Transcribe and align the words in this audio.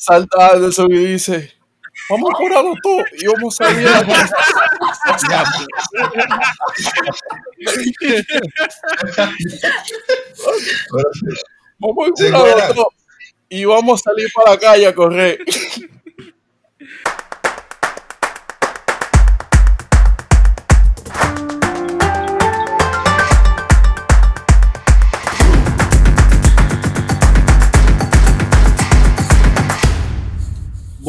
salta 0.00 0.52
Anderson 0.52 0.90
y 0.90 0.96
dice, 0.96 1.52
vamos 2.08 2.30
a 2.34 2.38
curarlo 2.38 2.74
todo 2.82 3.04
y 3.12 3.26
vamos 3.26 3.60
a 3.60 3.66
salir 3.66 3.86
a 3.86 4.02
Vamos 11.78 12.08
a 12.08 12.10
curarlo 12.12 12.74
todo 12.74 12.88
y 13.50 13.64
vamos 13.64 14.00
a 14.00 14.10
salir 14.10 14.28
para 14.34 14.52
la 14.52 14.58
calle 14.58 14.86
a 14.86 14.94
correr. 14.94 15.44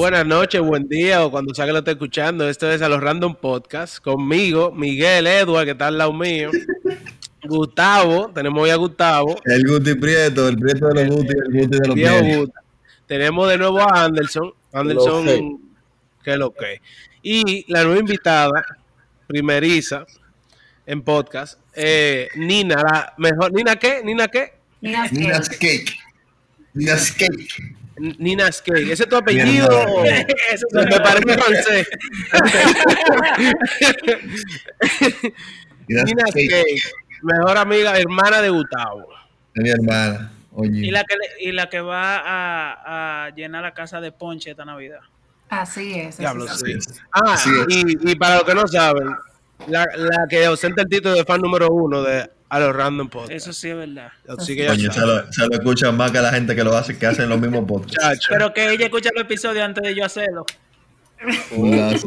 Buenas 0.02 0.26
noches, 0.26 0.60
buen 0.60 0.90
día 0.90 1.24
o 1.24 1.30
cuando 1.30 1.54
sea 1.54 1.68
que 1.68 1.72
lo 1.72 1.78
esté 1.78 1.92
escuchando. 1.92 2.50
Esto 2.50 2.72
es 2.72 2.82
a 2.82 2.90
los 2.90 3.00
Random 3.00 3.36
Podcast. 3.36 4.00
Conmigo, 4.00 4.72
Miguel 4.72 5.28
Edward, 5.28 5.66
que 5.66 5.72
está 5.74 5.90
al 5.90 6.00
lado 6.00 6.12
mío. 6.12 6.50
Gustavo, 7.44 8.32
tenemos 8.34 8.64
hoy 8.64 8.72
a 8.72 8.78
Gustavo. 8.78 9.40
El 9.46 9.64
Guti 9.64 9.94
Prieto, 9.94 10.48
el 10.48 10.58
Prieto 10.58 10.88
de 10.90 11.06
los 11.06 11.16
Guti, 11.16 11.34
el 11.38 11.54
Guti 11.54 11.78
de 11.78 11.88
los 11.88 11.94
Prietos. 11.94 12.50
Tenemos 13.06 13.48
de 13.48 13.58
nuevo 13.60 13.80
a 13.80 14.06
Anderson. 14.06 14.52
Anderson, 14.74 15.62
que 16.24 16.36
lo 16.36 16.52
que. 16.52 16.82
Y 17.22 17.72
la 17.72 17.84
nueva 17.84 18.00
invitada, 18.00 18.66
primeriza, 19.28 20.08
en 20.88 21.04
podcast, 21.04 21.60
eh, 21.76 22.28
Nina, 22.38 22.78
la 22.78 23.14
mejor. 23.20 23.54
¿Nina 23.54 23.76
qué? 23.76 24.02
¿Nina 24.04 24.28
qué? 24.30 24.54
Nina 24.82 25.08
Cake. 25.08 25.94
Nina 26.74 26.96
Cake. 27.20 27.81
Nina 28.18 28.52
Skate. 28.52 28.92
¿Ese 28.92 29.04
es 29.04 29.10
tu 29.10 29.16
apellido? 29.16 29.70
Eso 30.52 30.68
me 30.74 31.00
parece 31.00 31.38
francés. 31.38 31.88
Nina 35.88 36.26
Skate. 36.28 36.82
Mejor 37.22 37.58
amiga, 37.58 37.98
hermana 37.98 38.42
de 38.42 38.50
Gustavo. 38.50 39.08
Es 39.54 39.64
mi 39.64 39.70
hermana. 39.70 40.32
Oye. 40.54 40.88
Y 40.88 40.92
la 40.92 41.04
que, 41.04 41.16
y 41.40 41.52
la 41.52 41.70
que 41.70 41.82
va 41.82 42.18
a, 42.18 43.26
a, 43.26 43.30
llenar 43.36 43.64
la 43.64 43.74
casa 43.74 44.02
de 44.02 44.12
ponche 44.12 44.52
esta 44.52 44.66
Navidad. 44.66 45.02
Así 45.50 46.00
es. 46.00 46.18
Diablo, 46.18 46.48
sí. 46.48 46.78
Ah, 47.12 47.36
Y, 47.68 48.12
y, 48.12 48.16
para 48.16 48.36
los 48.36 48.44
que 48.46 48.56
no 48.56 48.68
saben, 48.68 49.16
la, 49.68 49.86
la 49.96 50.28
que 50.30 50.46
ausenta 50.46 50.82
el 50.84 50.90
título 50.90 51.16
de 51.16 51.26
fan 51.26 51.42
número 51.42 51.70
uno 51.70 52.02
de 52.04 52.30
a 52.52 52.60
los 52.60 52.76
random 52.76 53.08
podcasts. 53.08 53.36
Eso 53.36 53.54
sí 53.54 53.70
es 53.70 53.78
verdad. 53.78 54.12
Así 54.28 54.58
que 54.58 54.68
Coño, 54.68 54.92
se 54.92 55.00
lo, 55.00 55.32
se 55.32 55.48
lo, 55.48 55.54
escuchan 55.54 55.96
más 55.96 56.12
que 56.12 56.20
la 56.20 56.34
gente 56.34 56.54
que 56.54 56.66
lo 56.66 56.76
hace, 56.76 56.98
que 56.98 57.06
hacen 57.08 57.30
los 57.30 57.40
mismos 57.40 57.64
podcasts. 57.66 58.28
Pero 58.30 58.54
que 58.54 58.74
ella 58.74 58.86
escucha 58.86 59.10
los 59.16 59.24
episodios 59.24 59.64
antes 59.64 59.82
de 59.82 59.96
yo 59.96 60.04
hacerlo. 60.04 60.46
oye, 61.56 61.98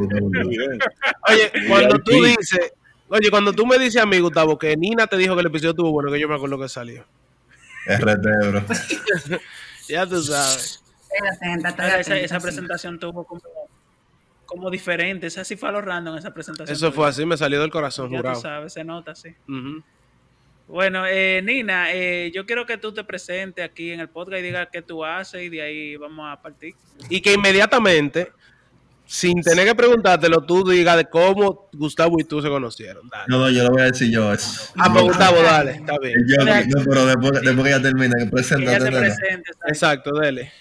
cuando 1.67 1.99
tú 1.99 2.23
dices, 2.23 2.75
oye, 3.09 3.31
cuando 3.31 3.55
tú 3.55 3.65
me 3.65 3.79
dices 3.79 4.03
a 4.03 4.05
mí, 4.05 4.19
Gustavo, 4.19 4.59
que 4.59 4.77
Nina 4.77 5.07
te 5.07 5.17
dijo 5.17 5.35
que 5.35 5.41
el 5.41 5.47
episodio 5.47 5.71
estuvo 5.71 5.93
bueno, 5.93 6.13
que 6.13 6.21
yo 6.21 6.29
me 6.29 6.35
acuerdo 6.35 6.59
que 6.59 6.69
salió. 6.69 7.07
RT, 7.87 8.27
bro. 8.51 8.65
ya 9.89 10.07
tú 10.07 10.23
sabes. 10.23 10.83
Esa, 11.97 12.19
esa, 12.19 12.41
presentación 12.41 12.99
tuvo 12.99 13.25
como, 13.25 13.41
como 14.55 14.71
diferente. 14.71 15.27
Esa 15.27 15.45
sí 15.45 15.57
fue 15.57 15.69
a 15.69 15.73
los 15.73 15.85
random, 15.85 16.17
esa 16.17 16.33
presentación. 16.33 16.75
Eso 16.75 16.93
fue 16.93 17.09
así, 17.09 17.27
me 17.27 17.37
salió 17.37 17.61
del 17.61 17.71
corazón, 17.71 18.11
ya 18.11 18.19
jurado. 18.19 18.37
tú 18.37 18.43
sabes, 18.43 18.73
se 18.73 18.85
nota, 18.85 19.15
sí. 19.15 19.35
Bueno, 20.69 21.05
eh, 21.07 21.43
Nina, 21.43 21.93
eh, 21.93 22.31
yo 22.33 22.47
quiero 22.47 22.65
que 22.65 22.79
tú 22.79 22.93
te 22.95 23.05
presentes 23.05 23.65
aquí 23.65 23.91
en 23.91 24.01
el 24.01 24.09
podcast 24.09 24.41
y 24.41 24.43
digas 24.43 24.69
qué 24.73 24.81
tú 24.81 25.05
haces 25.05 25.43
y 25.43 25.49
de 25.49 25.61
ahí 25.61 25.97
vamos 25.97 26.27
a 26.31 26.41
partir. 26.41 26.75
Y 27.11 27.21
que 27.21 27.35
inmediatamente, 27.35 28.33
sin 29.05 29.43
tener 29.43 29.67
que 29.67 29.75
preguntártelo, 29.75 30.43
tú 30.45 30.65
digas 30.67 30.97
de 30.97 31.05
cómo 31.05 31.69
Gustavo 31.73 32.19
y 32.19 32.25
tú 32.25 32.41
se 32.41 32.49
conocieron. 32.49 33.11
No, 33.27 33.41
no, 33.41 33.51
yo 33.51 33.65
lo 33.65 33.71
voy 33.71 33.83
a 33.83 33.87
decir 33.87 34.11
yo. 34.11 34.33
Eso. 34.33 34.73
Ah, 34.79 34.89
pues 34.91 35.05
Gustavo, 35.05 35.43
dale, 35.43 35.73
está 35.73 35.99
bien. 35.99 36.15
Yo, 36.27 36.45
no, 36.45 36.85
pero 36.89 37.07
después, 37.07 37.33
después 37.43 37.65
que 37.65 37.71
ya 37.71 37.83
termine, 37.83 38.15
que 38.19 38.31
presente. 38.31 38.65
presente, 38.65 39.51
Exacto, 39.67 40.13
dale. 40.19 40.53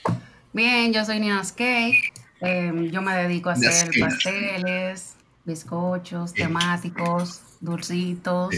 Bien, 0.52 0.92
yo 0.92 1.06
soy 1.06 1.20
Nina 1.20 1.44
Skate. 1.44 2.23
Eh, 2.46 2.90
yo 2.92 3.02
me 3.02 3.16
dedico 3.16 3.50
a 3.50 3.54
hacer 3.54 3.90
pasteles, 4.00 5.16
bizcochos, 5.46 6.34
temáticos, 6.34 7.42
dulcitos. 7.62 8.54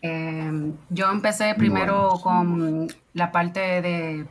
Em, 0.00 0.74
yo 0.90 1.10
empecé 1.10 1.54
primero 1.56 2.20
con 2.22 2.86
la 3.14 3.32
parte 3.32 3.82
de, 3.82 4.26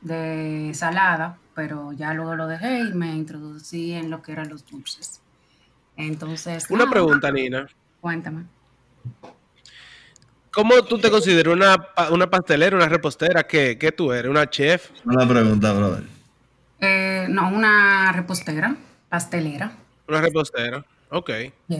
de 0.00 0.74
salada, 0.74 1.38
pero 1.54 1.92
ya 1.92 2.12
luego 2.14 2.34
lo 2.34 2.48
dejé 2.48 2.80
y 2.80 2.94
me 2.94 3.14
introducí 3.14 3.92
en 3.92 4.10
lo 4.10 4.22
que 4.22 4.32
eran 4.32 4.48
los 4.48 4.66
dulces. 4.66 5.20
Entonces. 5.96 6.68
Una 6.68 6.90
pregunta, 6.90 7.30
Nina. 7.30 7.68
Cuéntame. 8.00 8.44
¿Cómo 10.50 10.82
tú 10.82 10.98
te 10.98 11.10
consideras 11.10 11.54
una, 11.54 11.76
una 12.10 12.28
pastelera, 12.28 12.76
una 12.76 12.88
repostera? 12.88 13.44
¿Qué, 13.44 13.78
¿Qué, 13.78 13.92
tú 13.92 14.12
eres? 14.12 14.30
¿Una 14.30 14.50
chef? 14.50 14.90
Una 15.04 15.26
pregunta, 15.26 15.72
brother. 15.72 16.11
Eh, 16.82 17.26
no, 17.28 17.48
una 17.48 18.10
repostera, 18.12 18.74
pastelera. 19.08 19.70
Una 20.08 20.20
repostera. 20.20 20.84
Ok. 21.10 21.30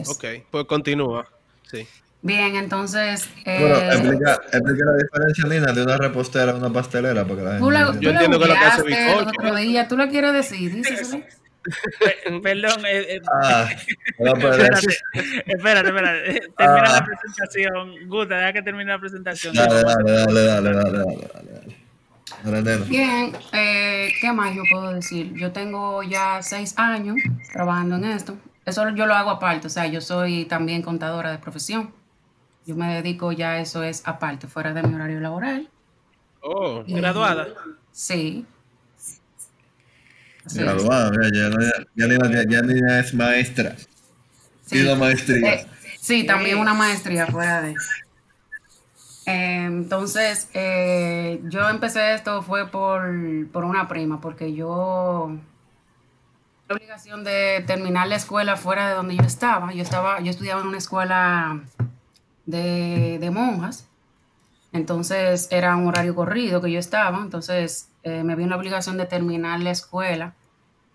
Ok. 0.07 0.25
Pues 0.49 0.65
continúa. 0.65 1.27
Sí. 1.69 1.85
Bien, 2.21 2.55
entonces. 2.55 3.27
Bueno, 3.43 3.75
eh, 3.75 3.89
explica, 3.91 4.41
explica, 4.53 4.85
la 4.85 4.95
diferencia, 4.95 5.45
Nina, 5.49 5.73
de 5.73 5.83
una 5.83 5.97
repostera 5.97 6.53
a 6.53 6.55
una 6.55 6.71
pastelera. 6.71 7.25
Porque 7.25 7.43
la 7.43 7.51
gente 7.59 7.65
tú 7.65 7.99
Yo 7.99 8.09
entiendo 8.11 8.39
que 8.39 8.47
lo 8.47 8.53
que 8.53 8.59
hace 8.59 8.83
bizcocho. 8.83 9.87
¿Tú 9.89 9.97
lo 9.97 10.07
quieres 10.07 10.33
decir? 10.33 10.73
Díselo. 10.73 11.21
Perdón. 12.43 12.85
Eh, 12.85 13.15
eh, 13.15 13.21
ah, 13.29 13.69
espérate, 14.19 14.87
espérate, 15.47 15.87
espérate. 15.89 16.41
Termina 16.57 16.81
la 16.81 16.97
ah. 16.97 17.05
presentación. 17.05 18.07
Gusta, 18.07 18.37
deja 18.37 18.53
que 18.53 18.61
termine 18.61 18.91
la 18.91 18.99
presentación. 18.99 19.53
Dale, 19.53 19.83
dale, 19.83 20.13
dale, 20.13 20.43
dale, 20.45 20.73
dale, 20.73 20.97
dale, 20.97 21.51
dale. 21.51 21.82
Bien, 22.87 23.31
eh, 23.53 24.09
¿qué 24.19 24.33
más 24.33 24.53
yo 24.53 24.63
puedo 24.69 24.91
decir? 24.91 25.33
Yo 25.33 25.51
tengo 25.53 26.03
ya 26.03 26.41
seis 26.41 26.73
años 26.77 27.15
trabajando 27.53 27.95
en 27.95 28.05
esto. 28.05 28.37
Eso 28.65 28.89
yo 28.89 29.05
lo 29.05 29.13
hago 29.13 29.29
aparte, 29.29 29.67
o 29.67 29.69
sea, 29.69 29.87
yo 29.87 30.01
soy 30.01 30.45
también 30.45 30.81
contadora 30.81 31.31
de 31.31 31.37
profesión. 31.37 31.93
Yo 32.65 32.75
me 32.75 32.93
dedico 32.95 33.31
ya, 33.31 33.59
eso 33.59 33.83
es 33.83 34.01
aparte, 34.05 34.47
fuera 34.47 34.73
de 34.73 34.83
mi 34.83 34.93
horario 34.93 35.19
laboral. 35.19 35.69
Oh, 36.41 36.83
graduada. 36.85 37.47
Sí. 37.91 38.45
graduada, 40.53 41.11
ya, 41.33 41.49
ya, 41.95 42.43
ya, 42.45 42.61
ya, 42.65 42.99
es 42.99 43.13
maestra. 43.13 43.75
Sí, 44.65 44.83
la 44.83 44.95
maestría. 44.95 45.53
Eh, 45.53 45.67
sí, 45.99 46.25
también 46.25 46.57
una 46.57 46.73
maestría 46.73 47.27
fuera 47.27 47.61
de. 47.61 47.75
Eh, 49.25 49.63
entonces, 49.65 50.49
eh, 50.53 51.41
yo 51.45 51.69
empecé 51.69 52.13
esto 52.13 52.41
fue 52.41 52.67
por, 52.67 53.03
por 53.51 53.63
una 53.63 53.87
prima, 53.87 54.19
porque 54.19 54.53
yo 54.53 55.37
la 56.67 56.75
obligación 56.75 57.23
de 57.23 57.63
terminar 57.67 58.07
la 58.07 58.15
escuela 58.15 58.55
fuera 58.55 58.89
de 58.89 58.95
donde 58.95 59.15
yo 59.15 59.23
estaba. 59.23 59.73
Yo 59.73 59.81
estaba, 59.81 60.21
yo 60.21 60.31
estudiaba 60.31 60.61
en 60.61 60.67
una 60.67 60.77
escuela 60.77 61.61
de, 62.45 63.29
monjas. 63.31 63.87
Entonces 64.71 65.47
era 65.51 65.75
un 65.75 65.87
horario 65.87 66.15
corrido 66.15 66.61
que 66.61 66.71
yo 66.71 66.79
estaba. 66.79 67.19
Entonces 67.19 67.89
eh, 68.03 68.23
me 68.23 68.35
vi 68.35 68.43
una 68.43 68.55
obligación 68.55 68.97
de 68.97 69.05
terminar 69.05 69.59
la 69.59 69.71
escuela 69.71 70.33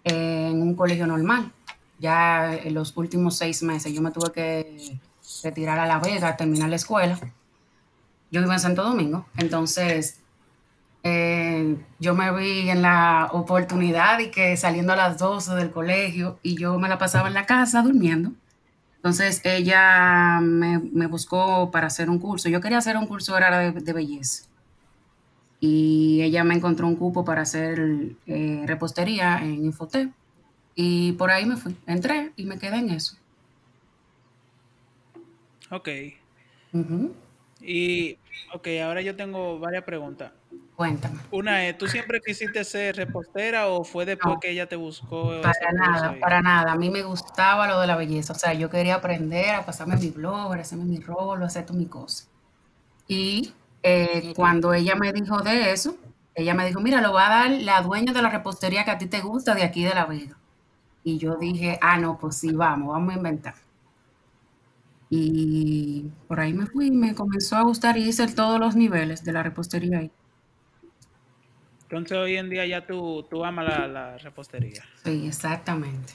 en 0.05 0.63
un 0.63 0.75
colegio 0.75 1.07
normal. 1.07 1.53
Ya 1.99 2.55
en 2.55 2.75
los 2.75 2.97
últimos 2.97 3.37
seis 3.37 3.63
meses 3.63 3.93
yo 3.93 4.01
me 4.01 4.11
tuve 4.11 4.33
que 4.33 4.99
retirar 5.43 5.79
a 5.79 5.87
La 5.87 5.99
Vega, 5.99 6.37
terminar 6.37 6.71
la 6.71 6.77
escuela. 6.77 7.19
Yo 8.31 8.41
vivo 8.41 8.53
en 8.53 8.61
Santo 8.61 8.83
Domingo. 8.83 9.27
Entonces 9.37 10.21
eh, 11.03 11.77
yo 11.99 12.15
me 12.15 12.33
vi 12.37 12.69
en 12.71 12.83
la 12.83 13.29
oportunidad 13.33 14.19
y 14.19 14.31
que 14.31 14.57
saliendo 14.57 14.93
a 14.93 14.97
las 14.97 15.19
12 15.19 15.55
del 15.55 15.71
colegio 15.71 16.39
y 16.43 16.57
yo 16.57 16.79
me 16.79 16.89
la 16.89 16.99
pasaba 16.99 17.29
en 17.29 17.35
la 17.35 17.47
casa 17.47 17.83
durmiendo. 17.83 18.33
Entonces 18.97 19.41
ella 19.45 20.41
me, 20.41 20.81
me, 20.81 21.07
buscó 21.07 21.71
para 21.71 21.87
hacer 21.87 22.11
un 22.11 22.19
curso. 22.19 22.49
Yo 22.49 22.61
quería 22.61 22.79
hacer 22.79 22.97
un 22.97 23.07
curso 23.07 23.37
de, 23.37 23.73
de 23.73 23.93
belleza. 23.93 24.49
Y 25.61 26.21
ella 26.23 26.45
me 26.45 26.55
encontró 26.55 26.87
un 26.87 26.97
cupo 26.97 27.25
para 27.25 27.43
hacer 27.43 28.17
eh, 28.27 28.63
repostería 28.67 29.39
en 29.43 29.65
Infotep. 29.65 30.11
Y 30.75 31.13
por 31.13 31.31
ahí 31.31 31.47
me 31.47 31.57
fui. 31.57 31.77
Entré 31.87 32.33
y 32.37 32.45
me 32.45 32.59
quedé 32.59 32.79
en 32.79 32.91
eso. 32.91 33.17
Ok. 35.71 35.89
Y, 37.61 38.17
ok, 38.55 38.69
ahora 38.85 39.01
yo 39.03 39.17
tengo 39.17 39.59
varias 39.59 39.85
preguntas. 39.85 40.33
Cuéntame. 40.77 41.19
Una 41.33 41.67
es, 41.67 41.77
¿tú 41.77 41.89
siempre 41.89 42.21
quisiste 42.25 42.63
ser 42.63 42.95
repostera 42.97 43.67
o 43.67 43.83
fue 43.83 44.05
después 44.05 44.37
que 44.41 44.51
ella 44.51 44.69
te 44.69 44.77
buscó? 44.77 45.41
Para 45.43 45.73
nada, 45.73 46.17
para 46.21 46.41
nada. 46.41 46.73
A 46.73 46.77
mí 46.77 46.89
me 46.89 47.03
gustaba 47.03 47.67
lo 47.67 47.81
de 47.81 47.89
la 47.89 47.97
belleza. 47.97 48.33
O 48.33 48.37
sea, 48.37 48.55
yo 48.55 48.71
quería 48.71 48.95
aprender 48.95 49.57
a 49.57 49.67
pasarme 49.67 49.97
mi 49.97 50.11
blog, 50.11 50.53
a 50.53 50.57
hacerme 50.57 50.85
mi 50.85 50.99
rol, 50.99 51.43
a 51.43 51.47
hacer 51.47 51.67
todas 51.67 51.81
mis 51.81 51.89
cosas. 51.89 52.31
Y 53.09 53.53
eh, 53.83 54.33
cuando 54.37 54.73
ella 54.73 54.95
me 54.95 55.13
dijo 55.13 55.41
de 55.41 55.73
eso, 55.73 55.97
ella 56.35 56.55
me 56.55 56.65
dijo, 56.65 56.81
mira, 56.81 57.01
lo 57.01 57.13
va 57.13 57.27
a 57.27 57.31
dar 57.31 57.51
la 57.51 57.83
dueña 57.83 58.13
de 58.13 58.23
la 58.23 58.29
repostería 58.29 58.85
que 58.85 58.93
a 58.93 58.99
ti 58.99 59.07
te 59.07 59.21
gusta 59.21 59.57
de 59.57 59.65
aquí 59.65 59.83
de 59.83 59.95
La 59.95 60.07
Vega. 60.07 60.37
Y 61.03 61.19
yo 61.19 61.37
dije, 61.37 61.79
ah, 61.83 61.99
no, 61.99 62.19
pues 62.19 62.37
sí, 62.37 62.53
vamos, 62.53 62.93
vamos 62.93 63.15
a 63.15 63.17
inventar. 63.17 63.55
Y 65.11 66.07
por 66.27 66.41
ahí 66.41 66.53
me 66.53 66.67
fui, 66.67 66.91
me 66.91 67.15
comenzó 67.15 67.57
a 67.57 67.63
gustar 67.63 67.97
y 67.97 68.09
hice 68.09 68.27
todos 68.29 68.61
los 68.61 68.77
niveles 68.77 69.25
de 69.25 69.33
la 69.33 69.43
repostería 69.43 69.99
ahí. 69.99 70.11
Entonces 71.83 72.19
hoy 72.19 72.37
en 72.37 72.51
día 72.51 72.67
ya 72.67 72.87
tú, 72.87 73.27
tú 73.31 73.45
amas 73.45 73.65
la, 73.67 73.89
la 73.89 74.19
repostería. 74.19 74.85
Sí, 75.03 75.27
exactamente. 75.27 76.13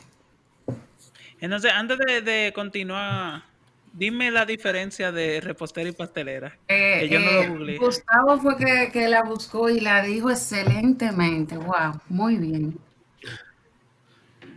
Entonces, 1.39 1.71
antes 1.73 1.97
de, 1.97 2.21
de 2.21 2.53
continuar, 2.53 3.43
dime 3.91 4.29
la 4.29 4.45
diferencia 4.45 5.11
de 5.11 5.41
repostera 5.41 5.89
y 5.89 5.93
pastelera. 5.93 6.57
Eh, 6.67 6.99
que 7.01 7.09
yo 7.09 7.19
no 7.19 7.31
eh, 7.31 7.47
lo 7.47 7.53
googleé. 7.53 7.77
Gustavo 7.77 8.39
fue 8.39 8.55
que, 8.57 8.91
que 8.93 9.07
la 9.07 9.23
buscó 9.23 9.69
y 9.69 9.79
la 9.79 10.03
dijo 10.03 10.29
excelentemente. 10.29 11.57
Wow, 11.57 11.99
muy 12.07 12.37
bien. 12.37 12.77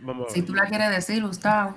Vamos 0.01 0.31
Si 0.31 0.43
tú 0.43 0.53
la 0.53 0.65
quieres 0.67 0.91
decir, 0.91 1.25
Gustavo. 1.25 1.75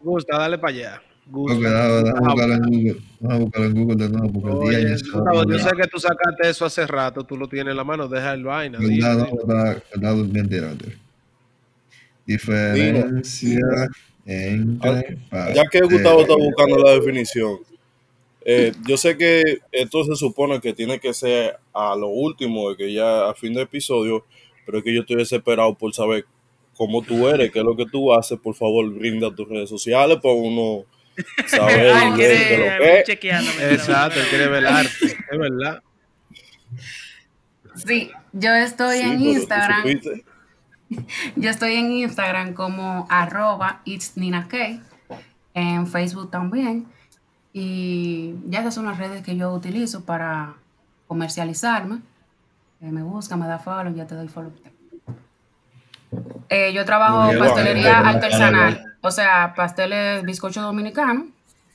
Gusta, 0.00 0.38
dale 0.38 0.58
para 0.58 0.72
allá. 0.72 1.02
Gusta. 1.26 1.56
Ok, 1.56 1.62
déjame, 1.62 2.02
déjame 2.02 2.28
buscarlo 2.28 2.54
en 2.54 2.62
Google. 2.62 2.96
Déjame 3.20 3.40
buscarlo 3.40 3.66
en 3.66 3.74
Google 3.74 3.96
de 3.96 4.08
nuevo 4.10 4.32
porque 4.32 4.50
el 4.50 4.58
día 4.58 4.78
Oye, 4.78 4.90
ya 4.90 4.98
se 4.98 5.10
Gustavo, 5.10 5.44
yo 5.44 5.58
sé 5.58 5.70
que 5.76 5.86
tú 5.88 5.98
sacaste 5.98 6.48
eso 6.48 6.64
hace 6.64 6.86
rato, 6.86 7.24
tú 7.24 7.36
lo 7.36 7.48
tienes 7.48 7.70
en 7.70 7.76
la 7.76 7.84
mano, 7.84 8.08
deja 8.08 8.34
el 8.34 8.44
vaina. 8.44 8.78
dime, 8.78 8.96
¿Verdad? 8.96 9.28
No, 9.30 9.46
verdad, 9.46 9.82
verdad, 9.94 10.14
mentira, 10.16 10.68
mentira. 10.68 10.96
Diferencia 12.26 13.60
entre. 14.26 15.18
Ya 15.54 15.64
que 15.70 15.80
Gustavo 15.80 16.22
está 16.22 16.34
buscando 16.34 16.78
la 16.78 16.92
definición, 16.92 17.58
eh, 18.44 18.72
yo 18.86 18.96
sé 18.96 19.16
que 19.16 19.58
esto 19.72 20.04
se 20.04 20.16
supone 20.16 20.60
que 20.60 20.74
tiene 20.74 20.98
que 20.98 21.14
ser 21.14 21.56
a 21.72 21.96
lo 21.96 22.08
último, 22.08 22.70
de 22.70 22.76
que 22.76 22.92
ya 22.92 23.28
a 23.28 23.34
fin 23.34 23.54
de 23.54 23.62
episodio, 23.62 24.24
pero 24.66 24.78
es 24.78 24.84
que 24.84 24.94
yo 24.94 25.00
estoy 25.00 25.16
desesperado 25.16 25.74
por 25.74 25.94
saber 25.94 26.26
cómo 26.76 27.02
tú 27.02 27.28
eres, 27.28 27.50
qué 27.50 27.60
es 27.60 27.64
lo 27.64 27.76
que 27.76 27.86
tú 27.86 28.12
haces. 28.12 28.38
Por 28.38 28.54
favor, 28.54 28.90
brinda 28.92 29.34
tus 29.34 29.48
redes 29.48 29.70
sociales 29.70 30.18
para 30.22 30.34
uno 30.34 30.84
saber 31.46 31.92
qué 32.16 33.02
es 33.02 33.18
quiere 33.18 33.42
lo 33.42 33.52
que. 33.52 33.74
Exacto, 33.74 34.20
él 34.20 34.26
quiere 34.28 34.48
velarte, 34.48 35.06
es 35.30 35.38
verdad. 35.38 35.82
Sí, 37.76 38.10
yo 38.32 38.54
estoy 38.54 38.98
Sí, 38.98 39.02
en 39.02 39.20
Instagram. 39.20 39.84
Yo 41.36 41.50
estoy 41.50 41.74
en 41.74 41.90
Instagram 41.90 42.52
como 42.54 43.06
arroba 43.10 43.80
it's 43.84 44.16
Nina 44.16 44.46
K, 44.48 44.80
en 45.54 45.86
Facebook 45.86 46.30
también. 46.30 46.86
Y 47.52 48.34
ya 48.46 48.60
esas 48.60 48.74
son 48.74 48.86
las 48.86 48.98
redes 48.98 49.22
que 49.22 49.36
yo 49.36 49.52
utilizo 49.52 50.04
para 50.04 50.54
comercializarme. 51.06 52.00
Eh, 52.80 52.90
me 52.90 53.02
busca, 53.02 53.36
me 53.36 53.46
da 53.46 53.58
follow, 53.58 53.94
ya 53.94 54.06
te 54.06 54.14
doy 54.14 54.28
follow. 54.28 54.52
Eh, 56.48 56.72
yo 56.72 56.84
trabajo 56.84 57.28
bien, 57.28 57.38
pastelería 57.38 57.98
artesanal, 58.00 58.93
o 59.04 59.10
sea, 59.10 59.52
pasteles 59.54 60.24
bizcocho 60.24 60.62
dominicano, 60.62 61.28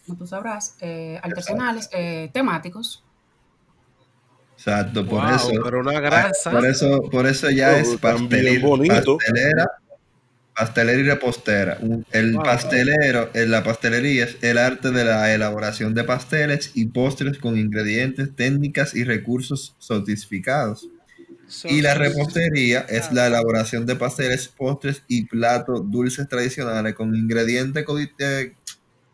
como 0.06 0.18
tú 0.18 0.28
sabrás, 0.28 0.76
eh, 0.82 1.20
artesanales, 1.24 1.90
eh, 1.94 2.30
temáticos. 2.34 3.04
Exacto, 4.58 5.06
por 5.06 5.24
Wow, 5.24 5.36
eso. 5.36 5.52
pero 5.64 5.80
una 5.80 6.00
grasa. 6.02 6.52
Por 6.52 6.66
eso, 6.66 7.02
por 7.10 7.26
eso 7.28 7.50
ya 7.50 7.72
Oh, 7.74 7.78
es 7.78 7.96
pastelera, 7.98 8.68
bonito. 8.68 9.18
pastelera, 9.18 9.66
pastelera 10.56 11.00
y 11.00 11.04
repostera. 11.04 11.78
El 12.12 12.34
Wow. 12.34 12.44
pastelero, 12.44 13.30
en 13.34 13.52
la 13.52 13.64
pastelería 13.64 14.26
es 14.26 14.38
el 14.44 14.58
arte 14.58 14.92
de 14.92 15.06
la 15.06 15.34
elaboración 15.34 15.94
de 15.94 16.04
pasteles 16.04 16.72
y 16.76 16.88
postres 16.88 17.38
con 17.40 17.58
ingredientes, 17.58 18.36
técnicas 18.36 18.96
y 18.96 19.04
recursos 19.06 19.76
sofisticados. 19.80 20.90
Y 21.66 21.82
la 21.82 21.94
repostería 21.96 22.82
es 22.82 23.12
la 23.12 23.28
elaboración 23.28 23.86
de 23.86 23.96
pasteles, 23.96 24.48
postres 24.48 25.04
y 25.08 25.26
platos 25.26 25.90
dulces 25.90 26.28
tradicionales 26.28 26.94
con 26.94 27.16
ingredientes 27.16 27.86
eh, 28.20 28.54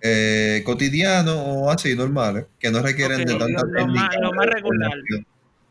eh, 0.02 0.62
cotidianos 0.66 1.36
o 1.38 1.72
así 1.72 1.96
normales 1.96 2.46
que 2.60 2.70
no 2.72 2.82
requieren 2.82 3.20
de 3.26 3.36
tanta 3.36 3.64
lo- 3.66 3.72
lo 3.72 3.88
más- 3.88 4.16
lo 4.20 4.34
más 4.34 4.48
o 4.48 4.50
regular. 4.50 4.92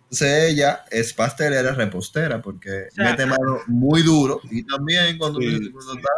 Entonces 0.05 0.51
ella 0.53 0.85
es 0.91 1.13
pastelera 1.13 1.73
repostera 1.73 2.41
porque 2.41 2.87
sea, 2.93 3.11
mete 3.11 3.27
mano 3.27 3.59
muy 3.67 4.03
duro 4.03 4.41
y 4.51 4.63
también 4.65 5.19
cuando, 5.19 5.41
Sí. 5.41 5.71
cuando 5.71 5.95
está 5.95 6.09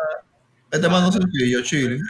mete 0.72 0.88
mano 0.88 1.10
sencillo, 1.12 1.62
chile. 1.62 2.00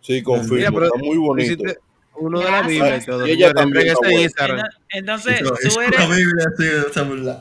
Sí, 0.00 0.22
confirmo, 0.22 0.56
Mira, 0.56 0.70
pero 0.72 0.86
está 0.86 0.98
muy 0.98 1.16
bonito. 1.16 1.52
hiciste 1.52 1.78
uno 2.16 2.40
de 2.40 2.50
la. 2.50 2.62
Biblia 2.62 2.96
y 2.96 3.04
todo. 3.04 3.26
Y 3.26 3.30
ella 3.32 3.48
Señores, 3.48 3.94
también. 3.94 4.22
Instagram. 4.22 4.66
Entonces, 4.90 5.42
tú 5.42 5.80
eres, 5.80 6.08
Biblia 6.08 7.34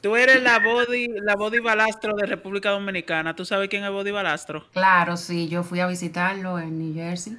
tú 0.00 0.16
eres 0.16 0.42
la 0.42 0.58
body, 0.60 1.08
la 1.22 1.34
body 1.36 1.58
balastro 1.58 2.14
de 2.16 2.26
República 2.26 2.70
Dominicana. 2.70 3.34
¿Tú 3.34 3.44
sabes 3.44 3.68
quién 3.68 3.84
es 3.84 3.90
Body 3.90 4.10
Balastro? 4.12 4.66
Claro, 4.72 5.16
sí, 5.16 5.48
yo 5.48 5.62
fui 5.64 5.80
a 5.80 5.86
visitarlo 5.86 6.58
en 6.58 6.78
New 6.78 6.94
Jersey, 6.94 7.36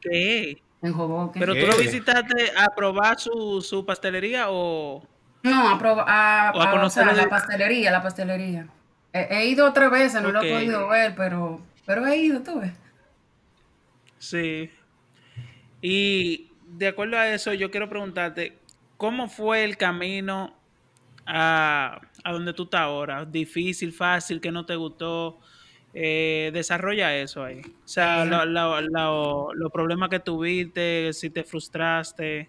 ¿Qué? 0.00 0.60
en 0.82 0.92
Hoboken. 0.92 1.38
¿Pero 1.40 1.54
tú 1.54 1.60
¿Qué? 1.60 1.66
lo 1.66 1.76
visitaste 1.76 2.52
a 2.56 2.66
probar 2.74 3.18
su, 3.20 3.62
su 3.62 3.84
pastelería 3.86 4.46
o...? 4.48 5.06
No, 5.42 5.70
a, 5.70 5.78
proba- 5.78 6.04
a, 6.06 6.48
a 6.50 6.68
o 6.68 6.70
conocer 6.70 7.04
sea, 7.04 7.14
de- 7.14 7.22
la 7.22 7.28
pastelería, 7.28 7.90
la 7.90 8.02
pastelería. 8.02 8.66
He, 9.12 9.28
he 9.38 9.46
ido 9.46 9.72
tres 9.72 9.90
veces, 9.90 10.20
no 10.22 10.32
lo 10.32 10.42
he 10.42 10.52
podido 10.52 10.88
ver, 10.88 11.14
pero, 11.16 11.60
pero 11.86 12.06
he 12.06 12.16
ido, 12.16 12.40
tú 12.42 12.60
ves. 12.60 12.72
Sí. 14.18 14.70
Y 15.82 16.52
de 16.66 16.88
acuerdo 16.88 17.18
a 17.18 17.28
eso, 17.32 17.52
yo 17.54 17.70
quiero 17.70 17.88
preguntarte, 17.88 18.58
¿cómo 18.96 19.28
fue 19.28 19.64
el 19.64 19.76
camino 19.76 20.54
a, 21.26 22.00
a 22.24 22.32
donde 22.32 22.52
tú 22.54 22.64
estás 22.64 22.82
ahora? 22.82 23.24
¿Difícil, 23.24 23.92
fácil, 23.92 24.40
que 24.40 24.52
no 24.52 24.66
te 24.66 24.76
gustó? 24.76 25.40
Eh, 25.92 26.50
desarrolla 26.52 27.16
eso 27.16 27.44
ahí. 27.44 27.60
O 27.84 27.88
sea, 27.88 28.24
Eh. 28.24 28.26
lo- 28.26 28.44
lo- 28.46 28.80
lo- 28.80 29.54
los 29.54 29.72
problemas 29.72 30.08
que 30.10 30.20
tuviste, 30.20 31.12
si 31.12 31.30
te 31.30 31.44
frustraste. 31.44 32.48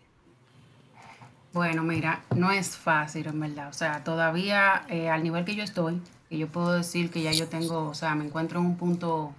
Bueno, 1.54 1.84
mira, 1.84 2.24
no 2.36 2.52
es 2.52 2.78
fácil, 2.78 3.28
en 3.28 3.40
verdad. 3.40 3.70
O 3.70 3.74
sea, 3.74 4.04
todavía 4.04 4.86
eh, 4.90 5.10
al 5.10 5.24
nivel 5.24 5.44
que 5.46 5.56
yo 5.56 5.64
estoy, 5.64 6.02
que 6.30 6.38
yo 6.38 6.48
puedo 6.48 6.72
decir 6.74 7.12
que 7.12 7.22
ya 7.22 7.34
yo 7.34 7.50
tengo, 7.50 7.90
o 7.90 7.94
sea, 7.94 8.16
me 8.16 8.24
encuentro 8.26 8.60
en 8.60 8.68
un 8.68 8.78
punto, 8.78 9.34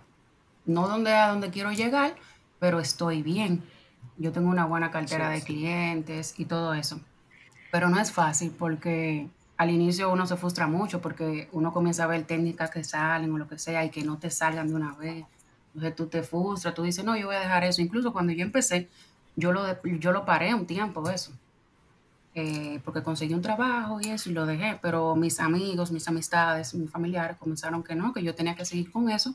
no 0.66 0.88
donde 0.88 1.12
a 1.14 1.28
donde 1.28 1.50
quiero 1.50 1.72
llegar, 1.72 2.14
pero 2.58 2.80
estoy 2.80 3.22
bien. 3.22 3.62
Yo 4.22 4.32
tengo 4.32 4.48
una 4.48 4.64
buena 4.66 4.90
cartera 4.90 5.28
de 5.28 5.42
clientes 5.42 6.34
y 6.38 6.44
todo 6.44 6.74
eso. 6.74 7.00
Pero 7.70 7.88
no 7.88 8.00
es 8.00 8.12
fácil 8.12 8.54
porque 8.56 9.28
al 9.56 9.70
inicio 9.70 10.10
uno 10.12 10.26
se 10.26 10.36
frustra 10.36 10.66
mucho 10.66 11.00
porque 11.00 11.48
uno 11.52 11.72
comienza 11.72 12.04
a 12.04 12.06
ver 12.06 12.24
técnicas 12.24 12.70
que 12.70 12.84
salen 12.84 13.32
o 13.32 13.38
lo 13.38 13.48
que 13.48 13.58
sea 13.58 13.84
y 13.84 13.90
que 13.90 14.04
no 14.04 14.18
te 14.18 14.30
salgan 14.30 14.68
de 14.68 14.74
una 14.74 14.94
vez. 14.94 15.24
Entonces 15.74 15.96
tú 15.96 16.06
te 16.06 16.22
frustras, 16.22 16.74
tú 16.74 16.82
dices, 16.82 17.04
no, 17.04 17.16
yo 17.16 17.26
voy 17.26 17.36
a 17.36 17.40
dejar 17.40 17.64
eso. 17.64 17.82
Incluso 17.82 18.12
cuando 18.12 18.32
yo 18.32 18.44
empecé, 18.44 18.88
yo 19.36 19.52
lo, 19.52 19.82
yo 19.82 20.12
lo 20.12 20.24
paré 20.24 20.54
un 20.54 20.66
tiempo 20.66 21.08
eso 21.10 21.32
eh, 22.34 22.80
porque 22.84 23.02
conseguí 23.02 23.34
un 23.34 23.42
trabajo 23.42 24.00
y 24.00 24.08
eso 24.08 24.30
y 24.30 24.32
lo 24.32 24.46
dejé, 24.46 24.78
pero 24.80 25.14
mis 25.16 25.38
amigos, 25.38 25.92
mis 25.92 26.08
amistades, 26.08 26.74
mis 26.74 26.90
familiares 26.90 27.36
comenzaron 27.36 27.82
que 27.82 27.94
no, 27.94 28.12
que 28.14 28.22
yo 28.22 28.34
tenía 28.34 28.54
que 28.54 28.64
seguir 28.64 28.90
con 28.90 29.10
eso, 29.10 29.34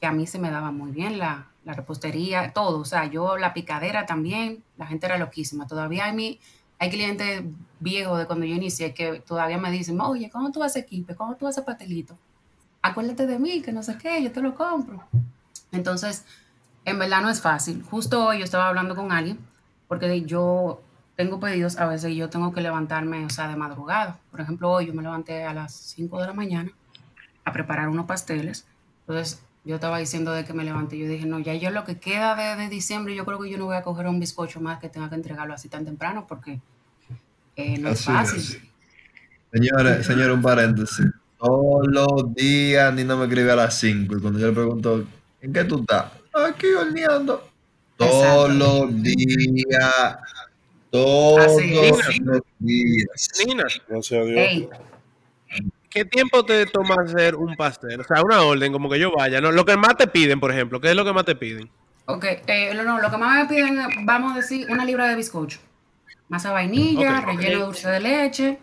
que 0.00 0.06
a 0.06 0.12
mí 0.12 0.26
se 0.26 0.38
me 0.38 0.50
daba 0.50 0.70
muy 0.70 0.90
bien 0.90 1.18
la, 1.18 1.46
la 1.66 1.72
repostería, 1.72 2.52
todo, 2.52 2.78
o 2.78 2.84
sea, 2.84 3.06
yo 3.06 3.36
la 3.36 3.52
picadera 3.52 4.06
también, 4.06 4.62
la 4.76 4.86
gente 4.86 5.06
era 5.06 5.18
loquísima, 5.18 5.66
todavía 5.66 6.04
hay, 6.04 6.14
mi, 6.14 6.40
hay 6.78 6.90
clientes 6.90 7.42
viejos 7.80 8.20
de 8.20 8.26
cuando 8.26 8.46
yo 8.46 8.54
inicié 8.54 8.94
que 8.94 9.18
todavía 9.18 9.58
me 9.58 9.72
dicen, 9.72 10.00
oye, 10.00 10.30
¿cómo 10.30 10.52
tú 10.52 10.62
haces 10.62 10.84
equipe? 10.84 11.16
¿Cómo 11.16 11.34
tú 11.34 11.48
haces 11.48 11.64
pastelito? 11.64 12.16
Acuérdate 12.82 13.26
de 13.26 13.40
mí, 13.40 13.62
que 13.62 13.72
no 13.72 13.82
sé 13.82 13.98
qué, 13.98 14.22
yo 14.22 14.30
te 14.30 14.40
lo 14.40 14.54
compro. 14.54 15.02
Entonces, 15.72 16.24
en 16.84 17.00
verdad 17.00 17.20
no 17.20 17.30
es 17.30 17.40
fácil. 17.40 17.82
Justo 17.82 18.24
hoy 18.24 18.38
yo 18.38 18.44
estaba 18.44 18.68
hablando 18.68 18.94
con 18.94 19.10
alguien, 19.10 19.40
porque 19.88 20.22
yo 20.22 20.80
tengo 21.16 21.40
pedidos 21.40 21.78
a 21.78 21.86
veces 21.86 22.14
yo 22.14 22.30
tengo 22.30 22.52
que 22.52 22.60
levantarme, 22.60 23.24
o 23.24 23.30
sea, 23.30 23.48
de 23.48 23.56
madrugada. 23.56 24.20
Por 24.30 24.40
ejemplo, 24.40 24.70
hoy 24.70 24.86
yo 24.86 24.94
me 24.94 25.02
levanté 25.02 25.42
a 25.42 25.52
las 25.52 25.74
5 25.74 26.20
de 26.20 26.26
la 26.28 26.32
mañana 26.32 26.70
a 27.44 27.52
preparar 27.52 27.88
unos 27.88 28.06
pasteles. 28.06 28.68
Entonces, 29.00 29.42
yo 29.66 29.74
estaba 29.74 29.98
diciendo 29.98 30.30
de 30.32 30.44
que 30.44 30.52
me 30.54 30.64
levanté. 30.64 30.96
Yo 30.96 31.08
dije, 31.08 31.26
no, 31.26 31.38
ya 31.40 31.52
yo 31.54 31.70
lo 31.70 31.84
que 31.84 31.98
queda 31.98 32.34
de, 32.36 32.62
de 32.62 32.68
diciembre, 32.70 33.14
yo 33.14 33.24
creo 33.26 33.40
que 33.40 33.50
yo 33.50 33.58
no 33.58 33.66
voy 33.66 33.76
a 33.76 33.82
coger 33.82 34.06
un 34.06 34.20
bizcocho 34.20 34.60
más 34.60 34.78
que 34.78 34.88
tenga 34.88 35.08
que 35.08 35.16
entregarlo 35.16 35.52
así 35.54 35.68
tan 35.68 35.84
temprano 35.84 36.24
porque 36.28 36.60
eh, 37.56 37.76
no 37.78 37.88
es 37.88 38.00
Así 38.00 38.04
fácil. 38.04 38.38
es. 38.40 38.58
Señores, 39.52 40.06
señor, 40.06 40.30
un 40.30 40.40
paréntesis. 40.42 41.06
Todos 41.38 41.86
los 41.88 42.34
días 42.34 42.94
Nina 42.94 43.16
me 43.16 43.24
escribe 43.24 43.50
a 43.52 43.56
las 43.56 43.78
5 43.78 44.16
y 44.16 44.20
cuando 44.20 44.38
yo 44.38 44.46
le 44.46 44.52
pregunto, 44.52 45.04
¿en 45.42 45.52
qué 45.52 45.64
tú 45.64 45.80
estás? 45.80 46.12
Aquí 46.32 46.66
horneando. 46.68 47.48
Todos 47.96 48.54
los 48.54 49.02
días. 49.02 50.16
Todos 50.90 51.40
Así 51.40 51.70
los 52.20 52.42
días. 52.58 53.28
Nina, 53.46 53.64
Gracias 53.88 54.20
a 54.20 54.24
Dios. 54.24 54.38
Ey, 54.38 54.68
¿qué 55.96 56.04
tiempo 56.04 56.44
te 56.44 56.66
toma 56.66 56.96
hacer 57.02 57.34
un 57.34 57.56
pastel? 57.56 58.00
O 58.00 58.04
sea, 58.04 58.22
una 58.22 58.42
orden, 58.42 58.70
como 58.70 58.90
que 58.90 58.98
yo 58.98 59.10
vaya. 59.16 59.40
¿no? 59.40 59.50
Lo 59.50 59.64
que 59.64 59.78
más 59.78 59.96
te 59.96 60.06
piden, 60.06 60.38
por 60.38 60.52
ejemplo, 60.52 60.78
¿qué 60.78 60.90
es 60.90 60.96
lo 60.96 61.04
que 61.04 61.12
más 61.12 61.24
te 61.24 61.34
piden? 61.34 61.70
ok, 62.08 62.24
eh, 62.46 62.72
no, 62.74 62.84
no, 62.84 63.00
lo 63.00 63.10
que 63.10 63.16
más 63.16 63.42
me 63.42 63.46
piden, 63.46 63.78
vamos 64.04 64.32
a 64.32 64.36
decir, 64.36 64.66
una 64.70 64.84
libra 64.84 65.08
de 65.08 65.16
bizcocho. 65.16 65.58
Masa 66.28 66.52
vainilla, 66.52 67.20
relleno 67.22 67.58
de 67.58 67.64
dulce 67.64 67.88
de 67.88 68.00
leche, 68.00 68.58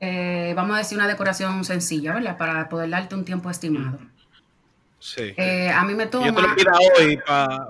eh, 0.00 0.52
vamos 0.54 0.74
a 0.74 0.78
decir 0.78 0.98
una 0.98 1.06
decoración 1.06 1.64
sencilla, 1.64 2.12
¿verdad? 2.12 2.36
Para 2.36 2.68
poder 2.68 2.90
darte 2.90 3.14
un 3.14 3.24
tiempo 3.24 3.48
estimado. 3.48 3.98
Sí. 4.98 5.32
Eh, 5.36 5.70
a 5.70 5.84
mí 5.84 5.94
me 5.94 6.06
toma... 6.06 6.26
Yo 6.26 6.34
te 6.34 6.42
lo 6.42 6.54
pido 6.54 6.72
hoy 6.98 7.18
para... 7.26 7.68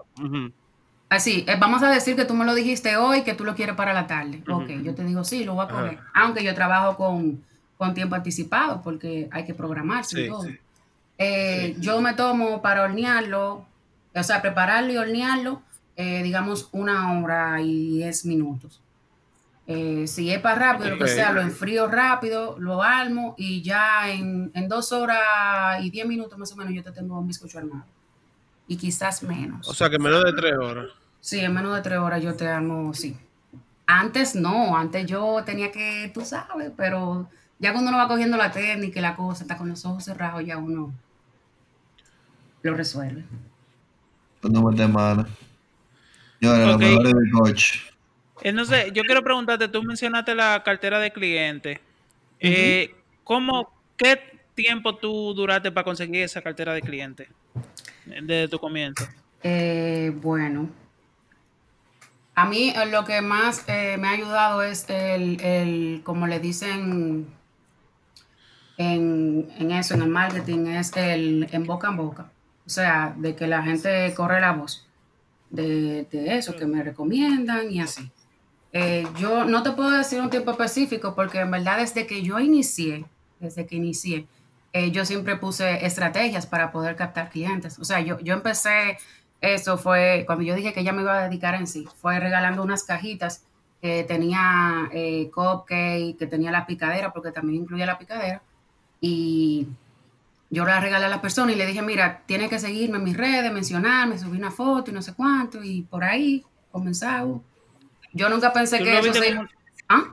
Así, 1.08 1.44
eh, 1.46 1.56
vamos 1.58 1.82
a 1.84 1.90
decir 1.90 2.16
que 2.16 2.24
tú 2.24 2.34
me 2.34 2.44
lo 2.44 2.54
dijiste 2.54 2.96
hoy, 2.96 3.22
que 3.22 3.34
tú 3.34 3.44
lo 3.44 3.54
quieres 3.54 3.76
para 3.76 3.92
la 3.92 4.08
tarde. 4.08 4.42
Ok, 4.48 4.70
yo 4.82 4.94
te 4.94 5.04
digo, 5.04 5.22
sí, 5.22 5.44
lo 5.44 5.54
voy 5.54 5.66
a 5.66 5.68
coger. 5.68 5.98
Aunque 6.14 6.42
yo 6.42 6.54
trabajo 6.54 6.96
con, 6.96 7.44
con 7.76 7.94
tiempo 7.94 8.14
anticipado 8.14 8.80
porque 8.82 9.28
hay 9.30 9.44
que 9.44 9.54
programarse 9.54 10.24
y 10.24 10.28
todo. 10.28 10.42
sí. 10.42 10.58
Eh, 11.18 11.76
Yo 11.78 12.00
me 12.00 12.14
tomo 12.14 12.60
para 12.60 12.82
hornearlo, 12.82 13.64
o 14.14 14.22
sea, 14.22 14.42
prepararlo 14.42 14.92
y 14.92 14.96
hornearlo, 14.98 15.62
eh, 15.96 16.22
digamos, 16.22 16.68
una 16.72 17.18
hora 17.18 17.60
y 17.62 17.88
diez 17.88 18.24
minutos. 18.26 18.80
Eh, 19.66 20.06
si 20.06 20.30
es 20.30 20.38
para 20.40 20.72
rápido, 20.72 20.90
lo 20.90 20.98
que 20.98 21.08
sea, 21.08 21.32
lo 21.32 21.40
enfrío 21.40 21.88
rápido, 21.88 22.56
lo 22.58 22.82
armo 22.82 23.34
y 23.36 23.62
ya 23.62 24.10
en, 24.10 24.50
en 24.54 24.68
dos 24.68 24.92
horas 24.92 25.82
y 25.82 25.90
diez 25.90 26.06
minutos 26.06 26.38
más 26.38 26.52
o 26.52 26.56
menos 26.56 26.72
yo 26.72 26.84
te 26.84 26.92
tengo 26.92 27.18
un 27.18 27.26
bizcocho 27.26 27.58
armado. 27.58 27.84
Y 28.68 28.76
quizás 28.76 29.22
menos. 29.22 29.66
O 29.68 29.74
sea, 29.74 29.88
que 29.88 29.98
menos 29.98 30.22
de 30.24 30.32
tres 30.34 30.52
horas. 30.56 30.86
Sí, 31.20 31.40
en 31.40 31.52
menos 31.54 31.74
de 31.74 31.82
tres 31.82 31.98
horas 31.98 32.22
yo 32.22 32.34
te 32.34 32.46
armo, 32.46 32.92
sí. 32.94 33.16
Antes 33.86 34.34
no, 34.34 34.76
antes 34.76 35.06
yo 35.06 35.42
tenía 35.44 35.72
que, 35.72 36.10
tú 36.12 36.20
sabes, 36.24 36.70
pero 36.76 37.28
ya 37.58 37.72
cuando 37.72 37.90
uno 37.90 37.98
va 37.98 38.08
cogiendo 38.08 38.36
la 38.36 38.50
técnica 38.50 38.98
y 38.98 39.02
la 39.02 39.16
cosa, 39.16 39.44
está 39.44 39.56
con 39.56 39.68
los 39.68 39.84
ojos 39.84 40.04
cerrados, 40.04 40.44
ya 40.44 40.58
uno 40.58 40.92
lo 42.62 42.74
resuelve. 42.74 43.24
No 44.42 44.62
me 44.62 44.88
mano. 44.88 45.26
Señores, 46.40 46.66
Ok. 46.66 46.72
lo 46.72 46.78
mejor 46.78 47.06
es 47.06 47.12
el 47.12 47.30
coach. 47.30 47.76
Entonces, 48.42 48.92
yo 48.92 49.02
quiero 49.02 49.22
preguntarte, 49.22 49.68
tú 49.68 49.82
mencionaste 49.82 50.34
la 50.34 50.62
cartera 50.62 50.98
de 50.98 51.10
cliente. 51.10 51.80
Eh, 52.38 52.94
¿cómo, 53.24 53.72
¿Qué 53.96 54.20
tiempo 54.54 54.96
tú 54.96 55.32
duraste 55.34 55.72
para 55.72 55.84
conseguir 55.84 56.22
esa 56.22 56.42
cartera 56.42 56.74
de 56.74 56.82
cliente 56.82 57.28
desde 58.04 58.48
tu 58.48 58.58
comienzo? 58.58 59.06
Eh, 59.42 60.12
bueno, 60.14 60.68
a 62.34 62.44
mí 62.44 62.70
eh, 62.70 62.86
lo 62.86 63.04
que 63.04 63.22
más 63.22 63.64
eh, 63.68 63.96
me 63.98 64.08
ha 64.08 64.12
ayudado 64.12 64.62
es 64.62 64.88
el, 64.90 65.40
el, 65.40 66.02
como 66.04 66.26
le 66.26 66.38
dicen 66.38 67.26
en, 68.78 69.48
en 69.58 69.70
eso, 69.70 69.94
en 69.94 70.02
el 70.02 70.08
marketing, 70.08 70.66
es 70.66 70.92
el 70.96 71.48
en 71.50 71.64
boca 71.64 71.88
en 71.88 71.96
boca. 71.96 72.30
O 72.66 72.70
sea, 72.70 73.14
de 73.16 73.34
que 73.34 73.46
la 73.46 73.62
gente 73.62 74.12
corre 74.14 74.40
la 74.40 74.52
voz 74.52 74.86
de, 75.50 76.06
de 76.10 76.36
eso, 76.36 76.56
que 76.56 76.66
me 76.66 76.82
recomiendan 76.82 77.70
y 77.70 77.80
así. 77.80 78.10
Eh, 78.72 79.06
yo 79.18 79.44
no 79.44 79.62
te 79.62 79.72
puedo 79.72 79.90
decir 79.90 80.20
un 80.20 80.28
tiempo 80.28 80.50
específico 80.50 81.14
porque 81.14 81.40
en 81.40 81.50
verdad 81.50 81.78
desde 81.78 82.06
que 82.06 82.22
yo 82.22 82.38
inicié, 82.38 83.06
desde 83.40 83.66
que 83.66 83.76
inicié, 83.76 84.26
eh, 84.72 84.90
yo 84.90 85.06
siempre 85.06 85.36
puse 85.36 85.86
estrategias 85.86 86.46
para 86.46 86.70
poder 86.72 86.96
captar 86.96 87.30
clientes. 87.30 87.78
O 87.78 87.84
sea, 87.84 88.00
yo, 88.00 88.18
yo 88.20 88.34
empecé, 88.34 88.98
eso 89.40 89.78
fue 89.78 90.24
cuando 90.26 90.44
yo 90.44 90.54
dije 90.54 90.74
que 90.74 90.84
ya 90.84 90.92
me 90.92 91.02
iba 91.02 91.18
a 91.18 91.28
dedicar 91.28 91.54
en 91.54 91.66
sí, 91.66 91.88
fue 91.96 92.20
regalando 92.20 92.62
unas 92.62 92.82
cajitas 92.84 93.44
que 93.80 94.04
tenía 94.04 94.88
eh, 94.92 95.30
cupcake, 95.34 96.18
que 96.18 96.26
tenía 96.26 96.50
la 96.50 96.66
picadera, 96.66 97.12
porque 97.12 97.32
también 97.32 97.62
incluía 97.62 97.86
la 97.86 97.98
picadera. 97.98 98.42
Y 99.00 99.66
yo 100.50 100.64
la 100.64 100.80
regalé 100.80 101.04
a 101.06 101.08
la 101.08 101.20
persona 101.20 101.52
y 101.52 101.56
le 101.56 101.66
dije, 101.66 101.82
mira, 101.82 102.22
tiene 102.26 102.48
que 102.48 102.58
seguirme 102.58 102.98
en 102.98 103.04
mis 103.04 103.16
redes, 103.16 103.52
mencionarme, 103.52 104.18
subir 104.18 104.38
una 104.40 104.50
foto 104.50 104.90
y 104.90 104.94
no 104.94 105.02
sé 105.02 105.14
cuánto, 105.14 105.62
y 105.62 105.82
por 105.82 106.04
ahí 106.04 106.44
comenzamos. 106.72 107.42
Yo 108.12 108.28
nunca 108.28 108.52
pensé 108.52 108.78
¿Tú 108.78 108.84
que 108.84 108.98
eso 108.98 109.12
se... 109.12 109.34
como- 109.36 109.48
¿Ah? 109.88 110.04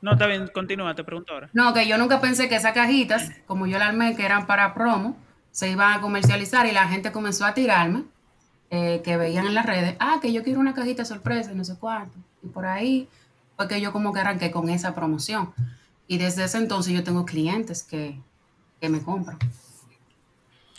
No, 0.00 0.12
está 0.14 0.26
bien, 0.26 0.48
continúa, 0.52 0.94
te 0.94 1.04
pregunto 1.04 1.32
ahora. 1.32 1.48
No, 1.52 1.72
que 1.72 1.86
yo 1.86 1.96
nunca 1.96 2.20
pensé 2.20 2.48
que 2.48 2.56
esas 2.56 2.72
cajitas, 2.72 3.30
como 3.46 3.66
yo 3.66 3.78
las 3.78 3.88
armé, 3.90 4.16
que 4.16 4.24
eran 4.24 4.46
para 4.46 4.74
promo, 4.74 5.16
se 5.52 5.70
iban 5.70 5.92
a 5.92 6.00
comercializar 6.00 6.66
y 6.66 6.72
la 6.72 6.88
gente 6.88 7.12
comenzó 7.12 7.44
a 7.44 7.54
tirarme, 7.54 8.04
eh, 8.70 9.00
que 9.04 9.16
veían 9.16 9.46
en 9.46 9.54
las 9.54 9.66
redes, 9.66 9.94
ah, 10.00 10.18
que 10.20 10.32
yo 10.32 10.42
quiero 10.42 10.58
una 10.58 10.74
cajita 10.74 11.04
sorpresa 11.04 11.52
y 11.52 11.54
no 11.54 11.64
sé 11.64 11.76
cuánto. 11.78 12.16
Y 12.42 12.48
por 12.48 12.66
ahí 12.66 13.08
fue 13.56 13.68
que 13.68 13.80
yo 13.80 13.92
como 13.92 14.12
que 14.12 14.20
arranqué 14.20 14.50
con 14.50 14.68
esa 14.70 14.94
promoción. 14.94 15.52
Y 16.12 16.18
desde 16.18 16.44
ese 16.44 16.58
entonces 16.58 16.92
yo 16.92 17.02
tengo 17.02 17.24
clientes 17.24 17.82
que, 17.82 18.20
que 18.82 18.90
me 18.90 19.02
compran. 19.02 19.38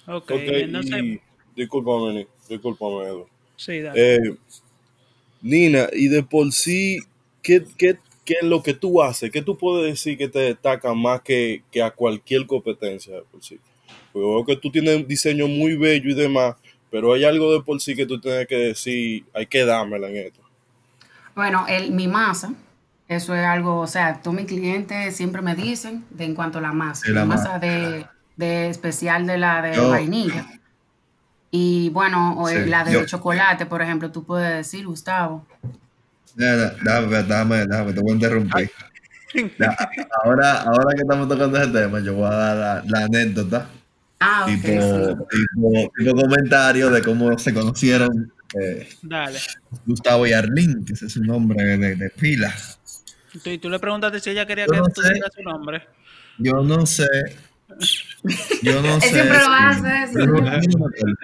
Ok, 0.06 0.30
Ok, 0.30 0.48
entonces, 0.48 1.02
y 1.02 1.22
discúlpame, 1.56 2.28
discúlpame, 2.48 3.08
Edu. 3.08 3.28
sí, 3.56 3.82
dale. 3.82 4.00
Eh, 4.00 4.38
Nina, 5.42 5.88
y 5.92 6.08
de 6.08 6.22
por 6.22 6.52
sí, 6.52 7.00
¿qué, 7.42 7.66
qué, 7.80 7.98
qué 8.24 8.36
es 8.42 8.48
lo 8.48 8.62
que 8.62 8.76
tú 8.76 9.02
haces? 9.02 9.32
¿Qué 9.32 9.42
tú 9.42 9.58
puedes 9.58 9.92
decir 9.92 10.20
que 10.20 10.28
te 10.28 10.38
destaca 10.38 10.94
más 10.94 11.22
que, 11.22 11.64
que 11.72 11.82
a 11.82 11.90
cualquier 11.90 12.46
competencia 12.46 13.16
de 13.16 13.24
por 13.24 13.44
sí? 13.44 13.60
Porque 14.12 14.28
veo 14.28 14.46
que 14.46 14.56
tú 14.58 14.70
tienes 14.72 14.98
un 14.98 15.08
diseño 15.08 15.48
muy 15.48 15.76
bello 15.76 16.12
y 16.12 16.14
demás, 16.14 16.58
pero 16.92 17.12
hay 17.12 17.24
algo 17.24 17.52
de 17.54 17.62
por 17.64 17.82
sí 17.82 17.96
que 17.96 18.06
tú 18.06 18.20
tienes 18.22 18.46
que 18.46 18.56
decir, 18.58 19.26
hay 19.34 19.48
que 19.48 19.66
dármela 19.66 20.10
en 20.12 20.18
esto. 20.18 20.42
Bueno, 21.36 21.66
el, 21.68 21.92
mi 21.92 22.08
masa, 22.08 22.54
eso 23.08 23.36
es 23.36 23.46
algo, 23.46 23.80
o 23.80 23.88
sea, 23.88 24.22
todos 24.22 24.36
mis 24.36 24.46
clientes 24.46 25.16
siempre 25.16 25.42
me 25.42 25.56
dicen 25.56 26.06
de 26.10 26.26
en 26.26 26.36
cuanto 26.36 26.58
a 26.60 26.62
la 26.62 26.72
masa, 26.72 27.08
la 27.10 27.20
la 27.22 27.26
masa. 27.26 27.60
de, 27.60 28.06
de 28.38 28.70
especial 28.70 29.28
de 29.28 29.38
la 29.38 29.62
de 29.62 29.76
Yo- 29.76 29.90
vainilla. 29.90 30.46
Y 31.52 31.90
bueno, 31.90 32.36
o 32.40 32.48
Sí, 32.50 32.66
la 32.66 32.84
de 32.84 32.94
yo- 32.94 33.06
chocolate, 33.06 33.66
por 33.68 33.82
ejemplo, 33.82 34.12
tú 34.12 34.24
puedes 34.24 34.56
decir, 34.58 34.88
Gustavo. 34.88 35.46
Nada, 36.36 36.74
Déjame, 36.82 37.08
déjame, 37.24 37.66
déjame, 37.68 37.94
te 37.94 38.00
voy 38.02 38.12
a 38.12 38.14
interrumpir. 38.16 38.72
Ya, 39.60 39.76
ahora, 40.24 40.62
ahora 40.62 40.96
que 40.96 41.02
estamos 41.02 41.28
tocando 41.28 41.58
ese 41.60 41.72
tema, 41.72 42.00
yo 42.00 42.14
voy 42.16 42.26
a 42.28 42.30
dar 42.36 42.84
la, 42.86 43.00
la 43.00 43.06
anécdota, 43.06 43.68
Ah, 44.20 44.44
ok, 44.44 44.62
tipo, 44.62 44.68
sí. 44.68 45.38
tipo, 45.56 45.92
tipo 45.98 46.16
comentario 46.22 46.90
de 46.90 47.04
cómo 47.04 47.38
se 47.38 47.54
conocieron 47.54 48.32
eh, 48.60 48.88
Dale. 49.02 49.40
Gustavo 49.86 50.26
y 50.28 50.34
Arlene, 50.34 50.86
que 50.86 50.94
ese 50.94 51.08
es 51.08 51.14
su 51.14 51.24
nombre 51.24 51.64
de, 51.64 51.96
de 51.96 52.10
pila. 52.12 52.54
Tú, 53.42 53.50
y 53.50 53.58
tú 53.58 53.70
le 53.70 53.80
preguntaste 53.80 54.20
si 54.20 54.30
ella 54.30 54.46
quería 54.46 54.66
Yo 54.66 54.72
que 54.74 54.78
no 54.80 54.86
tú 54.86 55.02
su 55.36 55.42
nombre. 55.44 55.88
Yo 56.38 56.54
no 56.64 56.86
sé. 56.86 57.08
Yo 58.62 58.82
no 58.82 58.96
Él 58.96 59.02
sé. 59.02 59.10
siempre 59.10 59.38
lo 59.40 59.52
hace 59.54 60.04
eso. 60.04 60.20
Yo 60.20 60.26
no, 60.28 60.38
yo 60.38 60.70
no 60.78 60.78
me 60.78 60.86
acuerdo. 60.86 61.16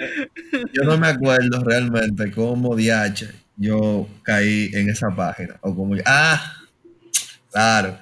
Yo 0.74 0.84
no 0.84 0.98
me 0.98 1.08
acuerdo 1.08 1.64
realmente 1.64 2.32
cómo 2.32 2.76
DH 2.76 3.30
yo 3.62 4.08
caí 4.24 4.70
en 4.74 4.90
esa 4.90 5.10
página. 5.16 5.58
O 5.62 5.76
como 5.76 5.96
yo- 5.96 6.04
Ah, 6.06 6.54
claro. 7.52 7.98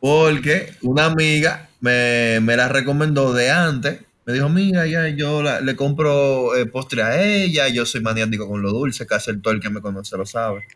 Porque 0.00 0.72
una 0.82 1.06
amiga 1.06 1.68
me, 1.80 2.40
me 2.40 2.56
la 2.56 2.68
recomendó 2.68 3.32
de 3.34 3.50
antes. 3.50 4.00
Me 4.26 4.32
dijo, 4.32 4.48
mira, 4.48 4.86
ya 4.86 5.06
yo 5.08 5.42
la- 5.42 5.60
le 5.60 5.76
compro 5.76 6.56
eh, 6.56 6.64
postre 6.66 7.02
a 7.02 7.22
ella. 7.22 7.68
Yo 7.68 7.84
soy 7.86 8.00
maniático 8.00 8.48
con 8.48 8.62
lo 8.62 8.70
dulce. 8.72 9.06
Casi 9.06 9.30
el 9.30 9.42
todo 9.42 9.52
el 9.54 9.60
que 9.60 9.68
me 9.70 9.80
conoce 9.82 10.16
lo 10.16 10.24
sabe. 10.26 10.66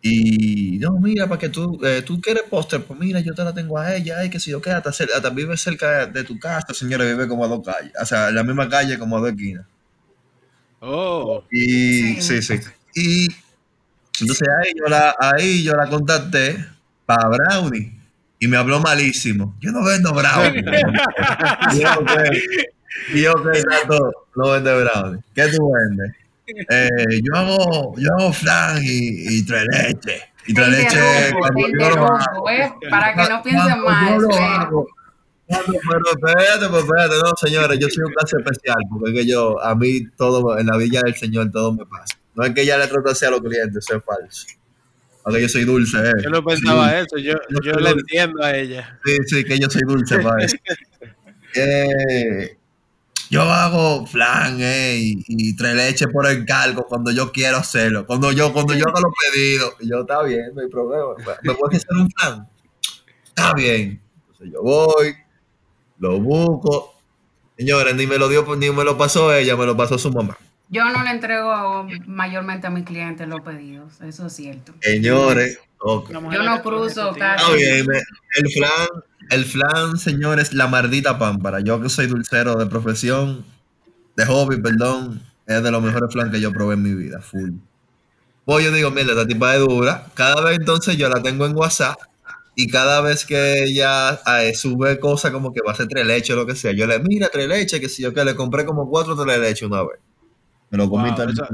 Y 0.00 0.78
no, 0.78 0.92
mira, 0.92 1.26
para 1.26 1.40
que 1.40 1.48
tú, 1.48 1.80
eh, 1.84 2.02
tú 2.02 2.20
quieres 2.20 2.44
postre, 2.48 2.78
pues 2.78 2.98
mira, 3.00 3.18
yo 3.20 3.34
te 3.34 3.42
la 3.42 3.52
tengo 3.52 3.78
a 3.78 3.94
ella, 3.96 4.18
ay, 4.20 4.30
que 4.30 4.38
si 4.38 4.50
yo 4.52 4.60
qué, 4.62 4.70
hasta, 4.70 4.90
cer- 4.90 5.10
hasta 5.14 5.30
vive 5.30 5.56
cerca 5.56 6.06
de 6.06 6.22
tu 6.24 6.38
casa, 6.38 6.72
señora, 6.72 7.04
vive 7.04 7.26
como 7.26 7.44
a 7.44 7.48
dos 7.48 7.64
calles, 7.64 7.92
o 8.00 8.06
sea, 8.06 8.28
en 8.28 8.36
la 8.36 8.44
misma 8.44 8.68
calle 8.68 8.96
como 8.98 9.16
a 9.16 9.20
dos 9.20 9.30
esquinas. 9.30 9.66
Oh. 10.80 11.42
Y 11.50 12.20
Sí. 12.20 12.40
sí. 12.42 12.60
Y 12.94 13.26
entonces 14.20 14.48
ahí 14.62 14.72
yo 14.76 14.84
la, 14.88 15.14
ahí 15.18 15.62
yo 15.64 15.74
la 15.74 15.88
contacté 15.88 16.64
para 17.04 17.28
Brownie 17.28 17.92
y 18.38 18.46
me 18.48 18.56
habló 18.56 18.78
malísimo. 18.80 19.56
Yo 19.60 19.72
no 19.72 19.84
vendo 19.84 20.12
Brownie. 20.14 20.62
y 21.74 21.80
yo, 21.80 21.88
ok, 21.98 22.10
y 23.14 23.22
yo, 23.22 23.32
ok, 23.32 23.46
Tato, 23.68 24.12
no 24.36 24.50
vende 24.52 24.80
Brownie. 24.84 25.20
¿Qué 25.34 25.48
tú 25.48 25.72
vendes? 25.72 26.14
Eh, 26.70 27.20
yo 27.22 27.34
hago, 27.34 27.94
yo 27.98 28.08
hago 28.18 28.32
flan 28.32 28.78
y, 28.82 29.38
y 29.38 29.44
tres 29.46 29.64
leche. 29.70 30.22
Y 30.46 30.54
tres 30.54 30.68
leche 30.68 30.96
interrumpo, 30.96 31.38
cuando 31.40 31.66
te 31.66 31.72
yo 31.72 31.78
lo 31.78 31.84
hago. 32.06 32.16
interrumpo, 32.18 32.50
¿eh? 32.50 32.72
Para 32.90 33.14
que 33.14 33.30
no 33.30 33.42
piensen 33.42 33.80
mal. 33.82 34.14
yo 34.14 34.20
lo 34.20 34.30
espera. 34.30 34.54
hago, 34.62 34.86
cuando- 35.46 35.72
pero 35.88 36.10
espérate, 36.10 36.66
pero 36.66 36.78
espérate, 36.78 37.14
no, 37.24 37.32
señores, 37.36 37.78
yo 37.78 37.88
soy 37.88 38.04
un 38.04 38.12
caso 38.12 38.38
especial, 38.38 38.76
porque 38.90 39.10
es 39.10 39.16
que 39.16 39.26
yo, 39.26 39.62
a 39.62 39.74
mí 39.74 40.06
todo, 40.16 40.58
en 40.58 40.66
la 40.66 40.76
villa 40.76 41.00
del 41.04 41.14
Señor, 41.16 41.50
todo 41.50 41.72
me 41.72 41.84
pasa. 41.86 42.18
No 42.34 42.44
es 42.44 42.52
que 42.54 42.62
ella 42.62 42.78
le 42.78 42.86
trate 42.86 43.10
así 43.10 43.24
a 43.24 43.30
los 43.30 43.40
clientes, 43.40 43.76
eso 43.86 43.96
es 43.96 44.04
falso. 44.04 44.46
Porque 45.24 45.42
yo 45.42 45.48
soy 45.48 45.64
dulce, 45.64 45.98
eh. 45.98 46.12
Yo 46.22 46.30
no 46.30 46.42
pensaba 46.44 46.90
Sí, 46.90 46.96
eso, 46.96 47.18
yo, 47.18 47.34
Yo 47.50 47.60
yo 47.62 47.72
le 47.80 47.90
entiendo 47.90 48.42
a 48.42 48.56
ella. 48.56 48.98
Sí, 49.04 49.16
sí, 49.26 49.44
que 49.44 49.58
yo 49.58 49.68
soy 49.68 49.82
dulce 49.86 50.18
para 50.20 50.44
eso. 50.44 50.56
Eh, 51.54 52.57
yo 53.30 53.42
hago 53.42 54.06
flan 54.06 54.58
eh, 54.60 54.96
y, 54.98 55.24
y 55.26 55.56
tres 55.56 55.74
leches 55.74 56.08
por 56.08 56.26
encargo 56.26 56.86
cuando 56.86 57.10
yo 57.10 57.30
quiero 57.30 57.58
hacerlo. 57.58 58.06
Cuando 58.06 58.32
yo, 58.32 58.52
cuando 58.52 58.74
yo 58.74 58.84
hago 58.88 59.00
los 59.00 59.12
pedidos, 59.32 59.74
y 59.80 59.88
yo 59.88 60.00
está 60.00 60.22
bien, 60.22 60.54
no 60.54 60.62
hay 60.62 60.68
problema. 60.68 61.14
¿Me 61.42 61.54
puedes 61.54 61.84
hacer 61.84 61.96
un 61.96 62.10
flan? 62.10 62.48
Está 63.26 63.52
bien. 63.54 64.00
Entonces 64.20 64.48
yo 64.52 64.62
voy, 64.62 65.14
lo 65.98 66.18
busco. 66.20 66.94
Señores, 67.56 67.94
ni 67.96 68.06
me 68.06 68.18
lo 68.18 68.28
dio, 68.28 68.44
ni 68.56 68.70
me 68.70 68.84
lo 68.84 68.96
pasó 68.96 69.34
ella, 69.34 69.56
me 69.56 69.66
lo 69.66 69.76
pasó 69.76 69.98
su 69.98 70.10
mamá. 70.10 70.36
Yo 70.70 70.84
no 70.84 71.02
le 71.02 71.10
entrego 71.10 71.86
mayormente 72.06 72.66
a 72.66 72.70
mis 72.70 72.84
clientes 72.84 73.26
los 73.26 73.40
pedidos, 73.40 74.00
eso 74.02 74.26
es 74.26 74.32
cierto. 74.34 74.74
Señores, 74.80 75.58
Yo 75.82 76.42
no 76.42 76.62
cruzo 76.62 77.14
casi. 77.18 77.44
Está 77.44 77.54
bien, 77.54 77.86
el 78.36 78.52
flan, 78.52 78.88
el 79.30 79.44
flan, 79.44 79.98
señor, 79.98 80.40
es 80.40 80.52
la 80.54 80.66
maldita 80.68 81.18
pámpara. 81.18 81.60
Yo 81.60 81.80
que 81.80 81.88
soy 81.88 82.06
dulcero 82.06 82.56
de 82.56 82.66
profesión, 82.66 83.44
de 84.16 84.26
hobby, 84.26 84.60
perdón, 84.60 85.22
es 85.46 85.62
de 85.62 85.70
los 85.70 85.82
mejores 85.82 86.12
flan 86.12 86.30
que 86.30 86.40
yo 86.40 86.52
probé 86.52 86.74
en 86.74 86.82
mi 86.82 86.94
vida, 86.94 87.20
full. 87.20 87.52
Pues 88.44 88.64
yo 88.64 88.72
digo, 88.72 88.90
mira, 88.90 89.08
esta 89.12 89.26
tipa 89.26 89.54
es 89.54 89.60
dura. 89.60 90.06
Cada 90.14 90.42
vez 90.42 90.58
entonces 90.58 90.96
yo 90.96 91.08
la 91.08 91.22
tengo 91.22 91.46
en 91.46 91.56
WhatsApp 91.56 91.98
y 92.56 92.66
cada 92.68 93.00
vez 93.02 93.24
que 93.24 93.64
ella 93.64 94.20
eh, 94.40 94.54
sube 94.54 94.98
cosas 94.98 95.30
como 95.32 95.52
que 95.52 95.60
va 95.66 95.72
a 95.72 95.76
ser 95.76 95.88
tres 95.88 96.06
leches 96.06 96.30
o 96.34 96.36
lo 96.40 96.46
que 96.46 96.56
sea, 96.56 96.72
yo 96.72 96.86
le, 96.86 96.98
mira, 97.00 97.28
tres 97.28 97.46
leches, 97.48 97.80
que 97.80 97.88
si 97.88 98.02
yo 98.02 98.12
que 98.14 98.24
le 98.24 98.34
compré 98.34 98.64
como 98.66 98.88
cuatro 98.90 99.16
tres 99.16 99.38
leches 99.38 99.62
una 99.62 99.82
vez. 99.82 100.00
Me 100.70 100.76
lo 100.78 100.90
comí 100.90 101.08
Wow, 101.08 101.14
todo 101.14 101.24
el 101.26 101.32
eso- 101.32 101.46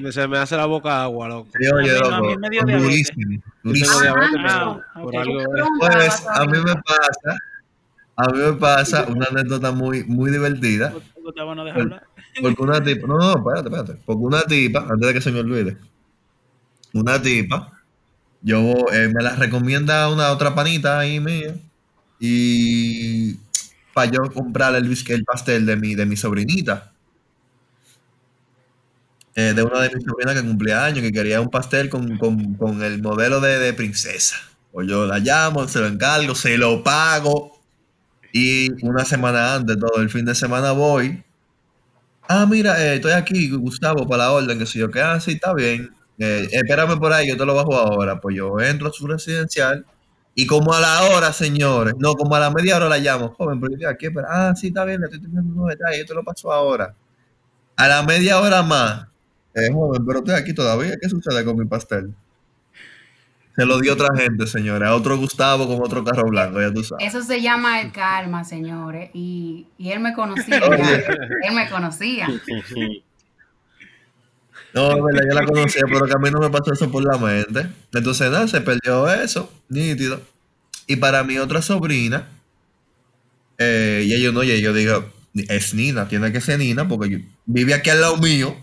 día. 0.00 0.12
se 0.12 0.26
me 0.28 0.38
hace 0.38 0.56
la 0.56 0.66
boca 0.66 1.02
agua, 1.02 1.28
loco. 1.28 1.48
Sí, 1.58 1.68
oye, 1.68 1.90
A 1.96 2.00
mí 2.00 2.06
a 2.06 2.10
loco, 2.10 2.26
mí 2.28 2.36
me 2.36 2.50
dio 2.50 2.66
diabetes. 2.66 2.82
durísimo, 2.82 3.32
Yo 3.32 3.40
durísimo. 3.62 3.90
tengo 3.90 4.02
diabetes, 4.02 4.38
Ah, 4.44 4.82
pero 4.94 5.02
por 5.04 5.14
ok. 5.14 5.20
algo 5.20 5.40
es. 5.40 5.46
Pues 5.78 6.26
a 6.28 6.44
mí 6.46 6.58
me 6.58 6.74
pasa, 6.74 7.38
a 8.16 8.28
mí 8.32 8.38
me 8.38 8.52
pasa 8.54 9.04
una 9.08 9.26
anécdota 9.26 9.70
muy, 9.72 10.04
muy 10.04 10.30
divertida. 10.32 10.92
Porque 12.42 12.62
una 12.62 12.82
tipa, 12.82 13.06
no, 13.06 13.16
no, 13.18 13.36
espérate, 13.38 13.68
espérate. 13.68 14.02
Porque 14.04 14.22
una 14.24 14.42
tipa, 14.42 14.80
antes 14.90 15.06
de 15.08 15.14
que 15.14 15.20
se 15.20 15.30
me 15.32 15.40
olvide, 15.40 15.76
una 16.92 17.22
tipa, 17.22 17.72
yo 18.42 18.60
eh, 18.92 19.08
me 19.14 19.22
la 19.22 19.36
recomienda 19.36 20.08
una 20.10 20.30
otra 20.32 20.54
panita 20.54 20.98
ahí 20.98 21.20
mía. 21.20 21.54
Y 22.18 23.34
para 23.94 24.10
yo 24.10 24.22
comprarle 24.32 24.78
el, 24.78 24.96
el 25.08 25.24
pastel 25.24 25.64
de 25.66 25.76
mi, 25.76 25.94
de 25.94 26.04
mi 26.06 26.16
sobrinita. 26.16 26.92
Eh, 29.36 29.52
de 29.54 29.62
una 29.62 29.80
de 29.82 29.90
mis 29.94 30.04
sobrinas 30.04 30.34
que 30.34 30.42
cumplía 30.46 30.84
años, 30.84 31.00
que 31.02 31.12
quería 31.12 31.40
un 31.42 31.50
pastel 31.50 31.90
con, 31.90 32.16
con- 32.18 32.54
con 32.54 32.82
el 32.82 33.02
modelo 33.02 33.40
de, 33.40 33.58
de 33.58 33.72
princesa. 33.74 34.36
Pues 34.72 34.88
yo 34.88 35.06
la 35.06 35.18
llamo, 35.18 35.68
se 35.68 35.80
lo 35.80 35.86
encargo, 35.86 36.34
se 36.34 36.56
lo 36.58 36.82
pago. 36.82 37.60
Y 38.32 38.70
una 38.86 39.04
semana 39.04 39.54
antes, 39.56 39.78
todo 39.78 40.02
el 40.02 40.10
fin 40.10 40.24
de 40.26 40.34
semana 40.34 40.72
voy. 40.72 41.24
Ah, 42.28 42.46
mira, 42.46 42.80
eh, 42.82 42.96
estoy 42.96 43.12
aquí, 43.12 43.50
Gustavo, 43.52 44.06
para 44.08 44.24
la 44.24 44.32
orden, 44.32 44.58
que 44.58 44.66
si 44.66 44.78
yo 44.80 44.90
que, 44.90 45.00
ah, 45.00 45.20
sí, 45.20 45.32
está 45.32 45.54
bien. 45.54 45.90
Eh, 46.18 46.48
espérame 46.52 46.98
por 46.98 47.12
ahí, 47.12 47.28
yo 47.28 47.36
te 47.36 47.46
lo 47.46 47.54
bajo 47.54 47.74
ahora. 47.76 48.20
Pues 48.20 48.36
yo 48.36 48.58
entro 48.60 48.88
a 48.88 48.92
su 48.92 49.06
residencial 49.06 49.86
y 50.34 50.46
como 50.46 50.72
a 50.74 50.80
la 50.80 51.02
hora, 51.04 51.32
señores, 51.32 51.94
no, 51.98 52.14
como 52.14 52.34
a 52.34 52.40
la 52.40 52.50
media 52.50 52.76
hora 52.76 52.88
la 52.88 52.98
llamo, 52.98 53.34
joven, 53.38 53.60
pero 53.60 53.76
yo 53.78 53.88
aquí, 53.88 54.06
espera, 54.06 54.28
ah, 54.30 54.54
sí, 54.56 54.68
está 54.68 54.84
bien, 54.84 55.00
le 55.00 55.06
estoy 55.06 55.20
teniendo 55.22 55.52
unos 55.54 55.68
detalles, 55.70 56.00
yo 56.00 56.06
te 56.06 56.14
lo 56.14 56.24
paso 56.24 56.52
ahora. 56.52 56.94
A 57.76 57.88
la 57.88 58.02
media 58.04 58.40
hora 58.40 58.62
más, 58.62 59.08
eh, 59.56 59.72
joven, 59.72 60.04
pero 60.06 60.18
estoy 60.20 60.34
aquí 60.34 60.54
todavía, 60.54 60.94
¿qué 61.00 61.08
sucede 61.08 61.44
con 61.44 61.56
mi 61.58 61.64
pastel? 61.66 62.14
Se 63.56 63.64
lo 63.64 63.80
dio 63.80 63.94
otra 63.94 64.14
gente, 64.14 64.46
señores, 64.46 64.86
a 64.86 64.94
otro 64.94 65.16
Gustavo 65.16 65.66
con 65.66 65.80
otro 65.82 66.04
carro 66.04 66.28
blanco, 66.28 66.60
ya 66.60 66.70
tú 66.72 66.84
sabes. 66.84 67.06
Eso 67.08 67.22
se 67.22 67.40
llama 67.40 67.80
el 67.80 67.90
karma, 67.90 68.44
señores. 68.44 69.08
Y, 69.14 69.66
y 69.78 69.90
él 69.92 70.00
me 70.00 70.12
conocía. 70.14 70.58
Él 70.58 71.54
me 71.54 71.66
conocía. 71.70 72.28
No, 74.74 74.90
es 74.94 75.02
verdad, 75.02 75.22
yo 75.26 75.34
la 75.40 75.46
conocía, 75.46 75.82
pero 75.86 76.04
que 76.04 76.12
a 76.12 76.18
mí 76.18 76.30
no 76.30 76.38
me 76.40 76.50
pasó 76.50 76.72
eso 76.74 76.90
por 76.90 77.02
la 77.02 77.16
mente. 77.16 77.66
Entonces, 77.94 78.30
nada, 78.30 78.46
se 78.46 78.60
perdió 78.60 79.08
eso, 79.10 79.50
nítido. 79.70 80.20
Y 80.86 80.96
para 80.96 81.24
mi 81.24 81.38
otra 81.38 81.62
sobrina, 81.62 82.28
eh, 83.56 84.04
y 84.06 84.12
ellos 84.12 84.34
no, 84.34 84.42
y 84.42 84.60
yo 84.60 84.74
digo, 84.74 85.10
es 85.34 85.72
Nina, 85.72 86.08
tiene 86.08 86.30
que 86.30 86.42
ser 86.42 86.58
Nina, 86.58 86.86
porque 86.86 87.08
yo- 87.08 87.18
vive 87.46 87.72
aquí 87.72 87.88
al 87.88 88.02
lado 88.02 88.18
mío 88.18 88.54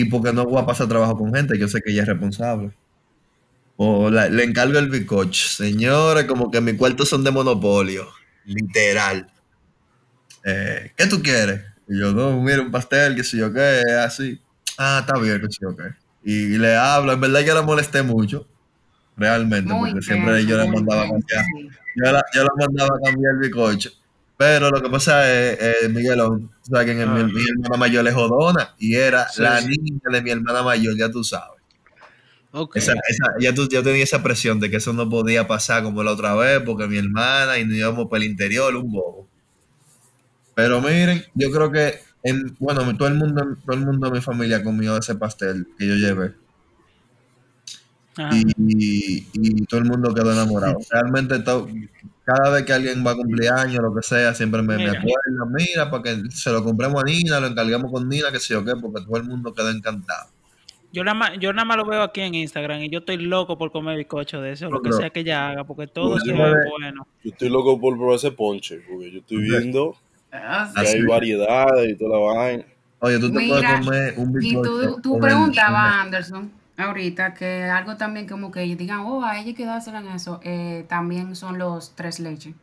y 0.00 0.04
porque 0.04 0.32
no 0.32 0.44
voy 0.44 0.62
a 0.62 0.66
pasar 0.66 0.88
trabajo 0.88 1.16
con 1.16 1.34
gente, 1.34 1.58
yo 1.58 1.68
sé 1.68 1.80
que 1.80 1.92
ella 1.92 2.02
es 2.02 2.08
responsable. 2.08 2.72
O 3.76 4.10
la- 4.10 4.28
le 4.28 4.44
encargo 4.44 4.78
el 4.78 4.88
bicoch. 4.88 5.34
Señores, 5.34 6.24
como 6.24 6.50
que 6.50 6.60
mis 6.60 6.74
cuartos 6.74 7.08
son 7.08 7.24
de 7.24 7.30
monopolio, 7.30 8.08
literal. 8.44 9.30
Eh, 10.44 10.92
¿Qué 10.96 11.06
tú 11.06 11.22
quieres? 11.22 11.60
Y 11.88 11.98
yo, 11.98 12.12
no, 12.12 12.40
mira, 12.42 12.60
un 12.60 12.70
pastel, 12.70 13.14
que 13.16 13.24
si 13.24 13.38
yo 13.38 13.52
qué, 13.52 13.82
así. 14.00 14.40
Ah, 14.76 14.98
está 15.06 15.18
bien, 15.20 15.40
que 15.40 15.46
si 15.48 15.58
yo 15.62 15.74
qué. 15.76 15.84
Y, 16.24 16.58
le 16.58 16.76
hablo, 16.76 17.12
en 17.12 17.20
verdad 17.20 17.40
yo 17.40 17.54
la 17.54 17.62
molesté 17.62 18.02
mucho, 18.02 18.46
realmente, 19.16 19.72
Muy 19.72 19.90
porque 19.90 20.04
siempre 20.04 20.44
yo 20.44 20.56
la 20.56 20.64
muy 20.64 20.76
mandaba 20.76 21.02
a 21.02 21.08
cambiar. 21.08 21.44
Yo 21.96 22.12
la, 22.12 22.24
yo 22.34 22.42
la 22.44 22.50
mandaba 22.56 22.96
a 22.96 23.00
cambiar 23.10 23.34
el 23.34 23.40
bicocho. 23.40 23.90
Pero 24.38 24.70
lo 24.70 24.80
que 24.80 24.88
pasa 24.88 25.28
es, 25.30 25.58
eh, 25.60 25.88
Miguelón, 25.90 26.48
tú 26.64 26.70
sabes 26.70 26.86
que 26.86 26.92
en 26.92 27.00
el- 27.00 27.08
Ah. 27.08 27.14
mi, 27.14 27.24
mi 27.32 27.40
hermana 27.50 27.76
mayor 27.76 28.06
es 28.08 28.14
jodona 28.14 28.74
y 28.78 28.94
era 28.94 29.28
Sí. 29.28 29.42
la 29.42 29.60
niña 29.60 29.98
de 30.12 30.22
mi 30.22 30.30
hermana 30.30 30.62
mayor, 30.62 30.96
ya 30.96 31.10
tú 31.10 31.24
sabes. 31.24 31.60
Ok. 32.52 32.76
Esa, 32.76 32.92
esa- 32.92 33.34
ya 33.40 33.52
tú, 33.52 33.68
yo 33.68 33.82
tenía 33.82 34.04
esa 34.04 34.22
presión 34.22 34.60
de 34.60 34.70
que 34.70 34.76
eso 34.76 34.92
no 34.92 35.10
podía 35.10 35.48
pasar 35.48 35.82
como 35.82 36.02
la 36.04 36.12
otra 36.12 36.34
vez, 36.36 36.62
porque 36.64 36.86
mi 36.86 36.98
hermana 36.98 37.58
y 37.58 37.64
nos 37.64 37.74
íbamos 37.76 38.06
por 38.06 38.18
el 38.18 38.24
interior, 38.24 38.74
un 38.76 38.92
bobo. 38.92 39.28
Pero 40.54 40.80
miren, 40.80 41.24
yo 41.34 41.50
creo 41.50 41.70
que, 41.72 41.98
en, 42.22 42.56
bueno, 42.60 42.96
todo 42.96 43.08
el 43.08 43.14
mundo, 43.14 43.44
todo 43.66 43.74
el 43.76 43.84
mundo 43.84 44.06
de 44.08 44.12
mi 44.14 44.20
familia 44.20 44.62
comió 44.62 44.96
ese 44.96 45.16
pastel 45.16 45.66
que 45.78 45.86
yo 45.86 45.94
llevé 45.96 46.34
Ajá. 48.16 48.36
y, 48.36 49.26
y 49.32 49.66
todo 49.66 49.80
el 49.80 49.86
mundo 49.86 50.14
quedó 50.14 50.32
enamorado. 50.32 50.78
Realmente, 50.90 51.38
to- 51.40 51.68
cada 52.34 52.50
vez 52.50 52.64
que 52.64 52.74
alguien 52.74 53.02
va 53.06 53.12
a 53.12 53.16
cumplir 53.16 53.50
años, 53.50 53.80
lo 53.82 53.94
que 53.94 54.02
sea, 54.02 54.34
siempre 54.34 54.60
me, 54.60 54.76
me 54.76 54.84
Mira. 54.84 54.92
acuerdo, 54.92 55.46
mira, 55.50 55.90
para 55.90 56.02
que 56.02 56.30
se 56.30 56.50
lo 56.52 56.62
compremos 56.62 57.02
a 57.02 57.06
Nina, 57.06 57.40
lo 57.40 57.46
encargamos 57.46 57.90
con 57.90 58.06
Nina, 58.06 58.30
que 58.30 58.38
sé 58.38 58.52
yo 58.52 58.62
qué, 58.64 58.72
porque 58.80 59.02
todo 59.06 59.16
el 59.16 59.24
mundo 59.24 59.54
quedó 59.54 59.70
encantado. 59.70 60.28
Yo 60.92 61.04
nada, 61.04 61.14
más, 61.14 61.32
yo 61.38 61.52
nada 61.52 61.64
más 61.64 61.78
lo 61.78 61.86
veo 61.86 62.02
aquí 62.02 62.20
en 62.20 62.34
Instagram 62.34 62.82
y 62.82 62.90
yo 62.90 62.98
estoy 62.98 63.16
loco 63.16 63.56
por 63.56 63.70
comer 63.72 63.96
bizcocho 63.96 64.42
de 64.42 64.52
eso, 64.52 64.70
lo 64.70 64.82
que 64.82 64.92
sea 64.92 65.08
que 65.10 65.20
ella 65.20 65.48
haga, 65.48 65.64
porque 65.64 65.86
todo 65.86 66.16
es 66.18 66.24
bueno. 66.24 67.06
Yo 67.24 67.30
estoy 67.30 67.48
loco 67.48 67.80
por 67.80 67.96
probar 67.96 68.16
ese 68.16 68.30
ponche, 68.32 68.80
porque 68.88 69.10
yo 69.10 69.18
estoy 69.20 69.38
viendo 69.38 69.96
Ah, 70.30 70.70
que 70.74 70.86
sí. 70.86 70.96
hay 70.98 71.02
variedades 71.06 71.90
y 71.90 71.96
toda 71.96 72.18
la 72.18 72.24
vaina. 72.26 72.64
Oye, 73.00 73.18
tú 73.18 73.32
te 73.32 73.38
Mira, 73.38 73.48
puedes 73.48 73.80
comer 73.86 74.14
un 74.18 74.28
Y 74.28 74.32
bizcocho 74.48 74.70
tú, 74.70 75.00
tú 75.00 75.14
el- 75.16 75.20
preguntabas, 75.22 75.94
Anderson, 75.94 76.52
ahorita, 76.78 77.34
que 77.34 77.64
algo 77.64 77.96
también 77.96 78.26
como 78.28 78.50
que 78.50 78.60
digan, 78.76 79.00
oh, 79.00 79.24
a 79.24 79.36
ella 79.38 79.48
hay 79.48 79.54
que 79.54 79.64
dársela 79.66 80.00
en 80.00 80.08
eso, 80.08 80.40
eh, 80.42 80.84
también 80.88 81.34
son 81.36 81.58
los 81.58 81.94
tres 81.94 82.20
leches. 82.20 82.54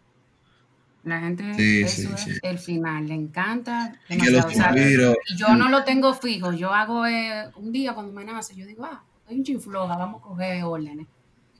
La 1.03 1.19
gente, 1.19 1.53
Sí, 1.53 1.81
eso 1.83 2.01
sí, 2.01 2.13
es 2.15 2.21
sí. 2.21 2.39
el 2.41 2.57
final, 2.57 3.07
le 3.07 3.13
encanta 3.13 3.93
Y 4.09 4.17
que 4.17 4.31
los 4.31 4.41
demasiado. 4.41 4.71
O 4.73 4.73
sea, 4.73 4.83
suspiros. 4.83 5.15
y 5.27 5.37
yo 5.37 5.55
no 5.55 5.69
lo 5.69 5.83
tengo 5.83 6.13
fijo, 6.15 6.51
yo 6.51 6.73
hago 6.73 7.05
eh, 7.05 7.45
un 7.57 7.71
día 7.71 7.93
cuando 7.93 8.11
me 8.11 8.25
nace, 8.25 8.55
yo 8.55 8.65
digo, 8.65 8.85
ah, 8.85 9.03
estoy 9.21 9.37
un 9.37 9.43
chifloja, 9.43 9.95
vamos 9.97 10.21
a 10.21 10.25
coger 10.25 10.63
órdenes. 10.63 11.05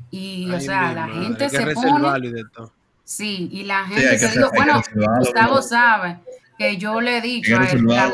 Y, 0.10 0.50
o 0.52 0.60
sea, 0.60 0.90
mi 0.90 0.96
la 0.96 1.08
madre, 1.08 1.22
gente 1.26 1.44
hay 1.44 1.50
se 1.52 1.58
pone, 1.74 2.28
y 2.28 2.32
de 2.32 2.44
todo. 2.54 2.72
sí, 3.04 3.50
y 3.52 3.64
la 3.66 3.86
hay 3.86 3.94
gente 3.94 4.16
hacer- 4.16 4.32
digo, 4.32 4.50
hay 4.52 4.58
bueno, 4.58 4.82
Gustavo 5.20 5.62
sabe 5.62 6.18
que 6.58 6.78
yo 6.78 7.00
le 7.02 7.18
he 7.18 7.22
dicho 7.22 7.56
Hay 7.60 7.68
a 7.68 7.72
él, 7.72 8.14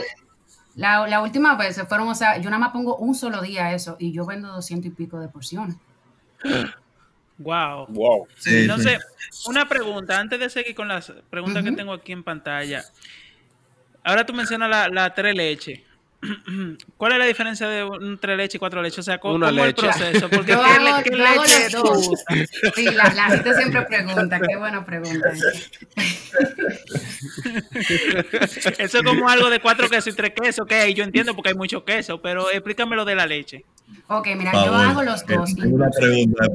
la, 0.76 1.08
la, 1.08 1.22
última 1.22 1.56
vez 1.56 1.76
se 1.76 1.86
fueron, 1.86 2.08
o 2.08 2.16
sea, 2.16 2.38
yo 2.38 2.50
nada 2.50 2.60
más 2.60 2.72
pongo 2.72 2.96
un 2.98 3.16
solo 3.16 3.42
día 3.42 3.74
eso 3.74 3.98
y 4.00 4.12
yo 4.12 4.26
vendo 4.26 4.48
doscientos 4.50 4.92
y 4.92 4.96
pico 4.96 5.20
de 5.20 5.28
porciones. 5.28 5.76
Wow. 7.38 7.88
Wow. 7.88 8.28
Sí, 8.38 8.56
Entonces, 8.62 9.00
una 9.48 9.68
pregunta, 9.68 10.20
antes 10.20 10.40
de 10.40 10.48
seguir 10.48 10.76
con 10.76 10.88
las 10.88 11.12
preguntas 11.28 11.64
que 11.64 11.72
tengo 11.72 11.92
aquí 11.92 12.12
en 12.12 12.24
pantalla. 12.24 12.84
Ahora 14.04 14.24
tú 14.28 14.34
mencionas 14.34 14.70
la, 14.70 14.88
la 14.90 15.12
tres 15.16 15.34
leche. 15.34 15.84
¿Cuál 16.98 17.14
es 17.14 17.20
la 17.20 17.26
diferencia 17.26 17.68
de 17.68 17.84
un 17.84 18.18
tres 18.20 18.38
leche 18.38 18.58
y 18.58 18.60
cuatro 18.60 18.82
leches? 18.82 19.00
O 19.00 19.04
sea, 19.04 19.20
¿cómo, 19.20 19.34
cómo 19.36 19.48
el 19.48 19.56
leche. 19.56 19.82
proceso? 19.82 20.30
Porque 20.30 20.52
Yo 20.52 20.62
¿qué, 20.64 20.70
hago- 20.70 21.04
qué 21.04 21.18
yo 21.18 21.26
hago 21.26 21.42
leche 21.44 21.60
las 21.64 21.72
tú 21.72 21.82
dos. 21.84 22.10
Sí, 22.76 22.86
la, 22.86 23.14
la 23.14 23.24
gente 23.30 23.54
siempre 23.56 23.82
pregunta, 23.84 24.40
qué 24.40 24.56
buena 24.58 24.86
pregunta. 24.86 25.30
esa. 25.32 25.48
Eso 28.78 28.98
es 28.98 29.04
como 29.04 29.30
algo 29.30 29.50
de 29.50 29.60
cuatro 29.60 29.90
quesos 29.90 30.14
y 30.14 30.16
tres 30.16 30.32
quesos. 30.40 30.66
Ok, 30.66 30.74
yo 30.96 31.04
entiendo 31.04 31.36
porque 31.36 31.50
hay 31.50 31.56
mucho 31.56 31.84
queso, 31.84 32.22
pero 32.22 32.50
explícame 32.52 32.96
lo 32.96 33.06
de 33.06 33.16
la 33.16 33.26
leche. 33.26 33.66
Ok, 34.08 34.28
mira, 34.38 34.52
Por 34.52 34.66
yo 34.66 34.76
hago 34.76 35.04
los 35.04 35.24
que 35.24 35.36
dos. 35.36 35.56
Tengo 35.56 35.76
una 35.76 35.90
pregunta. 35.90 36.46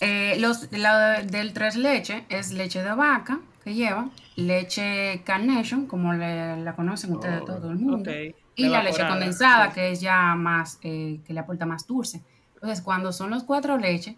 Eh, 0.00 0.36
los, 0.38 0.70
la 0.72 1.22
del 1.22 1.52
tres 1.52 1.76
leche 1.76 2.24
es 2.28 2.52
leche 2.52 2.82
de 2.82 2.92
vaca 2.94 3.40
que 3.64 3.74
lleva, 3.74 4.08
leche 4.36 5.22
carnation, 5.24 5.86
como 5.86 6.12
le- 6.14 6.62
la 6.62 6.74
conocen 6.74 7.12
ustedes 7.12 7.44
todo 7.44 7.70
el 7.70 7.76
mundo, 7.78 8.10
Ok. 8.10 8.34
Y 8.66 8.68
la 8.68 8.82
leche 8.82 9.06
condensada, 9.06 9.68
sí. 9.68 9.74
que 9.74 9.92
es 9.92 10.00
ya 10.00 10.34
más, 10.34 10.78
eh, 10.82 11.20
que 11.26 11.32
le 11.32 11.40
aporta 11.40 11.66
más 11.66 11.86
dulce. 11.86 12.22
Entonces, 12.54 12.80
cuando 12.82 13.12
son 13.12 13.30
los 13.30 13.44
cuatro 13.44 13.76
leches, 13.78 14.16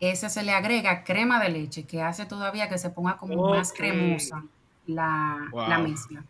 ese 0.00 0.30
se 0.30 0.42
le 0.42 0.52
agrega 0.52 1.04
crema 1.04 1.42
de 1.42 1.50
leche, 1.50 1.84
que 1.84 2.02
hace 2.02 2.24
todavía 2.26 2.68
que 2.68 2.78
se 2.78 2.90
ponga 2.90 3.16
como 3.16 3.50
más 3.50 3.72
cremosa 3.72 4.42
la, 4.86 5.38
la 5.52 5.78
mezcla. 5.78 6.24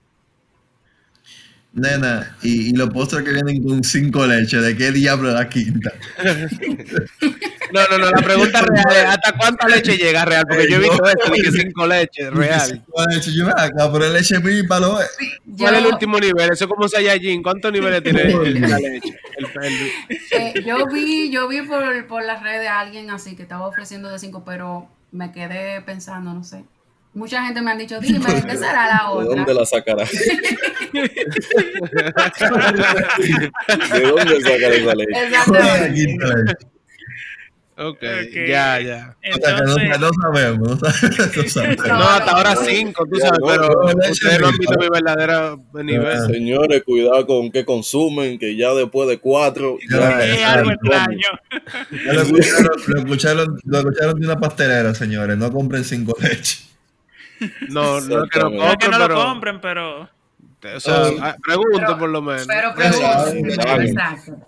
Nena, 1.73 2.37
y, 2.43 2.71
y 2.71 2.73
los 2.73 2.91
postres 2.91 3.23
que 3.25 3.33
vienen 3.33 3.63
con 3.63 3.85
cinco 3.85 4.27
leches, 4.27 4.61
¿de 4.63 4.77
qué 4.77 4.91
diablo 4.91 5.31
la 5.31 5.49
quinta? 5.49 5.93
No, 7.73 7.81
no, 7.91 7.99
no, 7.99 8.11
la 8.11 8.23
pregunta 8.23 8.61
real 8.63 8.87
es, 8.91 9.05
¿hasta 9.05 9.33
cuánta 9.33 9.69
leche 9.69 9.97
llega 9.97 10.25
real? 10.25 10.45
Porque 10.49 10.69
yo 10.69 10.77
he 10.77 10.81
visto 10.81 11.05
esto 11.07 11.31
de 11.31 11.43
que 11.43 11.53
cinco 11.53 11.87
leches, 11.87 12.33
real. 12.33 12.71
Cinco 12.71 13.05
leches, 13.09 13.35
yo 13.35 13.49
acá, 13.49 13.91
pero 13.93 14.09
leche 14.09 14.39
mío, 14.41 14.65
lo 14.81 15.01
es. 15.01 15.11
¿Cuál 15.59 15.75
es 15.75 15.81
el 15.81 15.87
último 15.87 16.19
nivel? 16.19 16.51
Eso 16.53 16.65
es 16.65 16.71
como 16.71 16.89
Saiyajin. 16.89 17.43
¿Cuántos 17.43 17.73
niveles 17.73 18.03
tiene 18.03 18.25
la 18.25 18.79
leche? 18.79 19.15
Eh, 20.33 20.63
yo 20.65 20.87
vi, 20.87 21.31
yo 21.31 21.49
vi 21.49 21.63
por, 21.63 22.07
por 22.07 22.25
las 22.25 22.43
redes 22.43 22.69
a 22.69 22.81
alguien 22.81 23.11
así 23.11 23.37
que 23.37 23.43
estaba 23.43 23.67
ofreciendo 23.67 24.11
de 24.11 24.19
5, 24.19 24.43
pero 24.45 24.89
me 25.13 25.33
quedé 25.33 25.81
pensando, 25.83 26.33
no 26.33 26.45
sé. 26.45 26.65
Mucha 27.13 27.45
gente 27.45 27.61
me 27.61 27.73
han 27.73 27.79
dicho, 27.79 27.99
dime, 27.99 28.33
¿de 28.33 28.43
qué 28.43 28.57
será 28.57 28.87
la 28.87 29.03
¿De 29.11 29.27
otra? 29.27 29.35
dónde 29.35 29.55
la 29.55 29.67
sacará? 29.67 30.05
¿De 33.93 34.01
dónde 34.01 34.41
sacará 34.41 34.75
esa 34.75 34.95
ley? 34.95 35.07
Exactamente. 35.11 36.57
Aquí 37.81 37.89
está 37.89 37.89
la- 37.89 37.89
Ok, 37.89 38.03
Ok. 38.29 38.49
ya, 38.49 38.81
ya. 38.81 39.17
O 39.17 39.37
sea, 39.41 39.57
que 39.57 39.63
no, 39.63 39.77
Entonces, 39.79 40.01
no 40.01 40.11
sabemos. 40.23 40.69
No 40.83 41.49
sabemos. 41.49 41.87
hasta 41.89 42.31
ahora 42.33 42.57
cinco, 42.57 43.07
tú 43.11 43.17
sabes, 43.19 43.39
pero 43.47 43.69
no, 43.69 44.11
ustedes 44.11 44.41
no 44.41 44.47
han 44.49 44.57
visto 44.59 44.79
mi 44.79 44.89
verdadero 44.89 45.65
nivel. 45.83 46.27
Señores, 46.27 46.83
cuidado 46.85 47.27
con 47.27 47.51
qué 47.51 47.65
consumen, 47.65 48.39
que 48.39 48.57
ya 48.57 48.73
después 48.75 49.09
de 49.09 49.19
cuatro, 49.19 49.79
Ya, 49.91 49.99
ya, 49.99 50.25
es 50.27 50.45
algo 50.45 50.71
extraño. 50.73 51.29
Ya 52.05 52.13
lo 52.13 52.23
escucharon, 52.23 52.71
lo, 52.87 52.99
escucharon, 52.99 53.61
lo 53.65 53.79
escucharon 53.79 54.21
de 54.21 54.27
una 54.27 54.39
pastelera, 54.39 54.95
señores. 54.95 55.37
No 55.39 55.51
compren 55.53 55.85
cinco 55.85 56.15
leches. 56.21 56.67
No, 57.71 58.01
no 58.03 58.25
es 58.25 58.31
que 58.31 58.39
no 58.41 58.49
es 58.49 58.77
que 58.77 58.87
compren, 58.87 58.91
no 58.91 59.09
lo 59.09 59.15
compren, 59.15 59.61
pero... 59.63 60.03
o 60.03 60.81
sea, 60.81 61.05
ah, 61.23 61.37
pregunten 61.43 61.81
Pero- 61.87 61.99
por 61.99 62.09
lo 62.11 62.21
menos. 62.21 62.47
Pero 62.47 62.69
Exacto, 62.71 63.31
pregunto, 63.31 63.63
exacto. 63.81 64.47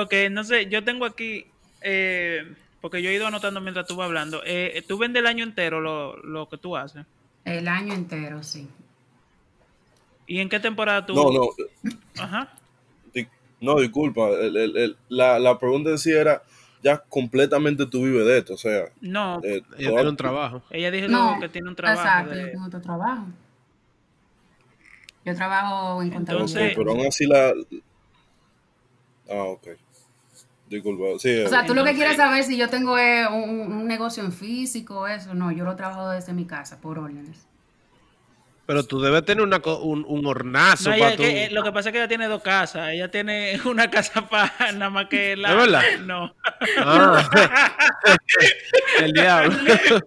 Ok, 0.00 0.14
no 0.30 0.42
sé, 0.44 0.66
yo 0.70 0.82
tengo 0.82 1.04
aquí, 1.04 1.44
eh, 1.84 2.54
porque 2.80 3.02
yo 3.02 3.10
he 3.10 3.14
ido 3.14 3.26
anotando 3.26 3.60
mientras 3.60 3.86
tú 3.86 3.96
vas 3.96 4.06
hablando, 4.06 4.42
eh, 4.44 4.82
tú 4.86 4.98
vendes 4.98 5.20
el 5.20 5.26
año 5.26 5.44
entero 5.44 5.80
lo, 5.80 6.16
lo 6.18 6.48
que 6.48 6.58
tú 6.58 6.76
haces. 6.76 7.04
El 7.44 7.66
año 7.68 7.94
entero, 7.94 8.42
sí. 8.42 8.68
¿Y 10.26 10.38
en 10.40 10.48
qué 10.48 10.60
temporada 10.60 11.04
tú...? 11.04 11.14
No, 11.14 11.30
no, 11.32 11.48
Ajá. 12.22 12.52
no, 13.60 13.78
disculpa. 13.80 14.28
el- 14.30 14.56
el- 14.56 14.76
el- 14.76 14.96
la, 15.08 15.38
la 15.38 15.58
pregunta 15.58 15.90
en 15.90 15.98
sí 15.98 16.10
era, 16.12 16.42
ya 16.82 16.98
completamente 16.98 17.86
tú 17.86 18.02
vives 18.04 18.26
de 18.26 18.38
esto, 18.38 18.54
o 18.54 18.58
sea, 18.58 18.84
No, 19.00 19.40
eh, 19.44 19.62
Ella 19.78 19.90
tiene 19.90 20.08
un 20.08 20.16
trabajo. 20.16 20.62
ella 20.70 20.90
dijo 20.90 21.08
No, 21.08 21.38
que 21.40 21.48
tiene 21.48 21.68
un 21.68 21.76
trabajo. 21.76 22.00
exacto, 22.00 22.30
de- 22.34 22.40
yo 22.42 22.50
tengo 22.52 22.66
otro 22.66 22.80
trabajo. 22.80 23.26
Yo 25.24 25.34
trabajo 25.36 26.02
en 26.02 26.10
contabilidad. 26.10 26.60
Entonces- 26.60 26.72
pero 26.76 26.90
aún 26.92 27.06
así 27.06 27.26
la... 27.26 27.52
Ah, 29.30 29.44
ok. 29.44 29.68
Disculpa, 30.76 31.04
sí. 31.18 31.40
O 31.42 31.48
sea, 31.48 31.66
tú 31.66 31.74
lo 31.74 31.84
que 31.84 31.94
quieres 31.94 32.16
saber 32.16 32.42
si 32.44 32.56
yo 32.56 32.68
tengo 32.68 32.96
eh, 32.98 33.26
un, 33.28 33.72
un 33.72 33.86
negocio 33.86 34.24
en 34.24 34.32
físico, 34.32 35.06
eso, 35.06 35.34
no, 35.34 35.52
yo 35.52 35.64
lo 35.64 35.76
trabajo 35.76 36.08
desde 36.10 36.32
mi 36.32 36.46
casa, 36.46 36.80
por 36.80 36.98
órdenes. 36.98 37.46
Pero 38.64 38.84
tú 38.84 39.00
debes 39.00 39.24
tener 39.24 39.42
una, 39.42 39.60
un, 39.82 40.04
un 40.08 40.24
hornazo 40.24 40.90
No, 40.90 40.96
para 40.98 41.16
que, 41.16 41.44
eh, 41.44 41.50
lo 41.50 41.62
que 41.64 41.72
pasa 41.72 41.88
es 41.88 41.92
que 41.92 41.98
ella 41.98 42.08
tiene 42.08 42.26
dos 42.28 42.42
casas. 42.42 42.90
Ella 42.90 43.10
tiene 43.10 43.60
una 43.66 43.90
casa 43.90 44.28
para 44.28 44.72
nada 44.72 44.88
más 44.88 45.06
que 45.08 45.36
la. 45.36 45.50
¿Es 45.50 45.56
verdad? 45.56 45.82
No. 46.04 46.34
Ah. 46.78 47.28
el 49.00 49.12
diablo. 49.12 49.54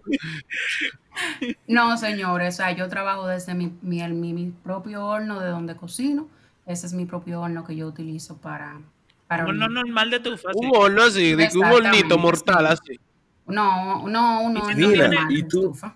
No, 1.68 1.96
señores, 1.98 2.56
o 2.56 2.58
sea, 2.58 2.72
yo 2.74 2.90
trabajo 2.90 3.26
desde 3.26 3.54
mi, 3.54 3.74
mi, 3.82 4.02
el- 4.02 4.14
mi, 4.14 4.34
mi 4.34 4.52
propio 4.52 5.06
horno 5.06 5.40
de 5.40 5.48
donde 5.50 5.76
cocino. 5.76 6.28
Ese 6.66 6.88
es 6.88 6.94
mi 6.94 7.06
propio 7.06 7.40
horno 7.42 7.64
que 7.64 7.76
yo 7.76 7.88
utilizo 7.88 8.36
para... 8.38 8.82
para 9.28 9.44
Un 9.46 9.62
horno 9.62 9.70
normal 9.84 10.10
de 10.12 10.20
tufa. 10.20 10.52
sí. 10.54 10.60
un 10.60 10.72
horno 10.76 11.04
así, 11.04 11.36
de 11.36 11.50
un 11.56 11.66
hornito 11.66 12.18
mortal 12.18 12.68
sí. 12.68 12.74
así. 12.74 13.00
No, 13.48 14.08
no, 14.08 14.42
un 14.42 14.58
horno 14.58 14.76
Mira, 14.90 15.08
normal 15.08 15.32
¿y 15.32 15.42
de 15.42 15.48
tú? 15.48 15.60
estufa. 15.72 15.96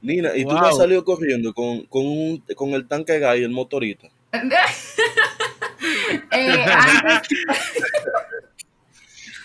Nina, 0.00 0.30
¿y 0.36 0.42
tú 0.44 0.50
Wow. 0.50 0.60
no 0.60 0.66
has 0.66 0.76
salido 0.76 1.04
corriendo 1.04 1.52
con, 1.54 1.84
con, 1.86 2.04
un, 2.06 2.42
con 2.56 2.70
el 2.70 2.88
tanque 2.88 3.12
de 3.12 3.18
gas 3.20 3.36
y 3.38 3.42
el 3.44 3.50
motorista? 3.50 4.08
Eh, 6.30 6.64
antes- 6.64 7.28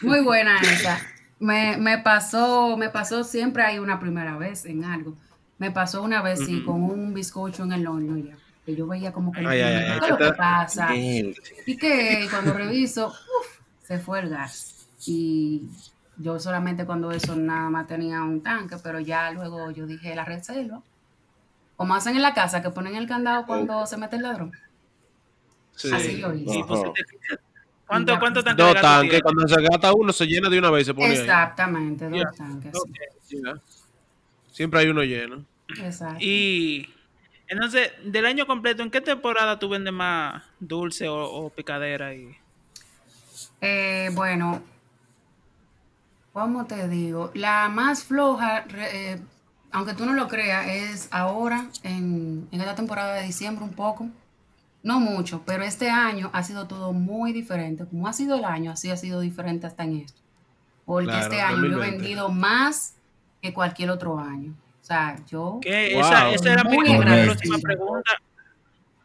Muy 0.02 0.22
buena 0.22 0.60
esa. 0.62 1.02
Me, 1.40 1.78
me 1.78 1.98
pasó, 2.00 2.78
me 2.78 2.90
pasó 2.90 3.24
siempre 3.24 3.64
hay 3.64 3.80
una 3.80 4.00
primera 4.00 4.38
vez 4.38 4.66
en 4.66 4.84
algo. 4.86 5.16
Me 5.58 5.72
pasó 5.72 6.04
una 6.04 6.22
vez 6.22 6.40
sí, 6.46 6.64
con 6.64 6.84
un 6.84 7.14
bizcocho 7.14 7.64
en 7.64 7.72
el 7.74 7.88
horno 7.88 8.18
ya. 8.18 8.38
Que 8.68 8.76
yo 8.76 8.86
veía 8.86 9.14
como 9.14 9.32
que 9.32 9.40
Ay, 9.40 9.62
ay, 9.62 9.62
ay, 9.62 9.86
¿qué 9.86 10.06
es 10.06 10.10
lo 10.12 10.18
¿qué 10.18 10.24
que 10.26 10.30
te- 10.32 10.36
pasa? 10.38 10.94
Y 10.94 11.78
que 11.78 12.28
cuando 12.30 12.52
reviso, 12.52 13.08
uf, 13.08 13.60
se 13.82 13.98
fue 13.98 14.20
el 14.20 14.28
gas. 14.30 14.90
Y 15.06 15.64
yo 16.18 16.38
solamente 16.38 16.86
cuando 16.86 17.10
eso 17.14 17.34
nada 17.38 17.70
más 17.70 17.88
tenía 17.88 18.22
un 18.24 18.42
tanque, 18.44 18.76
pero 18.84 19.00
ya 19.00 19.32
luego 19.32 19.72
yo 19.72 19.88
dije 19.88 20.14
la 20.14 20.26
reserva. 20.26 20.82
Como 21.78 21.96
hacen 21.96 22.18
en 22.18 22.22
la 22.22 22.34
casa, 22.34 22.62
que 22.62 22.70
ponen 22.70 22.96
el 22.96 23.08
candado 23.08 23.46
cuando 23.46 23.86
se 23.86 23.96
mete 23.96 24.18
el 24.18 24.24
ladrón. 24.24 24.52
Sí. 25.74 25.90
Así 25.94 26.18
yo 26.20 26.34
hice. 26.34 26.62
¿Cuánto, 27.86 28.20
cuánto 28.20 28.44
tanques 28.44 28.66
Dos 28.66 28.82
tanques, 28.82 29.22
cuando 29.22 29.48
se 29.48 29.62
gasta 29.62 29.94
uno 29.94 30.12
se 30.12 30.26
llena 30.26 30.50
de 30.50 30.60
una 30.60 30.72
vez 30.72 30.82
y 30.82 30.86
se 30.88 30.94
pone 30.94 31.06
ahí. 31.08 31.14
Exactamente, 31.14 32.10
dos 32.10 32.36
tanques. 32.36 32.74
Siempre 34.52 34.82
hay 34.82 34.88
uno 34.90 35.04
lleno. 35.04 35.46
Exacto. 35.82 36.18
Y 36.20 36.90
entonces, 37.48 37.92
del 38.04 38.26
año 38.26 38.46
completo, 38.48 38.84
¿en 38.84 38.92
qué 38.92 39.02
temporada 39.02 39.60
tú 39.60 39.70
vendes 39.70 39.94
más 39.94 40.44
dulce 40.60 41.08
o, 41.08 41.24
o 41.24 41.50
picadera? 41.50 42.14
Y... 42.14 42.38
Eh, 43.62 44.10
bueno, 44.14 44.62
¿cómo 46.34 46.66
te 46.66 46.88
digo? 46.88 47.32
La 47.34 47.70
más 47.70 48.04
floja, 48.04 48.66
eh, 48.76 49.20
aunque 49.72 49.94
tú 49.94 50.06
no 50.06 50.14
lo 50.14 50.28
creas, 50.28 50.68
es 50.68 51.08
ahora, 51.12 51.70
en, 51.84 52.48
en 52.52 52.62
esta 52.62 52.76
temporada 52.76 53.16
de 53.16 53.24
diciembre 53.24 53.64
un 53.64 53.74
poco. 53.74 54.10
No 54.84 55.00
mucho, 55.00 55.44
pero 55.46 55.64
este 55.64 55.90
año 55.90 56.30
ha 56.34 56.44
sido 56.44 56.68
todo 56.68 56.94
muy 56.94 57.34
diferente. 57.34 57.86
Como 57.88 58.08
ha 58.08 58.14
sido 58.14 58.36
el 58.38 58.46
año, 58.46 58.72
así 58.72 58.90
ha 58.92 58.98
sido 58.98 59.20
diferente 59.22 59.68
hasta 59.68 59.84
en 59.84 59.98
esto. 59.98 60.22
Porque 60.86 61.06
Claro, 61.06 61.22
este 61.24 61.42
año 61.42 61.68
yo 61.68 61.84
he 61.84 61.92
2020. 61.92 61.98
vendido 61.98 62.30
más 62.30 62.96
que 63.42 63.54
cualquier 63.54 63.90
otro 63.92 64.20
año. 64.20 64.56
O 64.88 64.90
sea, 64.90 65.18
yo... 65.30 65.60
Que 65.62 65.92
Wow. 65.96 66.02
esa, 66.02 66.30
esa 66.32 66.54
era 66.54 66.64
mi, 66.64 66.78
Muy 66.78 66.88
mi 66.90 66.96
agradecida. 66.96 67.26
próxima 67.34 67.58
pregunta. 67.60 68.12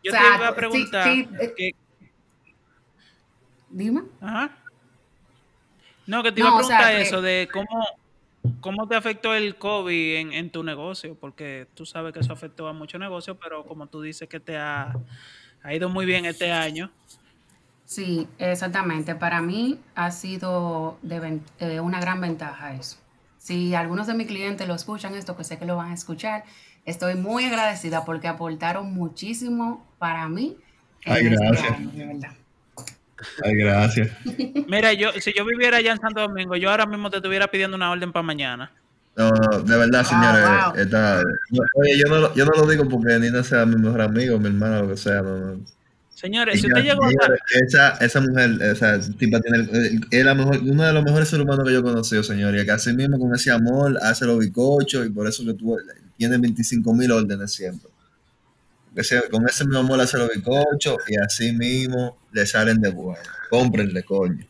Yo 0.05 0.13
O 0.13 0.15
sea, 0.15 0.21
te 0.31 0.37
iba 0.37 0.49
a 0.49 0.55
preguntar. 0.55 1.05
sí, 1.05 1.29
eh, 1.41 1.55
que- 1.57 1.71
Dime. 3.69 4.03
Ajá. 4.21 4.51
No, 6.07 6.23
que 6.23 6.31
te 6.31 6.41
No, 6.41 6.49
iba 6.51 6.57
a 6.57 6.61
o 6.61 6.63
sea, 6.63 6.77
preguntar 6.79 6.97
que- 7.03 7.03
eso 7.09 7.21
de 7.21 7.49
cómo, 7.53 7.87
cómo 8.61 8.87
te 8.87 8.95
afectó 8.95 9.35
el 9.35 9.57
COVID 9.57 10.17
en, 10.19 10.33
en 10.33 10.51
tu 10.51 10.63
negocio, 10.63 11.17
porque 11.19 11.67
tú 11.75 11.85
sabes 11.85 12.13
que 12.13 12.21
eso 12.21 12.33
afectó 12.33 12.69
a 12.69 12.73
muchos 12.73 13.01
negocios, 13.01 13.37
pero 13.43 13.65
como 13.65 13.89
tú 13.89 14.03
dices 14.03 14.29
que 14.29 14.39
te 14.39 14.57
ha, 14.57 14.95
ha 15.65 15.75
ido 15.75 15.89
muy 15.89 16.07
bien 16.07 16.27
este 16.27 16.53
año. 16.53 16.93
Sí, 17.87 18.29
exactamente. 18.39 19.17
Para 19.17 19.41
mí 19.43 19.81
ha 19.97 20.13
sido 20.13 20.97
de 21.03 21.41
eh, 21.59 21.81
una 21.81 21.99
gran 22.01 22.21
ventaja 22.21 22.73
eso. 22.75 22.99
Si 23.43 23.75
algunos 23.75 24.07
de 24.07 24.15
mis 24.15 24.29
clientes 24.29 24.69
lo 24.69 24.75
escuchan 24.77 25.17
esto, 25.17 25.37
que 25.37 25.43
sé 25.43 25.59
que 25.59 25.65
lo 25.67 25.75
van 25.77 25.91
a 25.91 25.95
escuchar, 25.95 26.45
estoy 26.85 27.17
muy 27.17 27.45
agradecida 27.45 28.05
porque 28.05 28.29
aportaron 28.29 28.93
muchísimo 28.95 29.85
para 29.99 30.29
mí 30.29 30.57
Ay, 31.05 31.27
este 31.27 31.37
gracias. 31.45 31.73
año, 31.73 31.91
de 31.93 32.07
verdad. 32.07 32.31
Ay, 33.45 33.55
gracias. 33.57 34.11
Mira, 34.69 34.93
yo 34.93 35.11
si 35.21 35.33
yo 35.37 35.45
viviera 35.45 35.79
allá 35.79 35.91
en 35.91 35.99
Santo 36.01 36.21
Domingo, 36.21 36.55
yo 36.55 36.71
ahora 36.71 36.87
mismo 36.87 37.11
te 37.11 37.17
estuviera 37.17 37.49
pidiendo 37.49 37.77
una 37.77 37.91
orden 37.91 38.13
para 38.13 38.23
mañana. 38.23 38.71
No, 39.17 39.31
no, 39.31 39.59
de 39.61 39.77
verdad, 39.77 40.05
señores. 40.05 40.43
wow. 40.45 40.81
está- 40.81 41.23
no, 41.51 41.63
oye, 41.81 41.99
yo 41.99 42.09
no, 42.09 42.19
lo- 42.21 42.35
yo 42.35 42.45
no 42.45 42.53
lo 42.63 42.67
digo 42.71 42.89
porque 42.89 43.19
Nina 43.19 43.43
sea 43.43 43.67
mi 43.67 43.75
mejor 43.75 44.03
amigo, 44.03 44.39
mi 44.39 44.47
hermano, 44.47 44.83
lo 44.83 44.89
que 44.91 44.97
sea. 44.97 45.21
No, 45.21 45.37
no. 45.37 45.61
Señores, 46.15 46.61
si 46.61 46.67
usted 46.69 46.83
llegó 46.83 47.03
esa, 47.67 47.91
esa 47.97 48.21
mujer, 48.21 48.51
esa 48.63 49.01
tipa 49.19 49.41
tiene, 49.41 49.59
el- 49.59 50.01
es 50.11 50.25
la 50.25 50.35
mejor, 50.35 50.59
uno 50.59 50.85
de 50.85 50.93
los 50.93 51.03
mejores 51.03 51.29
seres 51.29 51.45
humanos 51.45 51.65
que 51.67 51.73
yo 51.73 51.81
he 51.81 51.83
conocido, 51.83 52.23
señor. 52.23 52.57
Y 52.57 52.65
que 52.65 52.71
así 52.71 52.93
mismo 52.93 53.19
con 53.19 53.35
ese 53.35 53.51
amor 53.51 53.99
hace 54.03 54.27
los 54.27 54.39
bicochos 54.39 55.07
y 55.07 55.11
por 55.11 55.27
eso 55.27 55.45
que 55.45 55.55
tú 55.55 55.77
tiene 56.17 56.39
25 56.39 56.95
mil 56.95 57.11
órdenes 57.11 57.53
siempre. 57.53 57.91
Ese- 58.95 59.29
con 59.31 59.49
ese 59.49 59.65
mismo 59.65 59.81
amor 59.81 60.01
hace 60.01 60.19
los 60.19 60.29
bicochos 60.35 60.97
y 61.09 61.17
así 61.17 61.53
mismo 61.53 62.19
le 62.33 62.47
salen 62.47 62.81
de 62.81 62.91
bueno. 62.91 63.19
Cómprenle, 63.51 64.03
coño. 64.05 64.47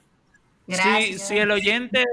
Si, 0.68 1.18
si 1.18 1.38
el 1.38 1.50
oyente 1.52 2.04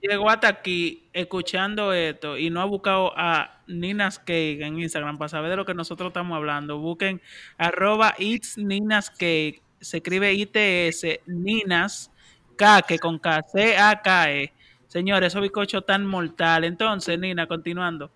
llegó 0.00 0.30
hasta 0.30 0.48
aquí 0.48 1.08
escuchando 1.12 1.92
esto 1.92 2.36
y 2.38 2.50
no 2.50 2.60
ha 2.60 2.64
buscado 2.64 3.12
a 3.16 3.62
Nina's 3.66 4.18
Cake 4.18 4.60
en 4.62 4.78
Instagram 4.80 5.18
para 5.18 5.28
saber 5.28 5.50
de 5.50 5.56
lo 5.56 5.64
que 5.64 5.74
nosotros 5.74 6.08
estamos 6.08 6.36
hablando, 6.36 6.78
busquen 6.78 7.20
arroba 7.56 8.14
it's 8.18 8.56
Nina's 8.56 9.10
Cake, 9.10 9.62
se 9.80 9.98
escribe 9.98 10.32
ITS, 10.32 11.20
Ninas, 11.26 12.10
Kake 12.56 12.98
con 12.98 13.18
K, 13.18 13.42
C-A-K-E. 13.52 14.52
Señores, 14.88 15.28
esos 15.28 15.42
bizcochos 15.42 15.86
tan 15.86 16.04
mortales. 16.06 16.70
Entonces, 16.70 17.18
Nina, 17.18 17.46
continuando. 17.46 18.10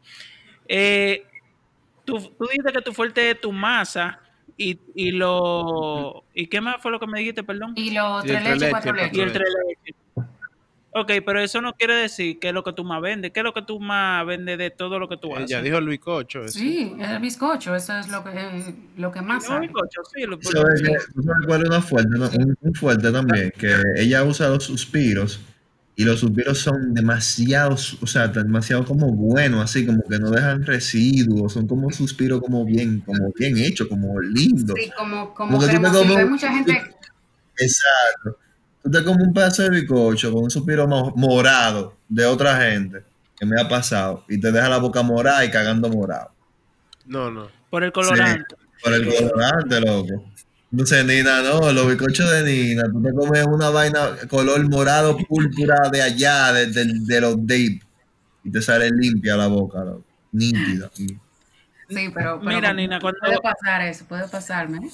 Eh, 0.66 1.24
tú, 2.04 2.18
tú 2.18 2.46
dijiste 2.46 2.72
que 2.72 2.82
tu 2.82 2.92
fuerte 2.92 3.30
es 3.30 3.40
tu 3.40 3.52
masa 3.52 4.20
y, 4.56 4.78
y 4.94 5.12
lo... 5.12 6.24
¿Y 6.34 6.46
qué 6.46 6.60
más 6.60 6.80
fue 6.80 6.90
lo 6.90 6.98
que 6.98 7.06
me 7.06 7.20
dijiste, 7.20 7.44
perdón? 7.44 7.74
Y 7.76 7.92
los 7.92 8.24
tres 8.24 8.42
leches, 8.42 8.58
tres 8.58 8.70
cuatro 8.70 8.92
leches, 8.92 9.12
leches. 9.12 9.18
Y 9.18 9.22
el 9.22 9.32
tres 9.32 9.48
leches. 9.68 10.01
Ok, 10.94 11.10
pero 11.24 11.40
eso 11.40 11.60
no 11.62 11.72
quiere 11.72 11.94
decir 11.94 12.38
que 12.38 12.48
es 12.48 12.54
lo 12.54 12.62
que 12.62 12.74
tú 12.74 12.84
más 12.84 13.00
vendes. 13.00 13.30
¿Qué 13.32 13.40
es 13.40 13.44
lo 13.44 13.54
que 13.54 13.62
tú 13.62 13.80
más 13.80 14.26
vendes 14.26 14.58
de 14.58 14.70
todo 14.70 14.98
lo 14.98 15.08
que 15.08 15.16
tú 15.16 15.34
haces? 15.34 15.50
Ella 15.50 15.62
dijo 15.62 15.78
el 15.78 15.88
bizcocho. 15.88 16.44
eso. 16.44 16.58
Sí, 16.58 16.94
es 16.98 17.08
el 17.08 17.18
bizcocho, 17.18 17.74
eso 17.74 17.96
es 17.96 18.08
lo 18.08 18.22
que, 18.22 18.30
eh, 18.34 18.74
lo 18.98 19.10
que 19.10 19.22
más 19.22 19.42
No, 19.44 19.48
sale. 19.48 19.60
bizcocho, 19.68 20.02
sí, 20.14 20.22
lo- 20.24 20.38
¿Sabes 20.42 20.82
una 21.14 21.80
fuerte? 21.80 22.18
no? 22.18 22.28
Un, 22.28 22.56
un 22.60 22.74
fuerte 22.74 23.10
también, 23.10 23.52
que 23.58 23.74
ella 23.96 24.22
usa 24.24 24.50
los 24.50 24.64
suspiros 24.64 25.40
y 25.96 26.04
los 26.04 26.20
suspiros 26.20 26.58
son 26.58 26.92
demasiado, 26.92 27.74
o 27.74 28.06
sea, 28.06 28.28
demasiado 28.28 28.84
como 28.84 29.10
buenos, 29.12 29.62
así 29.64 29.86
como 29.86 30.02
que 30.06 30.18
no 30.18 30.30
dejan 30.30 30.62
residuos, 30.66 31.54
son 31.54 31.66
como 31.66 31.90
suspiros 31.90 32.40
como 32.42 32.66
bien, 32.66 33.00
como 33.00 33.32
bien 33.38 33.56
hechos, 33.56 33.88
como 33.88 34.20
lindos. 34.20 34.78
Sí, 34.78 34.90
como, 34.94 35.32
como 35.32 35.58
Porque 35.58 35.74
tú 35.74 35.80
te 35.82 35.88
comes 35.90 36.16
Hay 36.18 36.26
mucha 36.26 36.52
gente, 36.52 36.82
Exacto. 37.58 38.38
Tú 38.82 38.90
te 38.90 39.04
comes 39.04 39.26
un 39.26 39.32
pedazo 39.32 39.62
de 39.62 39.70
bizcocho 39.70 40.32
con 40.32 40.44
un 40.44 40.50
suspiro 40.50 40.88
mo- 40.88 41.12
morado 41.16 41.96
de 42.08 42.24
otra 42.26 42.60
gente 42.60 43.04
que 43.38 43.46
me 43.46 43.60
ha 43.60 43.68
pasado 43.68 44.24
y 44.28 44.40
te 44.40 44.50
deja 44.50 44.68
la 44.68 44.78
boca 44.78 45.02
morada 45.02 45.44
y 45.44 45.50
cagando 45.50 45.88
morado. 45.88 46.30
No, 47.06 47.30
no. 47.30 47.48
por 47.70 47.84
el 47.84 47.92
colorante. 47.92 48.54
Por 48.82 48.92
el 48.92 49.06
colorante, 49.06 49.80
loco. 49.80 50.24
Entonces, 50.72 51.04
Nina, 51.04 51.42
no, 51.42 51.70
los 51.72 51.86
bizcochos 51.86 52.30
de 52.30 52.42
Nina, 52.44 52.84
tú 52.90 53.02
te 53.02 53.12
comes 53.12 53.44
una 53.46 53.68
vaina 53.70 54.16
color 54.28 54.68
morado 54.68 55.16
púrpura 55.18 55.88
de 55.90 56.02
allá, 56.02 56.52
de, 56.52 56.66
de- 56.66 57.00
de 57.04 57.20
los 57.20 57.46
deep, 57.46 57.82
y 58.44 58.50
te 58.50 58.60
sale 58.62 58.90
limpia 58.90 59.36
la 59.36 59.46
boca, 59.48 59.84
loco. 59.84 60.04
Nítida. 60.32 60.90
sí, 60.94 61.06
pero, 61.88 62.10
pero 62.14 62.40
Mira, 62.40 62.68
como- 62.70 62.74
Nina, 62.80 63.00
cuando- 63.00 63.20
puede 63.20 63.38
pasar 63.40 63.82
eso, 63.82 64.04
puede 64.06 64.26
pasarme. 64.28 64.78
¿eh? 64.86 64.90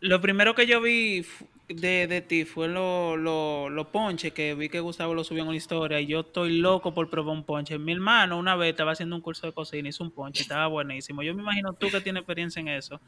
Lo 0.00 0.20
primero 0.20 0.54
que 0.54 0.66
yo 0.66 0.80
vi 0.80 1.26
de, 1.68 2.06
de 2.06 2.20
ti 2.20 2.44
fue 2.44 2.68
los 2.68 3.18
lo, 3.18 3.70
lo 3.70 3.90
ponches 3.90 4.32
que 4.32 4.54
vi 4.54 4.68
que 4.68 4.80
Gustavo 4.80 5.14
lo 5.14 5.24
subió 5.24 5.42
en 5.42 5.48
una 5.48 5.56
historia 5.56 6.00
y 6.00 6.06
yo 6.06 6.20
estoy 6.20 6.58
loco 6.58 6.92
por 6.92 7.08
probar 7.10 7.34
un 7.34 7.44
ponche. 7.44 7.78
Mi 7.78 7.92
hermano 7.92 8.38
una 8.38 8.56
vez 8.56 8.70
estaba 8.70 8.92
haciendo 8.92 9.16
un 9.16 9.22
curso 9.22 9.46
de 9.46 9.52
cocina, 9.52 9.88
hizo 9.88 10.04
un 10.04 10.10
ponche, 10.10 10.42
estaba 10.42 10.66
buenísimo. 10.66 11.22
Yo 11.22 11.34
me 11.34 11.42
imagino 11.42 11.72
tú 11.72 11.90
que 11.90 12.00
tienes 12.00 12.20
experiencia 12.20 12.60
en 12.60 12.68
eso. 12.68 13.00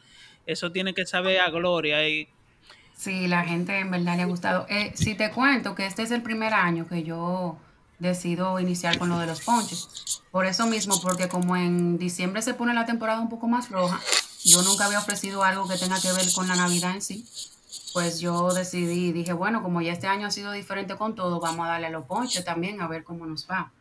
Eso 0.46 0.72
tiene 0.72 0.94
que 0.94 1.06
saber 1.06 1.40
a 1.40 1.50
gloria 1.50 2.08
y 2.08 2.28
Sí, 2.96 3.28
la 3.28 3.44
gente 3.44 3.78
en 3.78 3.90
verdad 3.90 4.16
le 4.16 4.22
ha 4.22 4.26
gustado. 4.26 4.66
Eh, 4.70 4.92
si 4.94 5.14
te 5.14 5.30
cuento 5.30 5.74
que 5.74 5.84
este 5.84 6.02
es 6.02 6.10
el 6.10 6.22
primer 6.22 6.54
año 6.54 6.88
que 6.88 7.02
yo 7.02 7.58
decido 7.98 8.58
iniciar 8.58 8.98
con 8.98 9.08
lo 9.08 9.18
de 9.18 9.26
los 9.26 9.42
ponches. 9.42 10.22
Por 10.30 10.46
eso 10.46 10.66
mismo, 10.66 11.00
porque 11.02 11.28
como 11.28 11.56
en 11.56 11.98
diciembre 11.98 12.42
se 12.42 12.54
pone 12.54 12.74
la 12.74 12.86
temporada 12.86 13.20
un 13.20 13.28
poco 13.28 13.48
más 13.48 13.68
floja, 13.68 14.00
yo 14.44 14.62
nunca 14.62 14.86
había 14.86 14.98
ofrecido 14.98 15.42
algo 15.42 15.68
que 15.68 15.76
tenga 15.76 16.00
que 16.00 16.12
ver 16.12 16.24
con 16.34 16.48
la 16.48 16.56
Navidad 16.56 16.94
en 16.94 17.02
sí. 17.02 17.24
Pues 17.96 18.20
yo 18.20 18.52
decidí, 18.52 19.10
dije, 19.10 19.32
bueno, 19.32 19.62
como 19.62 19.80
ya 19.80 19.90
este 19.94 20.06
año 20.06 20.26
ha 20.26 20.30
sido 20.30 20.52
diferente 20.52 20.96
con 20.96 21.14
todo, 21.14 21.40
vamos 21.40 21.64
a 21.64 21.70
darle 21.70 21.86
a 21.86 21.90
los 21.90 22.04
ponches 22.04 22.44
también 22.44 22.78
a 22.82 22.88
ver 22.88 23.04
cómo 23.04 23.24
nos 23.24 23.48
va. 23.48 23.72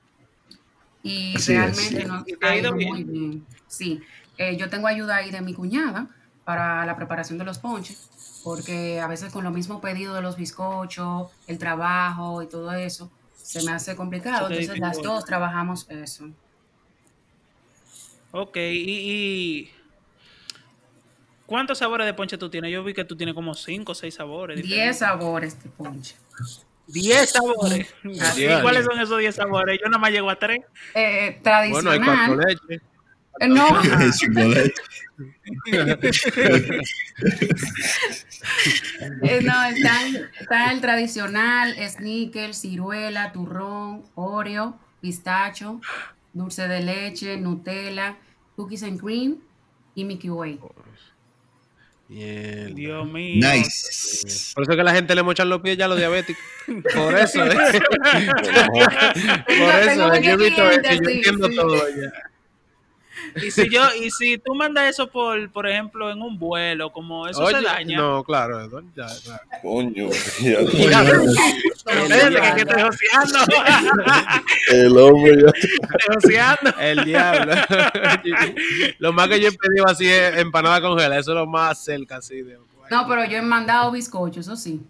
Y 1.03 1.35
Así 1.35 1.51
es. 1.51 1.59
realmente 1.59 2.05
nos 2.05 2.23
ha 2.41 2.55
ido 2.55 2.73
bien. 2.73 2.89
muy 2.89 3.03
bien. 3.03 3.45
Sí, 3.67 4.01
Eh, 4.37 4.55
yo 4.55 4.69
tengo 4.69 4.87
ayuda 4.87 5.17
ahí 5.17 5.31
de 5.31 5.41
mi 5.41 5.53
cuñada 5.53 6.07
para 6.45 6.85
la 6.85 6.95
preparación 6.95 7.37
de 7.37 7.43
los 7.43 7.57
ponches, 7.59 8.09
porque 8.41 9.01
a 9.01 9.07
veces 9.07 9.33
con 9.33 9.43
lo 9.43 9.51
mismo 9.51 9.81
pedido 9.81 10.13
de 10.13 10.21
los 10.21 10.37
bizcochos, 10.37 11.29
el 11.47 11.57
trabajo 11.57 12.41
y 12.41 12.47
todo 12.47 12.71
eso, 12.71 13.11
se 13.35 13.63
me 13.63 13.73
hace 13.73 13.97
complicado. 13.97 14.47
Entonces 14.49 14.79
las 14.79 15.01
dos 15.01 15.25
trabajamos 15.25 15.89
eso. 15.89 16.29
Ok, 18.31 18.55
y, 18.55 18.89
y 19.61 19.71
¿cuántos 21.45 21.77
sabores 21.79 22.05
de 22.05 22.13
ponche 22.13 22.37
tú 22.37 22.49
tienes? 22.49 22.71
Yo 22.71 22.83
vi 22.83 22.93
que 22.93 23.05
tú 23.05 23.15
tienes 23.15 23.35
como 23.35 23.53
5 23.53 23.91
o 23.91 23.95
6 23.95 24.13
sabores. 24.13 24.57
Diez 24.57 24.67
diferentes. 24.67 24.97
sabores 24.99 25.63
de 25.63 25.69
ponche. 25.69 26.15
10 26.87 27.29
sabores. 27.29 27.93
Así 28.21 28.41
¿Y 28.41 28.45
es. 28.45 28.59
cuáles 28.61 28.85
son 28.85 28.99
esos 28.99 29.19
10 29.19 29.35
sabores? 29.35 29.79
Yo 29.83 29.89
nada 29.89 29.99
más 29.99 30.11
llego 30.11 30.29
a 30.29 30.37
3. 30.37 30.59
Eh, 30.93 31.41
Bueno, 31.71 31.91
hay 31.91 31.99
cuatro 31.99 32.37
tradicional. 32.37 32.39
leches. 32.47 32.81
eh, 33.39 33.47
no, 33.47 33.67
eh, 39.23 39.41
no, 39.43 39.63
está, 39.65 40.05
el- 40.07 40.29
está 40.39 40.71
el 40.71 40.81
tradicional, 40.81 41.75
sneaker, 41.89 42.53
ciruela, 42.53 43.31
turrón, 43.31 44.03
oreo, 44.15 44.77
pistacho, 45.01 45.81
dulce 46.33 46.67
de 46.67 46.81
leche, 46.81 47.37
Nutella, 47.37 48.17
cookies 48.55 48.83
and 48.83 48.99
cream 48.99 49.37
y 49.95 50.03
Mickey 50.05 50.29
Way. 50.29 50.59
Mierda. 52.07 52.75
Dios 52.75 53.07
mío. 53.07 53.47
Nice. 53.51 54.53
Por 54.53 54.63
eso 54.63 54.71
es 54.71 54.77
que 54.77 54.83
la 54.83 54.93
gente 54.93 55.15
le 55.15 55.23
mochan 55.23 55.49
los 55.49 55.61
pies 55.61 55.77
ya 55.77 55.85
a 55.85 55.87
los 55.87 55.97
diabéticos. 55.97 56.43
Por 56.93 57.15
eso, 57.17 57.43
¿eh? 57.45 57.81
Por 59.47 59.75
eso, 59.75 60.15
yo 60.21 60.31
he 60.31 60.37
visto 60.37 60.69
eso, 60.69 60.81
yo 60.83 61.09
entiendo 61.09 61.47
sí. 61.49 61.55
todo 61.55 61.77
ya. 61.89 62.11
Y 63.43 63.49
si 63.51 63.69
yo, 63.69 63.83
y 64.01 64.11
si 64.11 64.37
tú 64.37 64.53
mandas 64.55 64.89
eso 64.89 65.07
por, 65.09 65.49
por 65.51 65.67
ejemplo, 65.67 66.11
en 66.11 66.21
un 66.21 66.37
vuelo, 66.37 66.91
como 66.91 67.27
eso 67.27 67.45
se 67.47 67.61
daña. 67.61 67.97
no, 67.97 68.23
claro, 68.23 68.69
ya. 68.95 69.07
Coño, 69.61 70.09
ya- 70.41 70.61
Espérate, 72.03 72.35
que, 72.35 72.55
que 72.55 72.61
estoy 72.61 72.81
joseando. 72.81 73.39
el 74.71 74.97
hombre 74.97 75.35
ya. 75.41 75.49
estoy 75.49 76.15
joseando. 76.15 76.73
El 76.79 77.05
diablo. 77.05 77.53
lo 78.99 79.13
más 79.13 79.27
que 79.29 79.39
yo 79.41 79.49
he 79.49 79.51
pedido 79.51 79.87
así 79.87 80.07
es 80.07 80.37
empanada 80.37 80.81
congelada, 80.81 81.19
eso 81.19 81.31
es 81.31 81.35
lo 81.37 81.45
más 81.47 81.83
cerca 81.83 82.17
así 82.17 82.41
de. 82.41 82.57
No, 82.91 83.07
pero 83.07 83.25
yo 83.25 83.37
he 83.37 83.41
mandado 83.41 83.91
bizcocho, 83.91 84.39
eso 84.41 84.55
sí. 84.55 84.81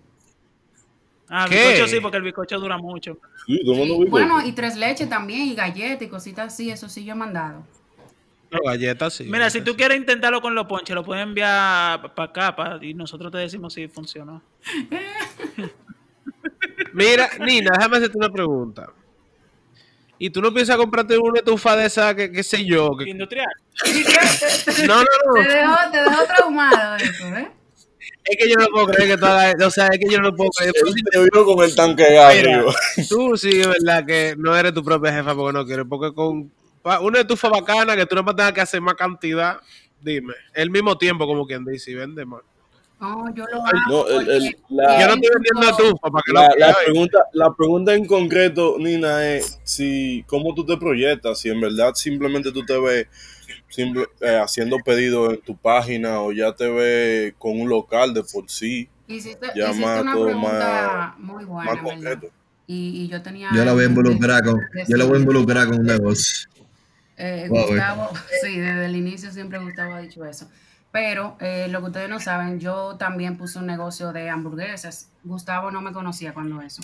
Ah, 1.30 1.48
¿Qué? 1.50 1.70
bizcocho 1.70 1.88
sí, 1.88 2.00
porque 2.02 2.18
el 2.18 2.24
bizcocho 2.24 2.60
dura 2.60 2.78
mucho. 2.78 3.18
Sí, 3.48 3.60
tomando 3.65 4.00
bizcocho. 4.00 4.10
Bueno, 4.12 4.46
y 4.46 4.52
tres 4.52 4.76
leches 4.76 5.10
también, 5.10 5.41
y 5.48 5.56
galletas 5.56 6.02
y 6.04 6.10
cositas 6.10 6.54
así, 6.54 6.70
eso 6.70 6.88
sí 6.89 7.04
yo 7.06 7.13
he 7.13 7.15
mandado. 7.15 7.63
No, 8.52 8.60
galletas 8.63 9.13
sí. 9.13 9.24
Mira, 9.24 9.50
si 9.50 9.62
tú 9.62 9.76
quieres 9.76 9.98
intentarlo 9.98 10.39
con 10.41 10.54
los 10.54 10.65
ponches, 10.68 10.94
lo 10.94 11.04
puedes 11.04 11.24
enviar 11.24 12.13
para 12.13 12.30
acá 12.30 12.56
pa- 12.56 12.80
y 12.82 12.94
nosotros 12.94 13.32
te 13.32 13.39
decimos 13.39 13.74
si 13.74 13.88
funcionó. 13.88 14.41
Mira, 16.95 17.29
Nina, 17.39 17.71
déjame 17.77 17.97
hacerte 17.97 18.17
una 18.17 18.29
pregunta. 18.29 18.88
¿Y 20.17 20.29
tú 20.29 20.41
no 20.41 20.53
piensas 20.53 20.77
comprarte 20.77 21.17
una 21.17 21.39
estufa 21.39 21.75
de 21.75 21.86
esa, 21.88 22.15
que 22.15 22.31
qué 22.31 22.41
sé 22.41 22.63
yo? 22.65 22.95
que- 22.97 23.10
Industrial. 23.10 23.47
No, 24.88 24.99
no, 25.01 25.03
Te 25.34 25.43
no. 25.43 25.49
dejó, 25.49 25.75
te 25.91 25.97
dejó 25.97 26.25
traumado 26.25 26.95
eso, 26.95 27.27
¿eh? 27.36 27.51
Es 28.23 28.38
que 28.38 28.49
yo 28.49 28.55
no 28.58 28.67
puedo 28.67 28.88
creer 28.88 29.10
que 29.12 29.17
tú 29.17 29.25
hagas. 29.25 29.55
O 29.63 29.69
sea, 29.71 29.88
es 29.88 29.99
que 29.99 30.10
yo 30.10 30.19
no 30.21 30.34
puedo 30.36 30.49
creer. 30.51 30.73
Él 30.75 30.93
te 31.12 31.19
vio 31.19 31.45
con 31.45 31.63
el 31.63 31.75
tanque 31.75 32.03
de 32.03 32.17
arriba. 32.19 32.73
tú 33.10 33.36
sí, 33.38 33.60
es 33.60 33.67
verdad 33.67 34.05
que 34.05 34.36
no 34.38 34.55
eres 34.55 34.73
tu 34.73 34.84
propia 34.84 35.12
jefa 35.13 35.36
porque 35.36 35.53
no 35.58 35.65
quieres. 35.65 35.86
Porque 35.88 36.13
con 36.13 36.51
una 37.01 37.19
estufa 37.19 37.49
bacana 37.49 37.95
que 37.95 38.05
tú 38.05 38.15
no 38.15 38.23
más 38.23 38.36
tengas 38.36 38.53
que 38.53 38.62
hacer 38.62 38.79
más 38.81 38.93
cantidad, 38.95 39.60
dime. 40.01 40.34
El 40.53 40.69
mismo 40.71 40.97
tiempo, 40.97 41.27
como 41.27 41.45
quien 41.45 41.65
dice, 41.65 41.91
y 41.91 41.95
vende 41.95 42.25
más. 42.25 42.41
No, 43.10 43.36
yo 43.36 43.46
lo 43.52 43.65
hago. 43.65 43.78
No, 43.89 44.08
el- 44.08 44.30
el- 44.30 44.56
porque- 44.56 44.74
la- 44.76 45.00
Yo 45.00 45.08
no 45.08 45.13
estoy 45.13 45.30
vendiendo 45.34 45.70
estufa 45.70 46.10
para 46.12 46.24
que 46.26 46.34
La, 46.34 46.41
la 46.41 46.56
veas. 46.56 46.78
pregunta, 46.86 47.20
la 47.34 47.54
pregunta 47.54 47.94
en 47.94 48.06
concreto, 48.06 48.76
Nina, 48.80 49.28
es 49.28 49.60
si 49.63 50.24
cómo 50.28 50.54
tú 50.56 50.65
te 50.65 50.78
proyectas, 50.78 51.39
si 51.39 51.50
en 51.50 51.62
verdad 51.62 51.94
simplemente 51.96 52.52
tú 52.52 52.65
te 52.65 52.78
ves 52.80 53.08
simple- 53.70 54.08
eh, 54.22 54.38
haciendo 54.44 54.78
pedidos 54.84 55.34
en 55.34 55.41
tu 55.41 55.56
página 55.56 56.22
o 56.22 56.32
ya 56.32 56.54
te 56.54 56.68
ves 56.70 57.34
con 57.38 57.60
un 57.60 57.70
local 57.70 58.13
de 58.13 58.24
por 58.24 58.50
sí, 58.50 58.89
Hiciste, 59.08 59.48
ya 59.56 59.65
hiciste 59.70 59.86
más 59.86 60.02
una 60.02 60.13
todo 60.13 60.24
muy 60.26 60.34
buena, 60.41 61.15
más 61.20 61.65
¿verdad? 61.76 61.84
concreto. 61.84 62.28
Y, 62.68 63.04
y 63.04 63.08
yo 63.08 63.22
tenía... 63.22 63.50
Yo 63.54 63.63
la 63.63 63.74
voy 63.74 63.84
a 63.84 63.88
involucrar 63.88 64.44
con, 64.44 64.60
yo 64.88 64.98
la 64.98 65.06
voy 65.06 65.18
a 65.18 65.20
involucrar 65.20 65.68
con 65.68 65.80
un 65.82 65.86
negocio. 65.86 66.50
eh, 67.18 67.46
Wow, 67.50 67.60
eh. 67.60 67.65
Gustavo, 67.68 68.10
sí, 68.41 68.58
desde 68.60 68.86
el 68.88 68.96
inicio 68.96 69.30
siempre 69.32 69.60
Gustavo 69.60 69.94
ha 69.94 70.02
dicho 70.02 70.26
eso. 70.26 70.50
Pero 70.95 71.36
eh, 71.41 71.67
lo 71.67 71.81
que 71.81 71.88
ustedes 71.88 72.10
no 72.10 72.21
saben, 72.21 72.58
yo 72.58 72.95
también 72.95 73.36
puse 73.36 73.60
un 73.60 73.65
negocio 73.65 74.13
de 74.13 74.29
hamburguesas. 74.29 75.12
Gustavo 75.25 75.69
no 75.69 75.81
me 75.81 75.91
conocía 75.91 76.34
cuando 76.34 76.62
eso. 76.62 76.81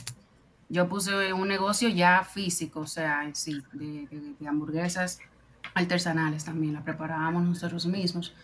Yo 0.67 0.89
puse 0.89 1.31
un 1.31 1.47
negocio 1.47 1.87
ya 1.87 2.21
físico, 2.25 2.81
o 2.81 2.87
sea, 2.87 3.29
sí, 3.31 3.63
de, 3.71 4.35
hamburguesas 4.45 5.19
artesanales 5.73 6.43
también, 6.43 6.73
las 6.73 6.83
preparábamos 6.83 7.43
nosotros 7.43 7.85
mismos. 7.85 8.35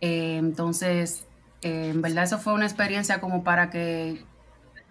Eh, 0.00 0.36
entonces, 0.36 1.26
eh, 1.62 1.88
en 1.90 2.02
verdad 2.02 2.22
eso 2.22 2.38
fue 2.38 2.52
una 2.52 2.66
experiencia 2.66 3.20
como 3.20 3.42
para 3.42 3.68
que 3.68 4.24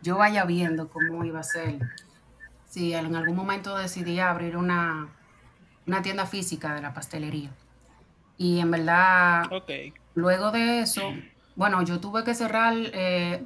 yo 0.02 0.18
vaya 0.18 0.44
viendo 0.44 0.90
cómo 0.90 1.24
iba 1.24 1.40
a 1.40 1.44
ser. 1.44 1.80
Si 2.68 2.94
en 2.94 3.16
algún 3.16 3.38
momento 3.38 3.78
decidí 3.78 4.20
abrir 4.20 4.58
una, 4.58 5.08
una 5.88 6.02
tienda 6.02 6.26
física 6.26 6.76
de 6.76 6.82
la 6.82 6.94
pastelería. 6.94 7.52
Y 8.38 8.60
en 8.60 8.72
verdad, 8.72 9.46
Ok. 9.50 9.72
Luego 10.16 10.52
de 10.52 10.82
eso, 10.82 11.14
bueno, 11.56 11.82
yo 11.84 12.00
tuve 12.00 12.24
que 12.24 12.34
cerrar, 12.34 12.74
eh, 12.78 13.46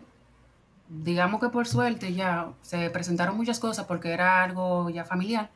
digamos 0.89 1.41
que 1.41 1.49
por 1.49 1.67
suerte 1.67 2.13
ya 2.13 2.49
se 2.61 2.89
presentaron 2.89 3.37
muchas 3.37 3.59
cosas 3.59 3.85
porque 3.85 4.11
era 4.11 4.43
algo 4.43 4.89
ya 4.89 5.05
familiar. 5.05 5.49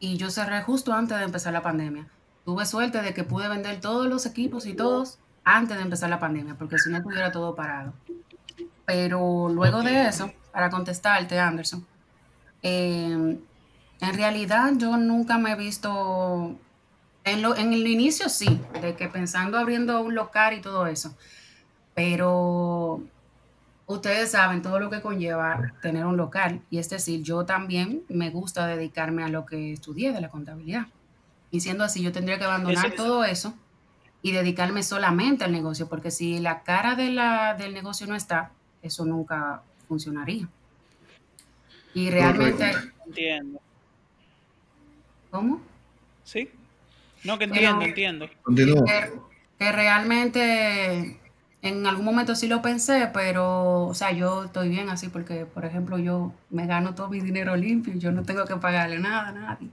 Y 0.00 0.16
yo 0.16 0.30
cerré 0.30 0.62
justo 0.62 0.92
antes 0.92 1.18
de 1.18 1.24
empezar 1.24 1.52
la 1.52 1.62
pandemia. 1.62 2.06
Tuve 2.44 2.64
suerte 2.66 3.02
de 3.02 3.14
que 3.14 3.24
pude 3.24 3.48
vender 3.48 3.80
todos 3.80 4.06
los 4.06 4.26
equipos 4.26 4.64
y 4.66 4.74
todos 4.74 5.18
antes 5.44 5.76
de 5.76 5.82
empezar 5.82 6.10
la 6.10 6.20
pandemia, 6.20 6.54
porque 6.54 6.78
si 6.78 6.90
no 6.90 6.98
estuviera 6.98 7.32
todo 7.32 7.54
parado. 7.54 7.92
Pero 8.86 9.48
luego 9.48 9.82
de 9.82 10.08
eso, 10.08 10.32
para 10.52 10.70
contestarte, 10.70 11.38
Anderson, 11.38 11.86
Eh, 12.62 13.38
en 14.00 14.14
realidad 14.14 14.72
yo 14.76 14.96
nunca 14.96 15.38
me 15.38 15.52
he 15.52 15.56
visto, 15.56 16.56
en, 17.32 17.42
lo, 17.42 17.56
en 17.56 17.72
el 17.72 17.86
inicio 17.86 18.28
sí, 18.28 18.60
de 18.80 18.94
que 18.96 19.08
pensando 19.08 19.58
abriendo 19.58 20.00
un 20.00 20.14
local 20.14 20.54
y 20.54 20.60
todo 20.60 20.86
eso, 20.86 21.16
pero 21.94 23.02
ustedes 23.86 24.30
saben 24.30 24.62
todo 24.62 24.78
lo 24.78 24.90
que 24.90 25.00
conlleva 25.00 25.72
tener 25.82 26.04
un 26.06 26.16
local 26.16 26.60
y 26.70 26.78
es 26.78 26.90
decir, 26.90 27.22
yo 27.22 27.44
también 27.44 28.02
me 28.08 28.30
gusta 28.30 28.66
dedicarme 28.66 29.24
a 29.24 29.28
lo 29.28 29.46
que 29.46 29.72
estudié 29.72 30.12
de 30.12 30.20
la 30.20 30.28
contabilidad. 30.28 30.86
Y 31.50 31.60
siendo 31.60 31.84
así, 31.84 32.02
yo 32.02 32.12
tendría 32.12 32.38
que 32.38 32.44
abandonar 32.44 32.94
todo 32.94 33.24
eso 33.24 33.54
y 34.20 34.32
dedicarme 34.32 34.82
solamente 34.82 35.44
al 35.44 35.52
negocio, 35.52 35.88
porque 35.88 36.10
si 36.10 36.38
la 36.40 36.62
cara 36.62 36.94
de 36.94 37.10
la, 37.10 37.54
del 37.54 37.72
negocio 37.72 38.06
no 38.06 38.14
está, 38.14 38.50
eso 38.82 39.04
nunca 39.06 39.62
funcionaría. 39.88 40.46
Y 41.94 42.10
realmente... 42.10 42.70
Entiendo. 43.06 43.60
¿Cómo? 45.30 45.60
Sí. 46.24 46.50
No, 47.24 47.38
que 47.38 47.44
entiendo, 47.44 47.84
entiendo. 47.84 48.28
Que, 48.84 49.12
que, 49.58 49.72
realmente 49.72 51.18
en 51.62 51.86
algún 51.86 52.04
momento 52.04 52.34
sí 52.34 52.46
lo 52.46 52.62
pensé, 52.62 53.10
pero, 53.12 53.86
o 53.86 53.94
sea, 53.94 54.12
yo 54.12 54.44
estoy 54.44 54.68
bien 54.68 54.88
así 54.88 55.08
porque, 55.08 55.44
por 55.46 55.64
ejemplo, 55.64 55.98
yo 55.98 56.32
me 56.50 56.66
gano 56.66 56.94
todo 56.94 57.08
mi 57.08 57.20
dinero 57.20 57.56
limpio 57.56 57.94
y 57.94 57.98
yo 57.98 58.12
no 58.12 58.22
tengo 58.22 58.44
que 58.44 58.56
pagarle 58.56 58.98
nada 58.98 59.28
a 59.28 59.32
nadie. 59.32 59.68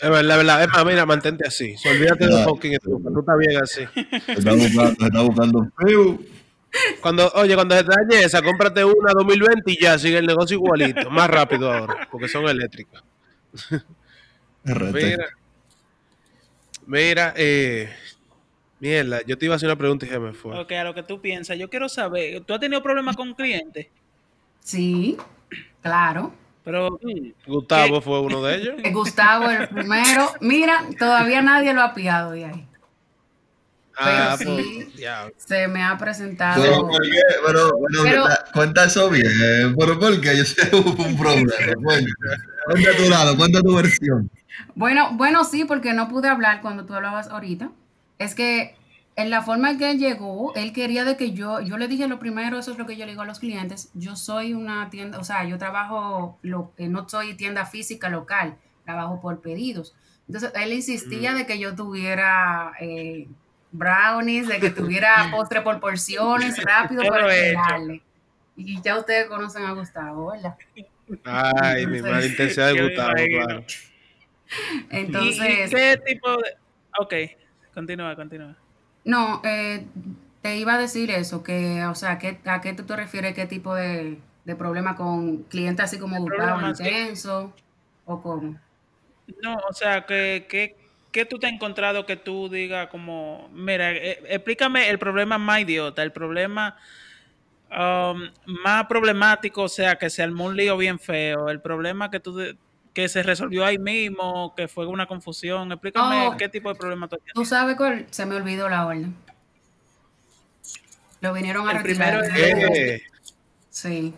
Es 0.00 0.10
verdad, 0.10 0.40
es 0.40 0.46
verdad. 0.46 0.62
Es 0.62 0.68
más, 0.68 0.84
mira, 0.84 1.06
mantente 1.06 1.46
así. 1.46 1.74
olvídate 1.88 2.26
de 2.26 2.44
fucking 2.44 2.78
tú 2.82 3.20
estás 3.20 3.38
bien 3.38 3.62
así. 3.62 3.82
Está 4.28 4.52
buscando, 4.52 5.06
está 5.06 5.20
buscando. 5.22 5.68
Cuando, 7.00 7.30
oye, 7.34 7.54
cuando 7.54 7.76
se 7.76 7.84
te 7.84 7.90
dañe 7.90 8.24
esa, 8.24 8.42
cómprate 8.42 8.84
una 8.84 9.12
2020 9.14 9.70
y 9.70 9.80
ya 9.80 9.98
sigue 9.98 10.18
el 10.18 10.26
negocio 10.26 10.56
igualito. 10.56 11.10
Más 11.10 11.28
rápido 11.28 11.72
ahora, 11.72 12.08
porque 12.10 12.28
son 12.28 12.48
eléctricas. 12.48 13.02
Mira, 14.64 15.28
mira, 16.92 17.32
eh, 17.36 17.90
mierda, 18.78 19.22
yo 19.26 19.38
te 19.38 19.46
iba 19.46 19.54
a 19.54 19.56
hacer 19.56 19.68
una 19.68 19.76
pregunta 19.76 20.04
y 20.04 20.10
ya 20.10 20.20
me 20.20 20.34
fue. 20.34 20.58
Ok, 20.58 20.72
a 20.72 20.84
lo 20.84 20.94
que 20.94 21.02
tú 21.02 21.20
piensas, 21.20 21.58
yo 21.58 21.70
quiero 21.70 21.88
saber, 21.88 22.42
¿tú 22.44 22.52
has 22.52 22.60
tenido 22.60 22.82
problemas 22.82 23.16
con 23.16 23.34
clientes? 23.34 23.86
Sí, 24.60 25.16
claro. 25.80 26.34
Pero 26.64 27.00
Gustavo 27.46 28.00
fue 28.00 28.20
uno 28.20 28.42
de 28.42 28.56
ellos. 28.56 28.74
Gustavo 28.92 29.50
el 29.50 29.68
primero. 29.68 30.32
Mira, 30.40 30.84
todavía 30.96 31.42
nadie 31.42 31.74
lo 31.74 31.82
ha 31.82 31.92
pillado 31.92 32.32
de 32.32 32.44
ahí. 32.44 32.68
Ah, 33.96 34.36
pero 34.38 34.56
sí, 34.56 34.90
pues, 34.94 35.34
se 35.36 35.68
me 35.68 35.82
ha 35.82 35.98
presentado. 35.98 36.62
Pero, 36.62 36.88
¿por 36.88 37.02
qué? 37.02 37.20
Pero, 37.46 37.78
bueno, 37.78 38.28
cuenta 38.54 38.84
eso 38.84 39.10
bien. 39.10 39.74
¿Por, 39.74 39.98
por 39.98 40.20
qué? 40.20 40.36
Yo 40.36 40.44
sé 40.44 40.74
un 40.74 41.18
problema. 41.18 41.52
cuenta 42.66 42.96
tu 42.96 43.10
lado, 43.10 43.36
cuenta 43.36 43.60
tu 43.60 43.74
versión. 43.74 44.30
Bueno, 44.74 45.10
bueno, 45.14 45.44
sí, 45.44 45.64
porque 45.64 45.92
no 45.92 46.08
pude 46.08 46.28
hablar 46.28 46.60
cuando 46.60 46.84
tú 46.84 46.94
hablabas 46.94 47.28
ahorita. 47.28 47.70
Es 48.18 48.34
que 48.34 48.76
en 49.16 49.30
la 49.30 49.42
forma 49.42 49.70
en 49.70 49.78
que 49.78 49.90
él 49.90 49.98
llegó, 49.98 50.54
él 50.54 50.72
quería 50.72 51.04
de 51.04 51.16
que 51.16 51.32
yo, 51.32 51.60
yo 51.60 51.76
le 51.76 51.88
dije 51.88 52.08
lo 52.08 52.18
primero, 52.18 52.58
eso 52.58 52.72
es 52.72 52.78
lo 52.78 52.86
que 52.86 52.96
yo 52.96 53.04
le 53.04 53.12
digo 53.12 53.22
a 53.22 53.26
los 53.26 53.40
clientes, 53.40 53.90
yo 53.94 54.16
soy 54.16 54.54
una 54.54 54.88
tienda, 54.90 55.18
o 55.18 55.24
sea, 55.24 55.44
yo 55.44 55.58
trabajo, 55.58 56.38
lo, 56.42 56.72
eh, 56.78 56.88
no 56.88 57.08
soy 57.08 57.34
tienda 57.34 57.66
física 57.66 58.08
local, 58.08 58.56
trabajo 58.84 59.20
por 59.20 59.40
pedidos. 59.40 59.94
Entonces, 60.26 60.52
él 60.54 60.72
insistía 60.72 61.32
mm. 61.32 61.36
de 61.36 61.46
que 61.46 61.58
yo 61.58 61.74
tuviera 61.74 62.72
eh, 62.80 63.28
brownies, 63.70 64.48
de 64.48 64.60
que 64.60 64.70
tuviera 64.70 65.28
postre 65.30 65.60
por 65.60 65.78
porciones, 65.80 66.62
rápido 66.64 67.02
para 67.04 67.26
darle. 67.52 68.02
Y 68.56 68.80
ya 68.80 68.98
ustedes 68.98 69.26
conocen 69.26 69.64
a 69.64 69.72
Gustavo, 69.72 70.32
¿verdad? 70.32 70.56
Ay, 71.24 71.86
mi 71.86 72.00
mala 72.00 72.24
intensidad 72.24 72.72
de 72.72 72.82
Gustavo, 72.88 73.14
claro. 73.14 73.64
Entonces. 74.90 75.70
qué 75.70 76.00
tipo 76.04 76.30
de.? 76.30 76.56
Ok, 76.98 77.14
continúa, 77.74 78.14
continúa. 78.16 78.56
No, 79.04 79.40
eh, 79.44 79.86
te 80.42 80.56
iba 80.56 80.74
a 80.74 80.78
decir 80.78 81.10
eso, 81.10 81.42
que, 81.42 81.84
o 81.84 81.94
sea, 81.94 82.18
¿qué, 82.18 82.38
¿a 82.44 82.60
qué 82.60 82.72
tú 82.74 82.84
te 82.84 82.96
refieres? 82.96 83.34
¿Qué 83.34 83.46
tipo 83.46 83.74
de, 83.74 84.18
de 84.44 84.56
problema 84.56 84.96
con 84.96 85.44
clientes 85.44 85.84
así 85.84 85.98
como 85.98 86.20
Gustavo 86.20 86.68
intenso? 86.68 87.52
¿O 88.04 88.20
cómo? 88.20 88.58
No, 89.42 89.56
o 89.68 89.72
sea, 89.72 90.04
que, 90.04 90.46
que, 90.48 90.76
¿qué 91.10 91.24
tú 91.24 91.38
te 91.38 91.46
has 91.46 91.52
encontrado 91.52 92.06
que 92.06 92.16
tú 92.16 92.48
digas 92.48 92.88
como, 92.88 93.48
mira, 93.52 93.92
eh, 93.92 94.22
explícame 94.28 94.90
el 94.90 94.98
problema 94.98 95.38
más 95.38 95.60
idiota, 95.60 96.02
el 96.02 96.12
problema 96.12 96.76
um, 97.70 98.30
más 98.62 98.86
problemático, 98.86 99.62
o 99.62 99.68
sea, 99.68 99.96
que 99.96 100.10
se 100.10 100.22
armó 100.22 100.46
un 100.46 100.56
lío 100.56 100.76
bien 100.76 100.98
feo, 100.98 101.48
el 101.48 101.60
problema 101.60 102.10
que 102.10 102.20
tú 102.20 102.36
que 102.92 103.08
se 103.08 103.22
resolvió 103.22 103.64
ahí 103.64 103.78
mismo, 103.78 104.54
que 104.56 104.68
fue 104.68 104.86
una 104.86 105.06
confusión. 105.06 105.72
Explícame 105.72 106.28
oh. 106.28 106.36
qué 106.36 106.48
tipo 106.48 106.68
de 106.68 106.74
problema 106.74 107.08
tú 107.08 107.16
tienes. 107.16 107.34
¿Tú 107.34 107.44
sabes 107.44 107.76
cuál? 107.76 108.06
Se 108.10 108.26
me 108.26 108.36
olvidó 108.36 108.68
la 108.68 108.86
orden. 108.86 109.14
Lo 111.20 111.32
vinieron 111.32 111.68
a 111.68 111.72
retirar. 111.74 112.24
Sí. 113.70 114.12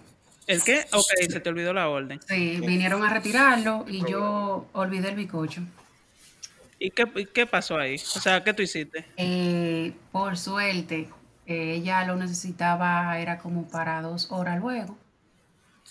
¿El 0.47 0.63
qué? 0.63 0.87
Ok, 0.93 1.31
se 1.31 1.41
te 1.41 1.49
olvidó 1.49 1.73
la 1.73 1.89
orden. 1.89 2.21
Sí, 2.27 2.61
vinieron 2.61 3.03
a 3.05 3.13
retirarlo 3.13 3.85
y 3.89 4.05
yo 4.11 4.69
olvidé 4.73 5.11
el 5.11 5.17
bicocho. 5.17 5.63
¿Y 6.79 6.91
qué, 6.91 7.07
qué 7.33 7.47
pasó 7.47 7.79
ahí? 7.79 7.95
O 7.95 8.21
sea, 8.21 8.43
¿qué 8.43 8.53
tú 8.53 8.63
hiciste? 8.63 9.07
Eh, 9.17 9.93
por 10.13 10.37
suerte, 10.37 11.09
eh, 11.47 11.75
ella 11.77 12.05
lo 12.05 12.17
necesitaba, 12.17 13.19
era 13.19 13.39
como 13.39 13.69
para 13.69 14.03
dos 14.03 14.31
horas 14.31 14.61
luego. 14.61 14.99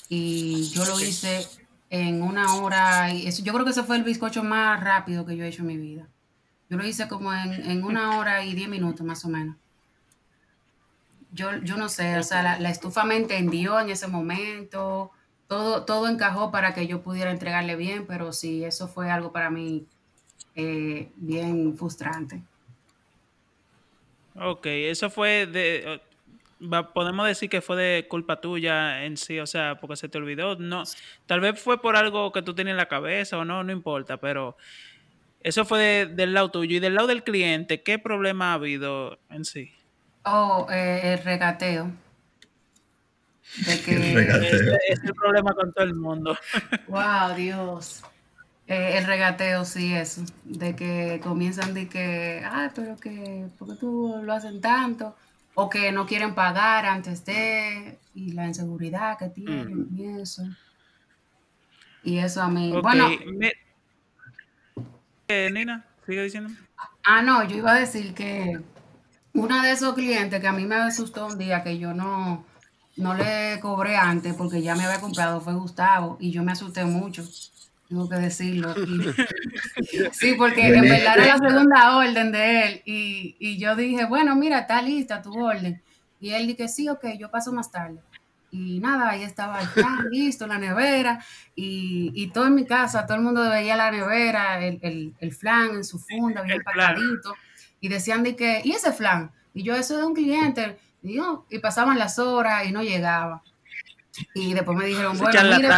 Y 0.09 0.69
yo 0.71 0.85
lo 0.85 0.99
hice 0.99 1.47
en 1.93 2.23
una 2.23 2.55
hora. 2.55 3.13
Y 3.13 3.27
eso, 3.27 3.43
yo 3.43 3.53
creo 3.53 3.63
que 3.63 3.71
ese 3.71 3.83
fue 3.83 3.97
el 3.97 4.03
bizcocho 4.03 4.43
más 4.43 4.83
rápido 4.83 5.27
que 5.27 5.37
yo 5.37 5.45
he 5.45 5.47
hecho 5.47 5.61
en 5.61 5.67
mi 5.67 5.77
vida. 5.77 6.07
Yo 6.67 6.75
lo 6.75 6.85
hice 6.85 7.07
como 7.07 7.31
en, 7.31 7.83
una 7.83 8.17
hora 8.17 8.43
y 8.43 8.55
diez 8.55 8.67
minutos 8.67 9.05
más 9.05 9.23
o 9.25 9.29
menos. 9.29 9.55
Yo, 11.31 11.55
yo 11.61 11.77
no 11.77 11.89
sé, 11.89 12.17
o 12.17 12.23
sea, 12.23 12.57
la, 12.59 12.69
estufa 12.69 13.03
me 13.03 13.15
entendió 13.15 13.79
en 13.79 13.91
ese 13.91 14.07
momento, 14.07 15.11
todo, 15.47 15.83
todo 15.83 16.07
encajó 16.07 16.49
para 16.49 16.73
que 16.73 16.87
yo 16.87 17.03
pudiera 17.03 17.29
entregarle 17.29 17.75
bien, 17.75 18.05
pero 18.07 18.33
sí, 18.33 18.63
eso 18.63 18.87
fue 18.87 19.11
algo 19.11 19.31
para 19.31 19.51
mí 19.51 19.85
eh, 20.55 21.11
bien 21.15 21.77
frustrante. 21.77 22.41
Ok, 24.35 24.65
eso 24.65 25.11
fue 25.11 25.45
de, 25.45 26.01
podemos 26.93 27.27
decir 27.27 27.49
que 27.49 27.61
fue 27.61 27.75
de 27.77 28.07
culpa 28.07 28.41
tuya 28.41 29.05
en 29.05 29.17
sí, 29.17 29.39
o 29.39 29.47
sea, 29.47 29.79
porque 29.79 29.95
se 29.95 30.09
te 30.09 30.17
olvidó. 30.17 30.55
No, 30.55 30.83
tal 31.25 31.39
vez 31.39 31.59
fue 31.59 31.81
por 31.81 31.95
algo 31.95 32.31
que 32.31 32.41
tú 32.41 32.53
tenías 32.53 32.73
en 32.73 32.77
la 32.77 32.87
cabeza 32.87 33.37
o 33.37 33.45
no, 33.45 33.63
no 33.63 33.71
importa, 33.71 34.17
pero 34.17 34.57
eso 35.41 35.65
fue 35.65 36.05
del 36.05 36.33
lado 36.33 36.51
tuyo 36.51 36.77
y 36.77 36.79
del 36.79 36.95
lado 36.95 37.07
del 37.07 37.23
cliente, 37.23 37.83
¿qué 37.83 37.99
problema 37.99 38.51
ha 38.51 38.53
habido 38.53 39.19
en 39.29 39.43
sí? 39.43 39.71
Oh, 40.25 40.67
eh, 40.71 41.13
el 41.13 41.23
regateo. 41.23 41.91
el 43.67 44.13
regateo. 44.13 44.77
Es, 44.87 45.03
el 45.03 45.13
problema 45.13 45.53
con 45.53 45.73
todo 45.73 45.83
el 45.83 45.95
mundo. 45.95 46.37
Wow, 46.87 47.35
Dios. 47.35 48.03
Eh, 48.67 48.97
el 48.97 49.05
regateo, 49.05 49.65
sí, 49.65 49.93
eso. 49.93 50.23
De 50.45 50.75
que 50.75 51.19
comienzan 51.21 51.73
de 51.73 51.89
que, 51.89 52.41
ah, 52.45 52.71
pero 52.73 52.95
que, 52.95 53.47
¿por 53.59 53.67
qué 53.67 53.75
tú 53.75 54.21
lo 54.23 54.33
hacen 54.33 54.61
tanto? 54.61 55.17
O 55.55 55.69
que 55.69 55.91
no 55.91 56.05
quieren 56.05 56.33
pagar 56.35 56.85
antes 56.85 57.25
de, 57.25 57.99
y 58.15 58.31
la 58.31 58.47
inseguridad 58.47 59.17
que 59.17 59.29
tienen 59.29 59.87
y 59.95 60.21
eso. 60.21 60.43
Y 62.03 62.17
eso 62.17 62.41
a 62.41 62.49
mí, 62.49 62.73
bueno. 62.81 63.09
Eh, 65.27 65.49
Nina, 65.51 65.85
sigue 66.05 66.23
diciendo. 66.23 66.49
Ah, 67.03 67.21
no, 67.21 67.43
yo 67.47 67.57
iba 67.57 67.73
a 67.73 67.79
decir 67.79 68.13
que 68.13 68.59
una 69.33 69.63
de 69.63 69.71
esos 69.71 69.93
clientes 69.93 70.39
que 70.39 70.47
a 70.47 70.51
mí 70.51 70.65
me 70.65 70.75
asustó 70.75 71.27
un 71.27 71.37
día 71.37 71.63
que 71.63 71.77
yo 71.77 71.93
no, 71.93 72.45
no 72.97 73.13
le 73.13 73.59
cobré 73.61 73.95
antes 73.95 74.33
porque 74.35 74.61
ya 74.61 74.75
me 74.75 74.85
había 74.85 75.01
comprado 75.01 75.41
fue 75.41 75.53
Gustavo 75.53 76.17
y 76.19 76.31
yo 76.31 76.43
me 76.43 76.51
asusté 76.51 76.85
mucho 76.85 77.23
tengo 77.93 78.09
que 78.09 78.15
decirlo. 78.15 78.73
sí, 80.11 80.33
porque 80.35 80.67
en 80.67 80.81
verdad 80.81 81.19
era 81.19 81.37
la 81.37 81.49
segunda 81.49 81.97
orden 81.97 82.31
de 82.31 82.63
él. 82.63 82.81
Y, 82.85 83.57
yo 83.59 83.75
dije, 83.75 84.05
bueno, 84.05 84.35
mira, 84.35 84.59
está 84.59 84.81
lista 84.81 85.21
tu 85.21 85.39
orden. 85.39 85.81
Y 86.19 86.31
él 86.31 86.47
dije, 86.47 86.67
sí, 86.67 86.89
ok, 86.89 87.05
yo 87.19 87.29
paso 87.29 87.53
más 87.53 87.71
tarde. 87.71 87.99
Y 88.49 88.79
nada, 88.79 89.09
ahí 89.09 89.23
estaba 89.23 89.61
el 89.61 89.67
flan 89.67 90.07
listo, 90.11 90.47
la 90.47 90.57
nevera. 90.57 91.23
Y, 91.55 92.11
y, 92.15 92.27
todo 92.31 92.47
en 92.47 92.55
mi 92.55 92.65
casa, 92.65 93.05
todo 93.05 93.17
el 93.17 93.23
mundo 93.23 93.47
veía 93.47 93.75
la 93.75 93.91
nevera, 93.91 94.63
el, 94.65 95.13
el, 95.19 95.31
flan 95.33 95.75
en 95.75 95.83
su 95.83 95.99
funda, 95.99 96.41
bien 96.41 96.57
empacadito. 96.57 97.35
Y 97.79 97.89
decían 97.89 98.23
de 98.23 98.35
que, 98.35 98.61
¿y 98.63 98.71
ese 98.71 98.91
flan? 98.91 99.31
Y 99.53 99.61
yo, 99.63 99.75
eso 99.75 99.93
es 99.93 99.99
de 99.99 100.05
un 100.05 100.15
cliente. 100.15 100.77
Y, 101.03 101.19
y 101.49 101.59
pasaban 101.59 101.99
las 101.99 102.17
horas 102.17 102.65
y 102.65 102.71
no 102.71 102.81
llegaba. 102.81 103.43
Y 104.33 104.53
después 104.53 104.77
me 104.77 104.85
dijeron, 104.85 105.17
bueno, 105.17 105.41
mire, 105.55 105.69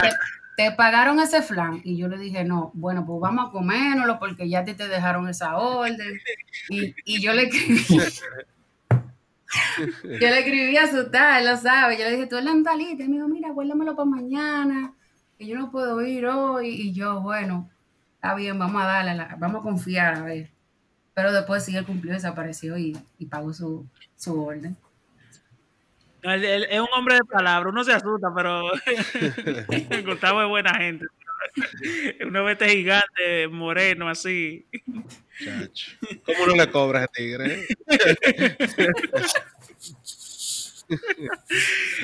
te 0.57 0.71
pagaron 0.71 1.19
ese 1.19 1.41
flan. 1.41 1.81
Y 1.83 1.97
yo 1.97 2.07
le 2.07 2.17
dije, 2.17 2.43
no, 2.45 2.71
bueno, 2.73 3.05
pues 3.05 3.19
vamos 3.21 3.49
a 3.49 3.51
comérnoslo 3.51 4.19
porque 4.19 4.49
ya 4.49 4.63
te, 4.63 4.73
te 4.73 4.87
dejaron 4.87 5.27
esa 5.29 5.57
orden. 5.57 5.97
Y, 6.69 7.21
yo 7.21 7.33
le 7.33 7.43
escribí. 7.43 7.85
yo 10.03 10.27
le 10.29 10.39
escribí 10.39 10.77
a 10.77 10.87
su 10.87 11.09
tal, 11.11 11.45
lo 11.45 11.57
sabe. 11.57 11.97
Yo 11.97 12.05
le 12.05 12.11
dije, 12.11 12.27
tú 12.27 12.35
eres 12.37 12.45
la. 12.45 12.51
Y 12.81 12.95
me 12.95 13.07
dijo, 13.17 13.27
mira, 13.27 13.51
guárdamelo 13.51 13.95
para 13.95 14.09
mañana. 14.09 14.93
que 15.37 15.47
yo 15.47 15.57
no 15.57 15.71
puedo 15.71 16.01
ir 16.05 16.25
hoy. 16.27 16.69
Y 16.69 16.93
yo, 16.93 17.21
bueno, 17.21 17.69
está 18.15 18.35
bien, 18.35 18.57
vamos 18.59 18.81
a 18.81 18.85
darle, 18.85 19.15
la- 19.15 19.35
vamos 19.37 19.61
a 19.61 19.63
confiar, 19.63 20.15
a 20.15 20.21
ver. 20.23 20.51
Pero 21.13 21.31
después 21.33 21.63
sí, 21.65 21.75
él 21.75 21.85
cumplió, 21.85 22.13
desapareció 22.13 22.77
y, 22.77 22.97
y 23.17 23.25
pagó 23.27 23.53
su, 23.53 23.87
su 24.17 24.41
orden. 24.43 24.77
Es 26.25 26.79
un 26.79 26.87
hombre 26.95 27.15
de 27.15 27.25
palabra, 27.25 27.69
uno 27.69 27.83
se 27.83 27.93
asusta, 27.93 28.29
pero 28.35 28.71
Gustavo 30.05 30.41
es 30.41 30.49
buena 30.49 30.73
gente. 30.75 31.05
Uno 32.25 32.43
ve 32.43 32.53
este 32.53 32.69
gigante 32.69 33.47
moreno 33.49 34.09
así. 34.09 34.65
Chacho. 35.43 35.91
¿Cómo 36.25 36.47
no 36.47 36.55
le 36.55 36.71
cobras 36.71 37.03
a 37.03 37.07
tigre? 37.07 37.67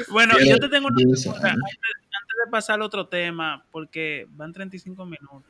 Bueno, 0.09 0.33
yo 0.39 0.57
te 0.59 0.69
tengo 0.69 0.87
una 0.87 0.97
pregunta 0.97 1.49
antes 1.49 2.37
de 2.45 2.51
pasar 2.51 2.75
al 2.75 2.81
otro 2.83 3.07
tema, 3.07 3.65
porque 3.71 4.27
van 4.29 4.53
35 4.53 5.05
minutos. 5.05 5.43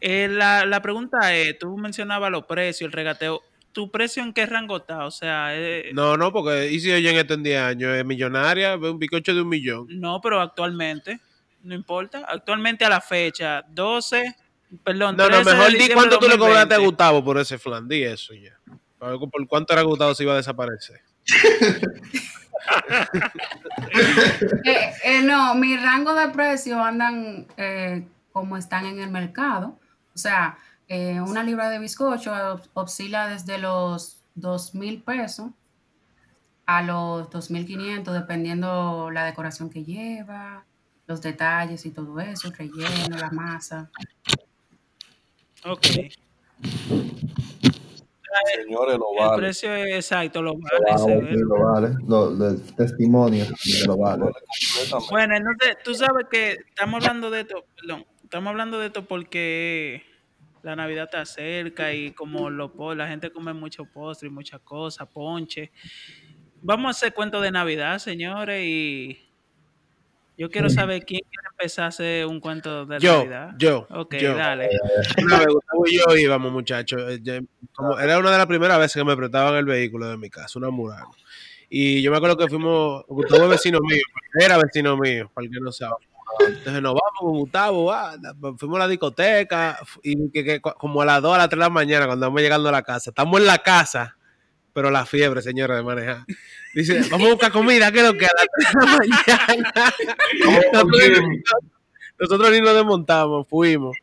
Eh, 0.00 0.28
la, 0.28 0.66
la 0.66 0.82
pregunta 0.82 1.34
es, 1.34 1.58
tú 1.58 1.76
mencionabas 1.76 2.30
los 2.30 2.44
precios, 2.46 2.88
el 2.88 2.92
regateo. 2.92 3.42
¿Tu 3.74 3.90
precio 3.90 4.22
en 4.22 4.32
qué 4.32 4.46
rango 4.46 4.76
está? 4.76 5.04
O 5.04 5.10
sea, 5.10 5.48
eh, 5.54 5.90
No, 5.92 6.16
no, 6.16 6.32
porque 6.32 6.70
y 6.70 6.78
si 6.78 6.92
oyen 6.92 7.16
esto 7.16 7.34
en 7.34 7.42
10 7.42 7.60
años, 7.60 7.96
es 7.96 8.04
millonaria, 8.06 8.76
ve 8.76 8.88
un 8.88 9.00
picocho 9.00 9.34
de 9.34 9.42
un 9.42 9.48
millón. 9.48 9.86
no, 9.90 10.20
pero 10.20 10.40
actualmente, 10.40 11.20
no 11.62 11.74
importa. 11.74 12.24
Actualmente 12.28 12.84
a 12.84 12.88
la 12.88 13.00
fecha, 13.00 13.64
12, 13.68 14.32
perdón, 14.84 15.16
No, 15.16 15.24
no, 15.28 15.42
13 15.42 15.50
de 15.50 15.56
mejor 15.56 15.72
di 15.72 15.88
cuánto 15.92 16.18
tú 16.20 16.28
le 16.28 16.38
cobraste 16.38 16.74
a 16.74 16.78
2020. 16.78 16.86
Gustavo 16.86 17.24
por 17.24 17.36
ese 17.38 17.58
flan, 17.58 17.88
di 17.88 18.04
eso 18.04 18.32
ya. 18.32 18.56
A 19.00 19.08
ver 19.10 19.18
por 19.18 19.46
cuánto 19.48 19.72
era 19.72 19.82
Gustavo 19.82 20.14
se 20.14 20.22
iba 20.22 20.34
a 20.34 20.36
desaparecer. 20.36 21.00
Eh, 24.64 24.92
eh, 25.04 25.22
no, 25.22 25.54
mi 25.54 25.76
rango 25.76 26.14
de 26.14 26.28
precios 26.28 26.78
andan 26.78 27.46
eh, 27.58 28.06
como 28.32 28.56
están 28.56 28.86
en 28.86 28.98
el 29.00 29.10
mercado. 29.10 29.78
O 30.14 30.18
sea, 30.18 30.56
eh, 30.88 31.20
una 31.20 31.42
libra 31.42 31.70
de 31.70 31.78
bizcocho 31.78 32.32
os- 32.32 32.70
oscila 32.74 33.28
desde 33.28 33.58
los 33.58 34.22
dos 34.34 34.74
mil 34.74 35.02
pesos 35.02 35.50
a 36.66 36.82
los 36.82 37.28
2.500, 37.30 38.12
dependiendo 38.14 39.10
la 39.10 39.24
decoración 39.26 39.68
que 39.70 39.84
lleva, 39.84 40.64
los 41.06 41.20
detalles 41.20 41.84
y 41.84 41.90
todo 41.90 42.18
eso, 42.20 42.48
el 42.48 42.54
relleno, 42.54 43.18
la 43.18 43.30
masa. 43.30 43.90
Ok. 45.66 45.86
Señores, 48.56 48.98
lo 48.98 49.12
El 49.12 49.28
vale. 49.28 49.42
precio 49.42 49.74
es 49.74 49.94
exacto, 49.94 50.42
lo 50.42 50.54
Lo 50.54 50.58
vale. 50.58 50.98
se 50.98 51.16
vale, 51.16 51.36
lo 51.38 51.60
vale. 51.72 51.88
Lo, 52.08 52.30
lo- 52.30 52.56
testimonio 52.76 53.44
de 53.44 53.86
lo 53.86 53.96
vale. 53.96 54.24
Bueno, 55.10 55.36
entonces, 55.36 55.76
tú 55.84 55.94
sabes 55.94 56.26
que 56.30 56.52
estamos 56.68 56.96
hablando 57.02 57.30
de 57.30 57.40
esto, 57.42 57.64
perdón, 57.76 58.04
estamos 58.22 58.50
hablando 58.50 58.78
de 58.78 58.86
esto 58.86 59.04
porque 59.04 60.02
la 60.64 60.74
Navidad 60.74 61.04
está 61.04 61.24
cerca 61.24 61.92
y 61.92 62.12
como 62.12 62.48
lo, 62.50 62.72
la 62.94 63.06
gente 63.06 63.30
come 63.30 63.52
mucho 63.52 63.84
postre 63.84 64.28
y 64.28 64.32
muchas 64.32 64.60
cosas, 64.60 65.06
ponche. 65.08 65.70
Vamos 66.62 66.86
a 66.86 66.90
hacer 66.90 67.12
cuentos 67.12 67.42
de 67.42 67.50
Navidad, 67.50 67.98
señores, 67.98 68.64
y 68.64 69.18
yo 70.38 70.50
quiero 70.50 70.70
saber 70.70 71.04
quién 71.04 71.20
quiere 71.30 71.48
empezar 71.50 71.84
a 71.84 71.88
hacer 71.88 72.26
un 72.26 72.40
cuento 72.40 72.86
de 72.86 72.98
Yo, 72.98 73.18
Navidad. 73.18 73.50
yo, 73.58 73.86
Ok, 73.90 74.14
yo. 74.16 74.34
dale. 74.34 74.70
Una 75.22 75.38
vez 75.38 75.46
Gustavo 75.48 75.84
y 75.86 75.98
yo 75.98 76.16
íbamos, 76.16 76.50
muchachos. 76.50 77.02
eh, 77.08 77.40
era 78.02 78.18
una 78.18 78.32
de 78.32 78.38
las 78.38 78.46
primeras 78.46 78.78
veces 78.78 78.94
que 79.00 79.04
me 79.04 79.16
prestaban 79.16 79.54
el 79.56 79.64
vehículo 79.66 80.08
de 80.08 80.16
mi 80.16 80.30
casa, 80.30 80.58
una 80.58 80.70
Murano. 80.70 81.10
Y 81.68 82.02
yo 82.02 82.10
me 82.10 82.16
acuerdo 82.16 82.36
que 82.36 82.48
fuimos, 82.48 83.04
Gustavo 83.08 83.44
es 83.44 83.50
vecino 83.50 83.78
mío, 83.80 84.02
era 84.40 84.56
vecino 84.58 84.96
mío, 84.96 85.30
para 85.34 85.44
el 85.46 85.52
que 85.52 85.60
no 85.60 85.70
sabe. 85.70 85.96
Entonces 86.40 86.82
nos 86.82 86.94
vamos 86.94 87.18
con 87.18 87.32
Gustavo, 87.32 87.92
ah, 87.92 88.16
fuimos 88.58 88.76
a 88.76 88.80
la 88.80 88.88
discoteca, 88.88 89.78
y 90.02 90.30
que, 90.30 90.44
que 90.44 90.60
como 90.60 91.02
a 91.02 91.04
las 91.04 91.22
2 91.22 91.34
a 91.34 91.38
las 91.38 91.48
3 91.48 91.58
de 91.58 91.64
la 91.64 91.70
mañana, 91.70 92.06
cuando 92.06 92.26
vamos 92.26 92.40
llegando 92.42 92.68
a 92.68 92.72
la 92.72 92.82
casa, 92.82 93.10
estamos 93.10 93.40
en 93.40 93.46
la 93.46 93.58
casa, 93.58 94.16
pero 94.72 94.90
la 94.90 95.06
fiebre, 95.06 95.42
señora, 95.42 95.76
de 95.76 95.82
manejar. 95.82 96.24
Dice, 96.74 97.00
vamos 97.10 97.28
a 97.28 97.30
buscar 97.30 97.52
comida, 97.52 97.92
que 97.92 98.02
lo 98.02 98.14
que 98.14 98.26
a 98.26 98.30
las 98.34 98.46
3 98.56 98.72
de 98.72 98.86
la 98.86 98.98
mañana. 98.98 99.94
nosotros, 100.72 101.00
nosotros 102.18 102.50
ni 102.50 102.60
nos 102.60 102.74
desmontamos, 102.74 103.48
fuimos 103.48 103.96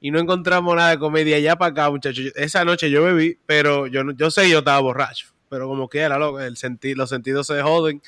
y 0.00 0.10
no 0.10 0.18
encontramos 0.18 0.74
nada 0.74 0.90
de 0.90 0.98
comedia 0.98 1.36
allá 1.36 1.56
para 1.56 1.72
acá, 1.72 1.90
muchachos. 1.90 2.32
Esa 2.34 2.64
noche 2.64 2.90
yo 2.90 3.04
bebí, 3.04 3.38
pero 3.46 3.86
yo, 3.86 4.02
yo 4.16 4.30
sé 4.30 4.44
que 4.44 4.50
yo 4.50 4.60
estaba 4.60 4.80
borracho, 4.80 5.28
pero 5.48 5.68
como 5.68 5.88
quiera, 5.88 6.18
loco, 6.18 6.40
el 6.40 6.56
los 6.96 7.10
sentidos 7.10 7.46
se 7.46 7.62
joden. 7.62 8.02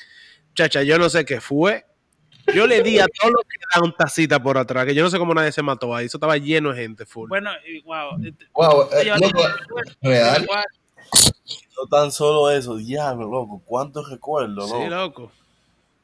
Muchacha, 0.49 0.83
yo 0.83 0.97
no 0.97 1.09
sé 1.09 1.23
qué 1.23 1.39
fue. 1.39 1.85
Yo 2.53 2.67
le 2.67 2.81
di 2.83 2.99
a 2.99 3.05
todos 3.07 3.31
los 3.33 3.43
que 3.43 3.57
daban 3.73 3.89
un 3.89 3.95
tacita 3.95 4.41
por 4.41 4.57
atrás, 4.57 4.85
que 4.85 4.93
yo 4.95 5.03
no 5.03 5.09
sé 5.09 5.17
cómo 5.17 5.33
nadie 5.33 5.51
se 5.51 5.61
mató 5.61 5.95
ahí. 5.95 6.05
Eso 6.07 6.17
estaba 6.17 6.37
lleno 6.37 6.71
de 6.73 6.81
gente, 6.81 7.05
full. 7.05 7.29
Bueno, 7.29 7.51
y 7.67 7.81
wow. 7.81 8.17
Wow, 8.53 8.89
eh, 8.91 9.11
loco, 9.19 9.41
real. 10.01 10.47
No 11.77 11.87
tan 11.89 12.11
solo 12.11 12.49
eso, 12.51 12.75
diablo, 12.75 13.27
loco, 13.29 13.61
cuántos 13.65 14.09
recuerdos, 14.09 14.69
sí, 14.69 14.87
loco. 14.89 15.31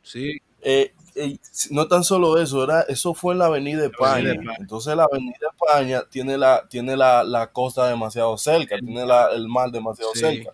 Sí. 0.01 0.37
Eh, 0.61 0.93
eh, 1.15 1.37
no 1.71 1.87
tan 1.87 2.03
solo 2.03 2.37
eso, 2.37 2.63
era, 2.63 2.81
eso 2.81 3.13
fue 3.13 3.33
en 3.33 3.39
la 3.39 3.45
Avenida 3.45 3.85
España. 3.85 4.33
Entonces 4.59 4.95
la 4.95 5.03
Avenida 5.03 5.35
España 5.51 6.03
tiene 6.09 6.37
la, 6.37 6.67
tiene 6.67 6.95
la, 6.97 7.23
la 7.23 7.47
costa 7.51 7.87
demasiado 7.87 8.37
cerca, 8.37 8.77
tiene 8.77 9.05
la- 9.05 9.29
el 9.31 9.47
mar 9.47 9.71
demasiado 9.71 10.11
Sí. 10.13 10.19
cerca. 10.19 10.51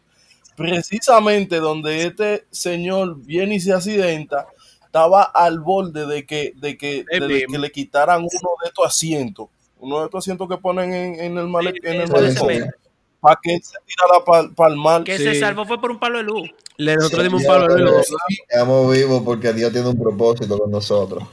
Precisamente 0.55 1.57
donde 1.59 2.05
este 2.05 2.45
señor 2.49 3.17
viene 3.17 3.55
y 3.55 3.59
se 3.59 3.73
accidenta, 3.73 4.47
estaba 4.95 5.23
al 5.23 5.59
borde 5.59 6.05
de 6.07 6.25
que, 6.25 6.53
de 6.55 6.77
que, 6.77 7.03
de 7.19 7.45
que 7.51 7.57
le 7.57 7.69
quitaran 7.71 8.19
uno 8.21 8.49
de 8.63 8.67
estos 8.69 8.85
asientos, 8.85 9.49
uno 9.79 9.99
de 9.99 10.05
estos 10.05 10.23
asientos 10.23 10.47
que 10.47 10.55
ponen 10.57 10.93
en, 10.93 11.15
en 11.19 11.37
el 11.37 11.45
en 11.45 11.51
malecón, 11.51 12.73
para 13.19 13.37
que 13.43 13.59
se 13.61 13.75
tirara 13.85 14.49
para 14.55 14.69
el 14.71 14.77
mar. 14.79 15.03
Que 15.03 15.17
Sí. 15.17 15.23
se 15.25 15.35
salvó 15.35 15.65
fue 15.65 15.81
por 15.81 15.91
un 15.91 15.99
palo 15.99 16.19
de 16.19 16.23
luz. 16.23 16.49
Le, 16.77 16.95
nosotros 16.95 17.23
dimos 17.23 17.41
un 17.41 17.47
palo 17.47 17.73
de 17.75 17.81
luz. 17.81 18.07
Estamos 18.47 18.93
vivos 18.93 19.21
porque 19.25 19.51
Dios 19.51 19.73
tiene 19.73 19.89
un 19.89 19.99
propósito 19.99 20.57
con 20.57 20.71
nosotros. 20.71 21.23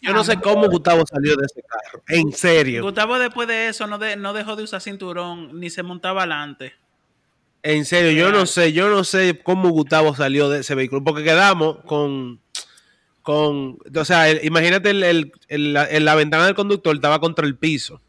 Yo 0.00 0.12
no 0.12 0.24
sé 0.24 0.38
cómo 0.40 0.68
Gustavo 0.68 1.04
salió 1.06 1.36
de 1.36 1.46
ese 1.46 1.62
carro. 1.62 2.02
En 2.08 2.32
serio. 2.32 2.82
Gustavo 2.82 3.18
después 3.18 3.46
de 3.46 3.68
eso 3.68 3.86
no, 3.86 3.96
de- 3.98 4.16
no 4.16 4.32
dejó 4.32 4.56
de 4.56 4.64
usar 4.64 4.80
cinturón 4.80 5.58
ni 5.60 5.70
se 5.70 5.82
montaba 5.84 6.22
adelante. 6.22 6.72
En 7.62 7.84
serio, 7.86 8.10
yo 8.12 8.30
no 8.32 8.44
sé, 8.44 8.72
yo 8.74 8.90
no 8.90 9.04
sé 9.04 9.40
cómo 9.42 9.70
Gustavo 9.70 10.14
salió 10.14 10.50
de 10.50 10.60
ese 10.60 10.74
vehículo, 10.74 11.02
porque 11.02 11.24
quedamos 11.24 11.78
con, 11.86 12.38
con, 13.24 13.78
o 13.96 14.04
sea, 14.04 14.30
imagínate 14.44 14.90
el, 14.90 15.02
el- 15.48 15.72
la 16.04 16.14
ventana 16.14 16.44
del 16.46 16.54
conductor 16.54 16.94
estaba 16.94 17.18
contra 17.18 17.44
el 17.46 17.56
piso. 17.56 18.00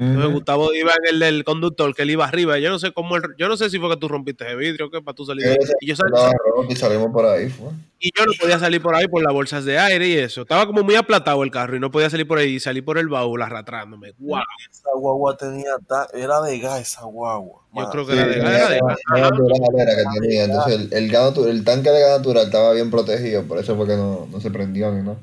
Entonces 0.00 0.26
Ujú. 0.26 0.34
Gustavo 0.34 0.72
iba 0.74 0.92
en 0.92 1.14
el 1.14 1.18
del 1.18 1.42
conductor, 1.42 1.92
que 1.92 2.02
él 2.02 2.10
iba 2.10 2.24
arriba. 2.24 2.56
Yo 2.60 2.70
no 2.70 2.78
sé 2.78 2.92
cómo, 2.92 3.16
él- 3.16 3.34
yo 3.36 3.48
no 3.48 3.56
sé 3.56 3.68
si 3.68 3.80
fue 3.80 3.90
que 3.90 3.96
tú 3.96 4.06
rompiste 4.06 4.46
ese 4.46 4.54
vidrio 4.54 4.86
o 4.86 4.90
qué, 4.90 5.02
para 5.02 5.12
tú 5.16 5.24
salir 5.26 5.44
Y 5.80 5.86
yo, 5.88 5.96
sal- 5.96 6.06
estaba 6.14 6.30
roto 6.54 6.66
y 6.72 6.76
salimos 6.76 7.08
por 7.12 7.26
ahí. 7.26 7.48
Fue. 7.48 7.66
y 7.98 8.10
yo 8.16 8.24
no 8.26 8.32
podía 8.40 8.60
salir 8.60 8.80
por 8.80 8.94
ahí 8.94 9.08
por 9.08 9.20
las 9.24 9.32
bolsas 9.32 9.64
de 9.64 9.76
aire 9.76 10.06
y 10.06 10.12
eso. 10.16 10.42
Estaba 10.42 10.66
como 10.68 10.84
muy 10.84 10.94
aplatado 10.94 11.42
el 11.42 11.50
carro 11.50 11.74
y 11.76 11.80
no 11.80 11.90
podía 11.90 12.08
salir 12.08 12.28
por 12.28 12.38
ahí 12.38 12.54
y 12.54 12.60
salí 12.60 12.80
por 12.80 12.96
el 12.96 13.08
baúl 13.08 13.42
arrastrándome. 13.42 14.12
Wow. 14.18 14.38
Esa 14.70 14.90
guagua 14.94 15.36
tenía, 15.36 15.72
ta- 15.88 16.06
era 16.14 16.40
de 16.42 16.60
gas 16.60 16.80
esa 16.80 17.02
guagua. 17.02 17.62
Yo 17.74 17.90
creo 17.90 18.06
que 18.06 18.12
Sí, 18.12 18.18
era 18.18 18.26
de 18.28 18.34
tenía 18.34 18.56
era 18.56 18.68
de- 18.68 18.80
gas- 18.80 18.98
gas 19.10 19.30
era 19.78 19.96
que 19.96 20.20
tenía. 20.20 20.44
Entonces 20.44 20.74
el, 20.74 20.92
el, 20.92 21.10
gas 21.10 21.36
el 21.38 21.64
tanque 21.64 21.90
de 21.90 22.00
gas 22.00 22.18
natural 22.18 22.46
estaba 22.46 22.72
bien 22.72 22.92
protegido, 22.92 23.42
por 23.42 23.58
eso 23.58 23.74
fue 23.74 23.88
que 23.88 23.96
no, 23.96 24.28
no 24.30 24.40
se 24.40 24.52
prendió 24.52 24.92
ni 24.92 25.02
nada. 25.02 25.16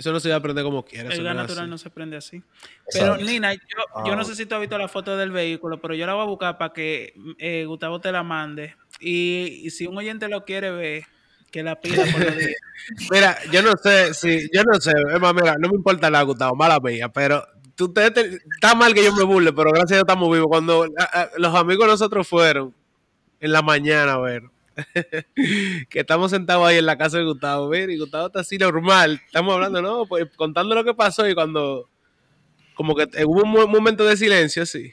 Eso 0.00 0.12
no 0.12 0.18
se 0.20 0.28
iba 0.28 0.34
a 0.34 0.38
aprender 0.38 0.64
como 0.64 0.84
quiera. 0.84 1.10
El 1.12 1.22
gas 1.22 1.34
no 1.34 1.42
natural 1.42 1.64
así. 1.64 1.70
no 1.70 1.78
se 1.78 1.90
prende 1.90 2.16
así. 2.16 2.42
Pero. 2.92 3.16
Nina, 3.18 3.54
yo, 3.54 3.60
yo 4.06 4.16
no 4.16 4.22
Ah. 4.22 4.24
sé 4.24 4.34
si 4.34 4.46
tú 4.46 4.54
has 4.54 4.60
visto 4.60 4.76
la 4.78 4.88
foto 4.88 5.16
del 5.16 5.30
vehículo, 5.30 5.80
pero 5.80 5.94
yo 5.94 6.06
la 6.06 6.14
voy 6.14 6.22
a 6.22 6.26
buscar 6.26 6.58
para 6.58 6.72
que 6.72 7.14
eh, 7.38 7.64
Gustavo 7.66 8.00
te 8.00 8.10
la 8.10 8.22
mande. 8.22 8.74
Y, 8.98 9.60
y 9.64 9.70
si 9.70 9.86
un 9.86 9.96
oyente 9.98 10.28
lo 10.28 10.44
quiere 10.44 10.70
ver, 10.70 11.04
que 11.50 11.62
la 11.62 11.80
pida 11.80 12.04
por 12.12 12.24
los 12.24 12.36
días. 12.36 12.54
Mira, 13.10 13.36
yo 13.52 13.62
no 13.62 13.72
sé 13.76 14.14
si, 14.14 14.48
yo 14.52 14.64
no 14.64 14.80
sé, 14.80 14.92
es 15.14 15.20
más, 15.20 15.34
mira, 15.34 15.56
no 15.58 15.68
me 15.68 15.76
importa 15.76 16.08
la 16.10 16.22
Gustavo, 16.22 16.56
mala 16.56 16.80
mía, 16.80 17.08
pero 17.10 17.44
tú, 17.74 17.86
ustedes 17.86 18.14
te- 18.14 18.40
está 18.54 18.74
mal 18.74 18.94
que 18.94 19.04
yo 19.04 19.12
me 19.14 19.22
burle, 19.24 19.52
pero 19.52 19.70
gracias 19.70 19.92
a 19.92 19.94
Dios 19.96 20.02
estamos 20.04 20.30
vivos. 20.32 20.48
Cuando 20.48 20.84
a- 20.96 21.02
a- 21.22 21.30
los 21.36 21.54
amigos 21.54 21.86
de 21.86 21.92
nosotros 21.92 22.26
fueron 22.26 22.74
en 23.40 23.52
la 23.52 23.62
mañana 23.62 24.14
a 24.14 24.18
ver, 24.18 24.42
que 25.88 26.00
estamos 26.00 26.30
sentados 26.30 26.66
ahí 26.66 26.78
en 26.78 26.86
la 26.86 26.96
casa 26.98 27.18
de 27.18 27.24
Gustavo, 27.24 27.68
ver, 27.68 27.90
y 27.90 27.98
Gustavo 27.98 28.26
está 28.28 28.40
así 28.40 28.58
normal, 28.58 29.20
estamos 29.26 29.54
hablando, 29.54 29.82
¿no? 29.82 30.06
Pues 30.06 30.26
contando 30.36 30.74
lo 30.74 30.84
que 30.84 30.94
pasó 30.94 31.28
y 31.28 31.34
cuando, 31.34 31.88
como 32.74 32.94
que 32.94 33.06
hubo 33.24 33.42
un 33.42 33.50
mo- 33.50 33.66
momento 33.66 34.04
de 34.04 34.16
silencio, 34.16 34.62
así. 34.62 34.92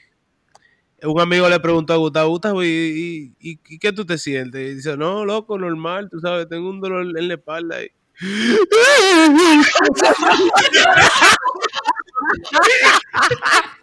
Un 1.02 1.20
amigo 1.20 1.48
le 1.48 1.60
preguntó 1.60 1.92
a 1.92 1.96
Gustavo, 1.96 2.30
Gustavo, 2.30 2.64
¿y, 2.64 2.68
y, 2.68 3.32
y- 3.52 3.60
y 3.68 3.78
qué 3.78 3.92
tú 3.92 4.04
te 4.04 4.18
sientes? 4.18 4.72
Y 4.72 4.74
dice, 4.76 4.96
no, 4.96 5.24
loco, 5.24 5.56
normal, 5.58 6.08
tú 6.10 6.18
sabes, 6.20 6.48
tengo 6.48 6.68
un 6.70 6.80
dolor 6.80 7.06
en 7.16 7.28
la 7.28 7.34
espalda. 7.34 7.82
Y... 7.84 7.90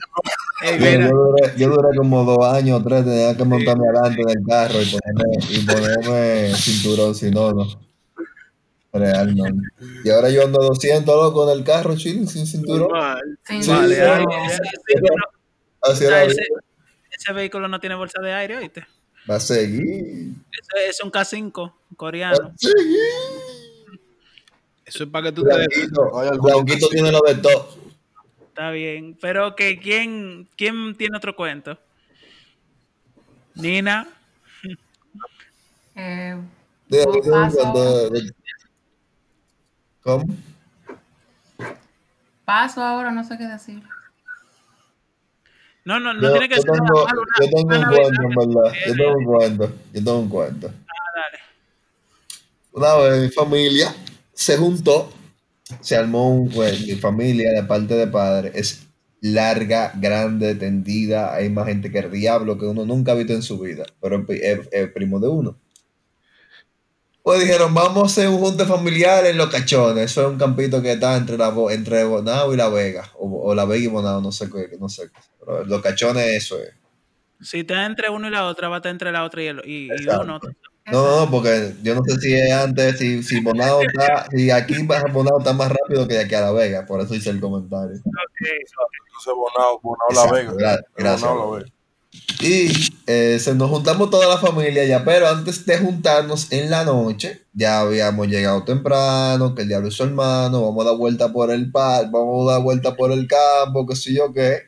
Yo 1.57 1.69
duré 1.69 1.97
como 1.97 2.25
dos 2.25 2.45
años 2.55 2.81
o 2.81 2.85
tres, 2.85 3.05
tenía 3.05 3.37
que 3.37 3.45
montarme 3.45 3.85
adelante 3.89 4.23
del 4.27 4.45
carro 4.47 4.81
y 4.81 4.87
ponerme, 4.87 5.37
y 5.51 5.59
ponerme 5.67 6.55
cinturón, 6.55 7.15
si 7.15 7.31
no, 7.31 7.53
no. 7.53 7.86
Real, 8.99 9.35
no. 9.37 9.45
Y 10.05 10.11
ahora 10.11 10.31
yo 10.31 10.45
ando 10.45 10.61
200, 10.61 11.15
loco, 11.15 11.51
en 11.51 11.59
el 11.59 11.65
carro, 11.65 11.97
chile, 11.97 12.27
sin 12.27 12.47
cinturón. 12.47 12.89
Sin 13.45 13.63
Sí, 13.63 13.71
Vale, 13.71 13.95
sí, 13.95 14.01
duda. 14.01 14.17
ay, 14.17 14.25
Ese, 14.47 14.61
vehículo, 14.87 15.25
Así 15.83 16.05
era 16.05 16.25
ese- 16.25 17.69
no 17.69 17.81
tiene 17.81 17.95
bolsa 17.95 18.21
de 18.21 18.33
aire, 18.33 18.57
¿oíste? 18.59 18.87
Va 19.29 19.37
a 19.37 19.41
seguir. 19.41 20.35
Ese 20.53 20.89
es 20.91 21.01
un 21.03 21.11
K5 21.11 21.71
Va 21.71 21.97
coreano. 21.97 22.37
a 22.49 22.53
seguir. 22.59 22.99
Eso 24.85 25.05
es 25.05 25.11
para 25.11 25.27
que 25.29 25.33
tú 25.33 25.43
te 25.43 25.55
sí. 26.87 26.91
tiene 26.91 27.11
lo 27.11 27.21
de 27.27 27.35
todo. 27.37 27.77
Está 28.49 28.71
bien. 28.71 29.19
Pero 29.21 29.57
que 29.57 29.79
quién, 29.81 30.49
quién 30.57 30.95
tiene 30.97 31.17
otro 31.17 31.35
cuento? 31.35 31.77
Nina. 33.55 34.07
Eh, 35.95 36.37
De- 36.89 36.99
de- 36.99 38.11
de- 38.11 38.33
¿Cómo? 40.07 40.25
paso 42.45 42.81
ahora, 42.81 43.11
no 43.11 43.25
sé 43.25 43.37
qué 43.37 43.45
decir. 43.49 43.83
No, 45.85 45.99
no, 45.99 46.15
no 46.15 46.23
Yo, 46.23 46.31
tiene 46.31 46.49
que 46.49 46.55
yo 46.55 46.63
ser 46.63 46.71
tengo, 46.71 46.85
nada 46.85 47.05
malo. 47.07 47.23
yo 47.41 47.47
Una, 47.47 47.57
tengo 47.57 47.67
una 47.67 47.79
un 47.79 47.97
cuento, 47.97 48.23
en 48.23 48.55
verdad. 48.55 48.77
Yo 48.87 48.95
tengo 48.95 49.19
un 49.19 49.25
cuento. 49.25 49.65
Yo 49.93 50.05
tengo 50.05 50.19
un 50.21 50.29
cuento. 50.29 50.71
Ah, 50.87 51.11
dale. 51.17 51.39
Una 52.73 52.95
vez 52.95 53.23
mi 53.25 53.29
familia 53.31 53.95
se 54.33 54.57
juntó, 54.57 55.13
se 55.81 55.97
armó 55.97 56.31
un, 56.31 56.51
pues, 56.51 56.87
mi 56.87 56.95
familia 56.95 57.51
de 57.51 57.65
parte 57.65 57.95
de 57.95 58.07
padre 58.07 58.53
es 58.55 58.87
larga, 59.21 59.91
grande, 59.97 60.55
tendida, 60.55 61.35
hay 61.35 61.49
más 61.51 61.67
gente 61.67 61.91
que 61.91 61.99
el 61.99 62.13
diablo 62.13 62.57
que 62.59 62.67
uno 62.67 62.85
nunca 62.85 63.11
ha 63.11 63.15
visto 63.17 63.33
en 63.33 63.43
su 63.43 63.59
vida, 63.59 63.85
pero 64.01 64.25
es, 64.29 64.41
es- 64.41 64.69
es 64.71 64.91
primo 64.93 65.19
de 65.19 65.27
uno. 65.29 65.57
Pues 67.27 67.41
dijeron, 67.41 67.75
vamos 67.75 68.05
a 68.05 68.07
hacer 68.07 68.29
un 68.29 68.39
junte 68.39 68.65
familiar 68.67 69.27
en 69.27 69.37
Los 69.37 69.51
Cachones, 69.51 70.05
eso 70.13 70.21
es 70.23 70.29
un 70.29 70.39
campito 70.39 70.81
que 70.81 70.93
está 70.93 71.17
entre, 71.17 71.37
la, 71.37 71.49
Bo- 71.49 71.73
entre 71.73 72.05
Bonao 72.05 72.55
y 72.55 72.57
La 72.57 72.69
Vega, 72.69 73.11
o, 73.19 73.51
o 73.51 73.53
La 73.53 73.65
Vega 73.65 73.83
y 73.85 73.89
Bonao, 73.89 74.21
no 74.21 74.31
sé 74.31 74.49
qué, 74.49 74.77
no 74.79 74.89
sé, 74.89 75.11
pero 75.41 75.65
Los 75.65 75.83
Cachones 75.83 76.25
eso 76.37 76.63
es. 76.63 76.71
Si 77.41 77.59
está 77.59 77.85
entre 77.85 78.11
uno 78.11 78.29
y 78.29 78.31
la 78.31 78.47
otra, 78.47 78.69
va 78.69 78.77
a 78.77 78.79
estar 78.79 78.93
entre 78.93 79.11
la 79.11 79.25
otra 79.25 79.43
y, 79.43 79.47
el, 79.49 79.61
y, 79.65 79.89
y 80.01 80.07
uno. 80.07 80.39
No, 80.39 80.41
no, 80.93 81.25
no, 81.25 81.31
porque 81.33 81.73
yo 81.83 81.97
no 81.97 82.03
sé 82.05 82.17
si 82.21 82.33
es 82.33 82.53
antes, 82.53 82.97
si, 82.99 83.21
si 83.25 83.41
Bonao 83.41 83.81
está, 83.83 84.29
si 84.31 84.53
aquí 84.53 84.77
Bonao 84.85 85.41
está 85.41 85.53
más 85.53 85.73
rápido 85.73 86.07
que 86.07 86.15
de 86.15 86.21
aquí 86.21 86.35
a 86.37 86.43
La 86.43 86.53
Vega, 86.53 86.87
por 86.87 87.01
eso 87.01 87.13
hice 87.17 87.31
el 87.31 87.41
comentario. 87.41 87.97
Entonces, 87.97 89.35
Bonao, 89.35 89.81
Bonao 89.83 90.07
La 90.15 90.33
Vega. 90.33 90.53
gra- 90.53 90.85
gracias. 90.97 91.29
Bonao 91.29 91.53
La 91.53 91.59
Vega. 91.59 91.73
Y 92.47 92.71
eh, 93.09 93.41
se 93.41 93.57
nos 93.57 93.69
juntamos 93.69 94.09
toda 94.09 94.29
la 94.29 94.39
familia 94.39 94.85
ya, 94.85 95.05
pero 95.05 95.27
antes 95.27 95.67
de 95.67 95.79
juntarnos 95.79 96.53
en 96.53 96.71
la 96.71 96.85
noche, 96.85 97.41
ya 97.53 97.81
habíamos 97.81 98.29
llegado 98.29 98.63
temprano, 98.63 99.53
que 99.53 99.63
el 99.63 99.69
diablo 99.69 99.89
es 99.89 99.95
su 99.95 100.05
hermano, 100.05 100.63
vamos 100.63 100.87
a 100.87 100.91
dar 100.91 100.97
vuelta 100.97 101.33
por 101.33 101.51
el 101.51 101.73
par, 101.73 102.09
vamos 102.09 102.49
a 102.49 102.53
dar 102.53 102.63
vuelta 102.63 102.95
por 102.95 103.11
el 103.11 103.27
campo, 103.27 103.85
qué 103.85 103.97
sé 103.97 104.15
yo 104.15 104.33
qué, 104.33 104.61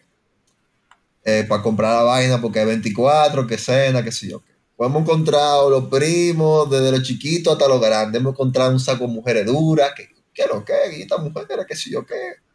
para 1.46 1.62
comprar 1.62 1.94
la 1.94 2.02
vaina, 2.02 2.40
porque 2.40 2.58
hay 2.58 2.66
24, 2.66 3.46
que 3.46 3.56
cena, 3.56 4.02
qué 4.02 4.10
sé 4.10 4.28
yo 4.28 4.40
qué. 4.40 4.54
Pues 4.76 4.90
hemos 4.90 5.02
encontrado 5.02 5.70
los 5.70 5.84
primos, 5.84 6.68
desde 6.68 6.90
los 6.90 7.02
chiquitos 7.04 7.52
hasta 7.52 7.68
los 7.68 7.80
grandes, 7.80 8.20
hemos 8.20 8.32
encontrado 8.32 8.72
un 8.72 8.80
saco 8.80 9.06
de 9.06 9.12
mujeres 9.12 9.46
duras, 9.46 9.92
que, 9.96 10.08
que 10.34 10.46
lo 10.52 10.64
que, 10.64 10.74
y 10.96 11.02
esta 11.02 11.18
mujer, 11.18 11.46
qué 11.68 11.76
sé 11.76 11.90
yo 11.90 12.04
qué. 12.04 12.47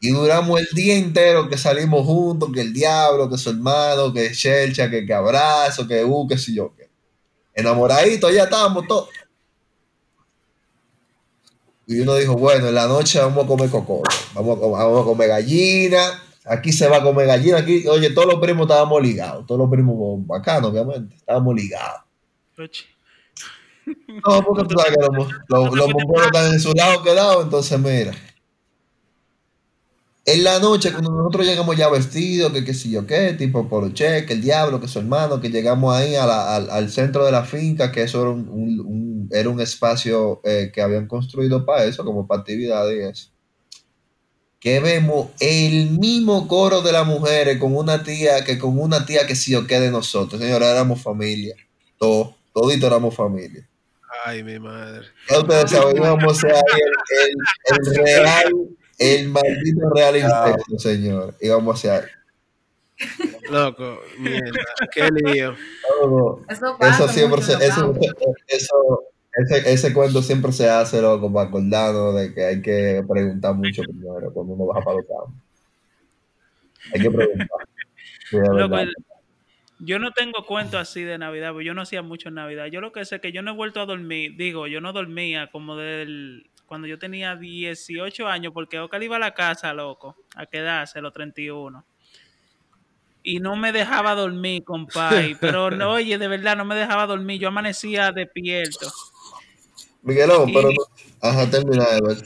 Y 0.00 0.10
duramos 0.10 0.58
el 0.58 0.66
día 0.72 0.96
entero 0.96 1.48
que 1.48 1.58
salimos 1.58 2.06
juntos, 2.06 2.50
que 2.52 2.62
el 2.62 2.72
diablo, 2.72 3.28
que 3.28 3.36
su 3.36 3.50
hermano, 3.50 4.12
que 4.12 4.32
Shelcha, 4.32 4.88
que, 4.90 5.04
que 5.04 5.12
abrazo, 5.12 5.86
que 5.86 6.02
uh, 6.04 6.26
que 6.26 6.38
sé 6.38 6.54
yo 6.54 6.72
qué. 6.74 6.88
Enamoraditos, 7.54 8.32
ya 8.32 8.44
estábamos 8.44 8.86
todos. 8.86 9.08
Y 11.86 12.00
uno 12.00 12.14
dijo, 12.14 12.34
bueno, 12.34 12.68
en 12.68 12.74
la 12.74 12.86
noche 12.86 13.18
vamos 13.18 13.44
a 13.44 13.48
comer 13.48 13.68
cocote, 13.68 14.14
vamos 14.34 14.56
a, 14.56 14.60
com- 14.60 14.72
vamos 14.72 15.02
a 15.02 15.04
comer 15.04 15.28
gallina, 15.28 16.22
aquí 16.44 16.72
se 16.72 16.86
va 16.88 16.98
a 16.98 17.02
comer 17.02 17.26
gallina, 17.26 17.58
aquí, 17.58 17.86
oye, 17.88 18.10
todos 18.10 18.28
los 18.32 18.40
primos 18.40 18.66
estábamos 18.66 19.02
ligados, 19.02 19.44
todos 19.44 19.60
los 19.60 19.70
primos 19.70 20.24
bacanos, 20.26 20.70
obviamente, 20.70 21.16
estábamos 21.16 21.54
ligados. 21.54 22.02
Oye, 22.56 22.70
No, 24.24 24.44
porque 24.44 24.64
tú 24.64 24.78
sabes 24.78 24.96
que 24.96 25.02
los, 25.02 25.28
los, 25.48 25.74
los 25.76 26.24
están 26.26 26.52
en 26.52 26.60
su 26.60 26.72
lado 26.72 27.02
quedados, 27.02 27.44
entonces 27.44 27.78
mira. 27.78 28.12
En 30.32 30.44
la 30.44 30.58
noche, 30.58 30.92
cuando 30.92 31.10
nosotros 31.10 31.46
llegamos 31.46 31.76
ya 31.76 31.88
vestidos, 31.88 32.52
que 32.52 32.64
qué 32.64 32.74
sé 32.74 32.90
yo 32.90 33.06
qué, 33.06 33.32
tipo 33.32 33.68
Poloche, 33.68 34.26
que 34.26 34.34
el 34.34 34.42
diablo, 34.42 34.80
que 34.80 34.86
su 34.88 34.98
hermano, 34.98 35.40
que 35.40 35.48
llegamos 35.48 35.94
ahí 35.94 36.14
a 36.14 36.26
la- 36.26 36.56
al, 36.56 36.70
al 36.70 36.90
centro 36.90 37.24
de 37.24 37.32
la 37.32 37.44
finca, 37.44 37.90
que 37.90 38.02
eso 38.02 38.20
era 38.20 38.30
un, 38.30 38.48
un- 38.48 38.80
un- 38.80 39.28
era 39.32 39.48
un 39.48 39.60
espacio 39.60 40.40
eh, 40.44 40.70
que 40.72 40.82
habían 40.82 41.06
construido 41.06 41.64
para 41.64 41.84
eso, 41.84 42.04
como 42.04 42.26
para 42.26 42.40
actividades 42.40 42.96
y 42.96 43.02
eso. 43.10 43.30
Que 44.60 44.78
vemos 44.78 45.28
el 45.40 45.90
mismo 45.98 46.46
coro 46.46 46.82
de 46.82 46.92
las 46.92 47.06
mujeres 47.06 47.58
con 47.58 47.74
una 47.74 48.02
tía, 48.02 48.44
que 48.44 48.58
con 48.58 48.78
una 48.78 49.06
tía 49.06 49.26
que 49.26 49.34
sí 49.34 49.54
o 49.54 49.66
qué 49.66 49.80
de 49.80 49.90
nosotros. 49.90 50.40
Señora, 50.40 50.70
éramos 50.70 51.02
familia. 51.02 51.54
Todos, 51.98 52.34
todito 52.52 52.86
éramos 52.86 53.14
familia. 53.14 53.66
Ay, 54.26 54.42
mi 54.44 54.58
madre. 54.58 55.06
Ya 55.30 55.38
ustedes 55.38 55.70
saben, 55.70 55.96
íbamos 55.96 56.36
a 56.36 56.40
ser 56.40 56.52
ahí 56.52 56.80
el, 57.16 57.30
el, 57.78 57.98
el 57.98 58.04
real, 58.04 58.52
el 59.00 59.28
maldito 59.28 59.90
real 59.94 60.16
insecto, 60.16 60.78
señor. 60.78 61.34
Íbamos 61.40 61.76
a 61.76 61.80
ser 61.80 61.90
ahí. 61.90 62.08
Loco, 63.50 63.98
mierda. 64.18 64.50
Qué 64.92 65.08
lío. 65.10 65.54
Todo. 66.00 66.42
Eso 66.48 66.76
pasa. 66.78 67.04
Eso 67.04 67.12
siempre 67.12 67.42
se, 67.42 67.52
eso, 67.54 67.94
eso, 68.46 69.02
ese, 69.34 69.72
ese 69.72 69.92
cuento 69.94 70.22
siempre 70.22 70.52
se 70.52 70.68
hace, 70.68 71.00
loco, 71.00 71.32
para 71.32 71.48
acordarnos 71.48 72.14
de 72.14 72.34
que 72.34 72.44
hay 72.44 72.62
que 72.62 73.02
preguntar 73.08 73.54
mucho 73.54 73.82
primero 73.82 74.32
cuando 74.32 74.52
uno 74.52 74.66
baja 74.66 74.82
para 74.82 74.96
los 74.98 75.06
campos. 75.06 75.34
Hay 76.92 77.00
que 77.00 77.10
preguntar. 77.10 77.48
Sí, 78.28 78.36
loco, 78.36 78.78
el- 78.78 78.94
yo 79.82 79.98
no 79.98 80.10
tengo 80.12 80.44
cuento 80.44 80.76
así 80.78 81.04
de 81.04 81.16
Navidad, 81.16 81.52
porque 81.52 81.64
yo 81.64 81.72
no 81.72 81.80
hacía 81.80 82.02
mucho 82.02 82.28
en 82.28 82.34
Navidad. 82.34 82.66
Yo 82.66 82.82
lo 82.82 82.92
que 82.92 83.06
sé 83.06 83.14
es 83.16 83.22
que 83.22 83.32
yo 83.32 83.40
no 83.40 83.52
he 83.52 83.54
vuelto 83.54 83.80
a 83.80 83.86
dormir, 83.86 84.36
digo, 84.36 84.66
yo 84.66 84.82
no 84.82 84.92
dormía 84.92 85.48
como 85.50 85.74
del 85.74 86.49
cuando 86.70 86.86
yo 86.86 87.00
tenía 87.00 87.34
18 87.34 88.28
años, 88.28 88.52
porque 88.54 88.78
Ocal 88.78 89.02
iba 89.02 89.16
a 89.16 89.18
la 89.18 89.34
casa, 89.34 89.74
loco, 89.74 90.14
a 90.36 90.46
quedarse 90.46 91.00
a 91.00 91.02
los 91.02 91.12
31. 91.12 91.84
Y 93.24 93.40
no 93.40 93.56
me 93.56 93.72
dejaba 93.72 94.14
dormir, 94.14 94.62
compadre. 94.62 95.36
Pero 95.40 95.72
no, 95.72 95.94
oye, 95.94 96.16
de 96.16 96.28
verdad, 96.28 96.56
no 96.56 96.64
me 96.64 96.76
dejaba 96.76 97.08
dormir. 97.08 97.40
Yo 97.40 97.48
amanecía 97.48 98.12
despierto. 98.12 98.88
Miguelón, 100.02 100.48
y- 100.48 100.54
pero 100.54 100.68
no. 100.68 101.28
Ajá, 101.28 101.50
termina 101.50 101.88
de 101.90 102.00
ver. 102.02 102.18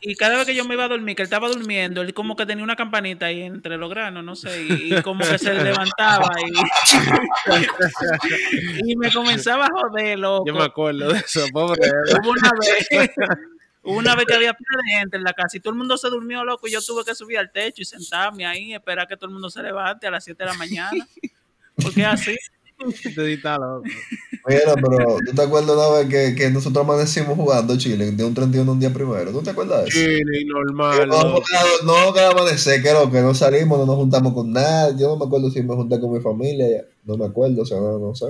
Y 0.00 0.16
cada 0.16 0.36
vez 0.36 0.46
que 0.46 0.54
yo 0.56 0.64
me 0.64 0.74
iba 0.74 0.84
a 0.84 0.88
dormir, 0.88 1.14
que 1.14 1.22
él 1.22 1.26
estaba 1.26 1.48
durmiendo, 1.48 2.02
él 2.02 2.12
como 2.12 2.34
que 2.34 2.44
tenía 2.44 2.64
una 2.64 2.74
campanita 2.76 3.26
ahí 3.26 3.42
entre 3.42 3.76
los 3.76 3.88
granos, 3.88 4.24
no 4.24 4.34
sé, 4.36 4.62
y, 4.64 4.94
y 4.94 5.02
como 5.02 5.24
que 5.24 5.38
se 5.38 5.54
levantaba 5.54 6.28
y, 6.40 6.52
y 8.92 8.96
me 8.96 9.12
comenzaba 9.12 9.66
a 9.66 9.70
joder, 9.70 10.18
loco. 10.18 10.44
Yo 10.46 10.54
me 10.54 10.64
acuerdo 10.64 11.12
de 11.12 11.18
eso, 11.20 11.46
pobre. 11.52 11.88
Hubo 12.20 12.30
una 12.30 12.50
vez, 12.60 13.10
una 13.86 14.14
vez 14.14 14.26
que 14.26 14.34
había 14.34 14.52
pila 14.52 14.82
de 14.84 14.98
gente 14.98 15.16
en 15.16 15.22
la 15.24 15.32
casa 15.32 15.56
y 15.56 15.60
todo 15.60 15.72
el 15.72 15.78
mundo 15.78 15.96
se 15.96 16.08
durmió, 16.08 16.44
loco, 16.44 16.66
y 16.66 16.72
yo 16.72 16.82
tuve 16.82 17.04
que 17.04 17.14
subir 17.14 17.38
al 17.38 17.50
techo 17.50 17.82
y 17.82 17.84
sentarme 17.84 18.46
ahí 18.46 18.64
y 18.64 18.74
esperar 18.74 19.06
que 19.06 19.16
todo 19.16 19.26
el 19.26 19.32
mundo 19.32 19.48
se 19.48 19.62
levante 19.62 20.06
a 20.06 20.10
las 20.10 20.24
7 20.24 20.42
de 20.42 20.50
la 20.50 20.56
mañana. 20.56 21.08
Porque 21.82 22.00
es 22.00 22.06
así. 22.06 22.36
Te 23.14 23.32
está 23.32 23.56
loco. 23.56 23.84
Mira, 24.46 24.74
pero 24.74 25.18
¿tú 25.24 25.32
te 25.34 25.42
acuerdas 25.42 25.76
una 25.76 25.98
vez 25.98 26.08
que, 26.08 26.34
que 26.34 26.50
nosotros 26.50 26.84
amanecimos 26.84 27.34
jugando 27.34 27.76
Chile 27.78 28.10
de 28.12 28.24
un 28.24 28.34
31 28.34 28.70
un 28.70 28.78
día 28.78 28.92
primero? 28.92 29.32
¿Tú 29.32 29.42
te 29.42 29.50
acuerdas 29.50 29.84
de 29.84 29.88
eso? 29.88 29.98
Chile, 29.98 30.44
normal. 30.46 31.08
No, 31.08 31.22
no, 31.22 31.40
no, 31.84 32.12
cada 32.12 32.30
amanecer, 32.30 32.82
que 32.82 32.92
lo 32.92 33.10
que 33.10 33.20
no 33.22 33.34
salimos, 33.34 33.78
no 33.78 33.86
nos 33.86 33.96
juntamos 33.96 34.34
con 34.34 34.52
nadie. 34.52 34.94
Yo 34.98 35.08
no 35.08 35.16
me 35.16 35.24
acuerdo 35.24 35.50
si 35.50 35.62
me 35.62 35.74
junté 35.74 35.98
con 35.98 36.12
mi 36.12 36.20
familia, 36.20 36.84
no 37.04 37.16
me 37.16 37.24
acuerdo, 37.24 37.62
o 37.62 37.66
sea, 37.66 37.78
no, 37.78 37.98
no 37.98 38.14
sé. 38.14 38.26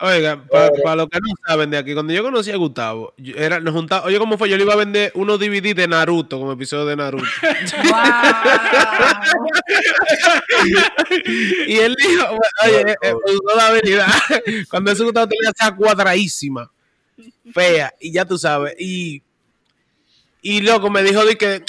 Oiga, 0.00 0.42
para 0.50 0.96
los 0.96 1.08
que 1.08 1.20
no 1.20 1.26
saben 1.46 1.70
de 1.70 1.78
aquí, 1.78 1.94
cuando 1.94 2.12
yo 2.12 2.22
conocí 2.22 2.50
a 2.50 2.56
Gustavo, 2.56 3.14
yo- 3.16 3.36
era, 3.36 3.60
nos 3.60 3.72
juntaba, 3.74 4.04
oye, 4.06 4.18
¿cómo 4.18 4.36
fue? 4.36 4.48
Yo 4.50 4.56
le 4.56 4.64
iba 4.64 4.72
a 4.74 4.76
vender 4.76 5.12
unos 5.14 5.38
DVD 5.38 5.72
de 5.74 5.86
Naruto, 5.86 6.38
como 6.40 6.52
episodio 6.52 6.84
de 6.86 6.96
Naruto. 6.96 7.24
Y 11.66 11.76
él 11.78 11.94
dijo, 11.96 12.38
oye, 12.64 12.80
eh, 12.92 12.96
eh, 13.02 13.14
me 13.26 13.32
gustó 13.32 13.56
la 13.56 13.66
habilidad. 13.68 14.06
Cuando 14.70 14.90
ese 14.92 15.04
Gustavo 15.04 15.28
tenía 15.28 15.50
esa 15.56 15.74
cuadradísima, 15.74 16.70
fea, 17.52 17.92
y 18.00 18.12
ya 18.12 18.24
tú 18.24 18.38
sabes, 18.38 18.74
y, 18.78 19.22
Y 20.46 20.60
loco, 20.60 20.90
me 20.90 21.02
dijo 21.02 21.24
de 21.24 21.36
que 21.36 21.62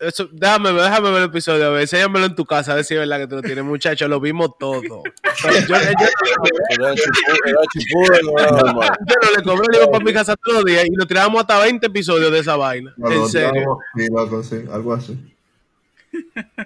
eso, 0.00 0.28
déjame, 0.30 0.70
déjame 0.70 1.08
ver 1.10 1.22
el 1.22 1.28
episodio, 1.30 1.64
a 1.64 1.70
ver, 1.70 1.80
enséñamelo 1.80 2.26
en 2.26 2.34
tu 2.34 2.44
casa, 2.44 2.72
a 2.72 2.74
ver 2.74 2.84
si 2.84 2.92
es 2.92 3.00
verdad 3.00 3.20
que 3.20 3.26
tú 3.26 3.36
lo 3.36 3.42
tienes, 3.42 3.64
muchacho, 3.64 4.06
lo 4.06 4.20
vimos 4.20 4.50
todo. 4.58 4.82
Pero 5.42 5.66
yo, 5.66 5.76
no 6.76 6.92
le 9.34 9.42
cobré, 9.42 9.66
le 9.72 9.78
iba 9.78 9.90
para 9.90 10.04
mi 10.04 10.12
casa 10.12 10.36
todos 10.36 10.58
los 10.58 10.64
días 10.66 10.84
y 10.84 10.90
nos 10.90 11.06
tirábamos 11.06 11.40
hasta 11.40 11.58
20 11.58 11.86
episodios 11.86 12.30
de 12.30 12.40
esa 12.40 12.56
vaina. 12.56 12.92
No, 12.98 13.10
en 13.10 13.18
no, 13.18 13.28
serio. 13.28 13.78
sí, 13.96 14.06
loco, 14.14 14.42
sí, 14.42 14.56
algo 14.70 14.92
así. 14.92 15.18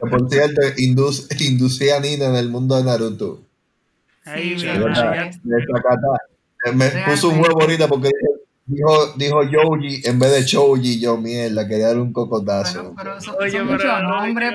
Por 0.01 0.29
cierto, 0.29 0.63
indus, 0.79 1.29
inducí 1.41 1.91
a 1.91 2.01
Nina 2.01 2.27
en 2.27 2.35
el 2.35 2.49
mundo 2.49 2.77
de 2.77 2.83
Naruto. 2.83 3.41
Ahí, 4.25 4.59
Sí, 4.59 4.67
cata. 4.67 5.31
Eh, 6.65 6.73
Me 6.73 6.89
puso 7.07 7.29
un 7.29 7.41
huevo 7.41 7.61
ahorita 7.61 7.87
porque 7.87 8.11
dijo, 8.75 9.13
dijo 9.17 9.43
Yoji 9.45 10.03
en 10.05 10.19
vez 10.19 10.33
de 10.33 10.45
Choji. 10.45 11.01
Yo, 11.01 11.17
mierda, 11.17 11.67
quería 11.67 11.89
darle 11.89 12.03
un 12.03 12.13
cocotazo. 12.13 12.95
Pero 12.97 13.21
son, 13.21 13.37
Oye, 13.41 13.51
son 13.59 13.67
pero- 13.69 13.79
muchos 13.79 14.03
nombres, 14.03 14.53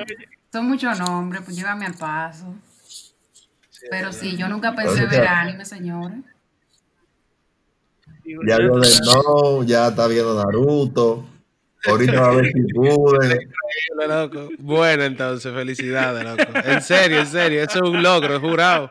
son 0.52 0.66
muchos 0.68 0.98
nombres, 0.98 1.42
pues 1.44 1.56
llévame 1.56 1.86
al 1.86 1.94
paso. 1.94 2.54
Pero 3.90 4.12
sí, 4.12 4.36
yo 4.36 4.48
nunca 4.48 4.74
pensé 4.74 5.06
ver 5.06 5.26
anime, 5.26 5.64
señores. 5.64 6.18
Ya 8.46 8.58
lo 8.58 8.78
de 8.78 8.88
no, 9.06 9.62
ya 9.62 9.88
está 9.88 10.06
viendo 10.06 10.34
Naruto. 10.42 11.24
Ahorita 11.86 12.20
va 12.20 12.28
a 12.30 12.34
ver 12.34 12.52
si 12.52 12.72
pude. 12.74 13.48
Loco. 14.06 14.48
Bueno, 14.58 15.04
entonces, 15.04 15.52
felicidades, 15.54 16.24
loco. 16.24 16.58
En 16.64 16.82
serio, 16.82 17.20
en 17.20 17.26
serio, 17.26 17.62
eso 17.62 17.76
es 17.84 17.90
un 17.90 18.02
logro, 18.02 18.38
jurado. 18.40 18.90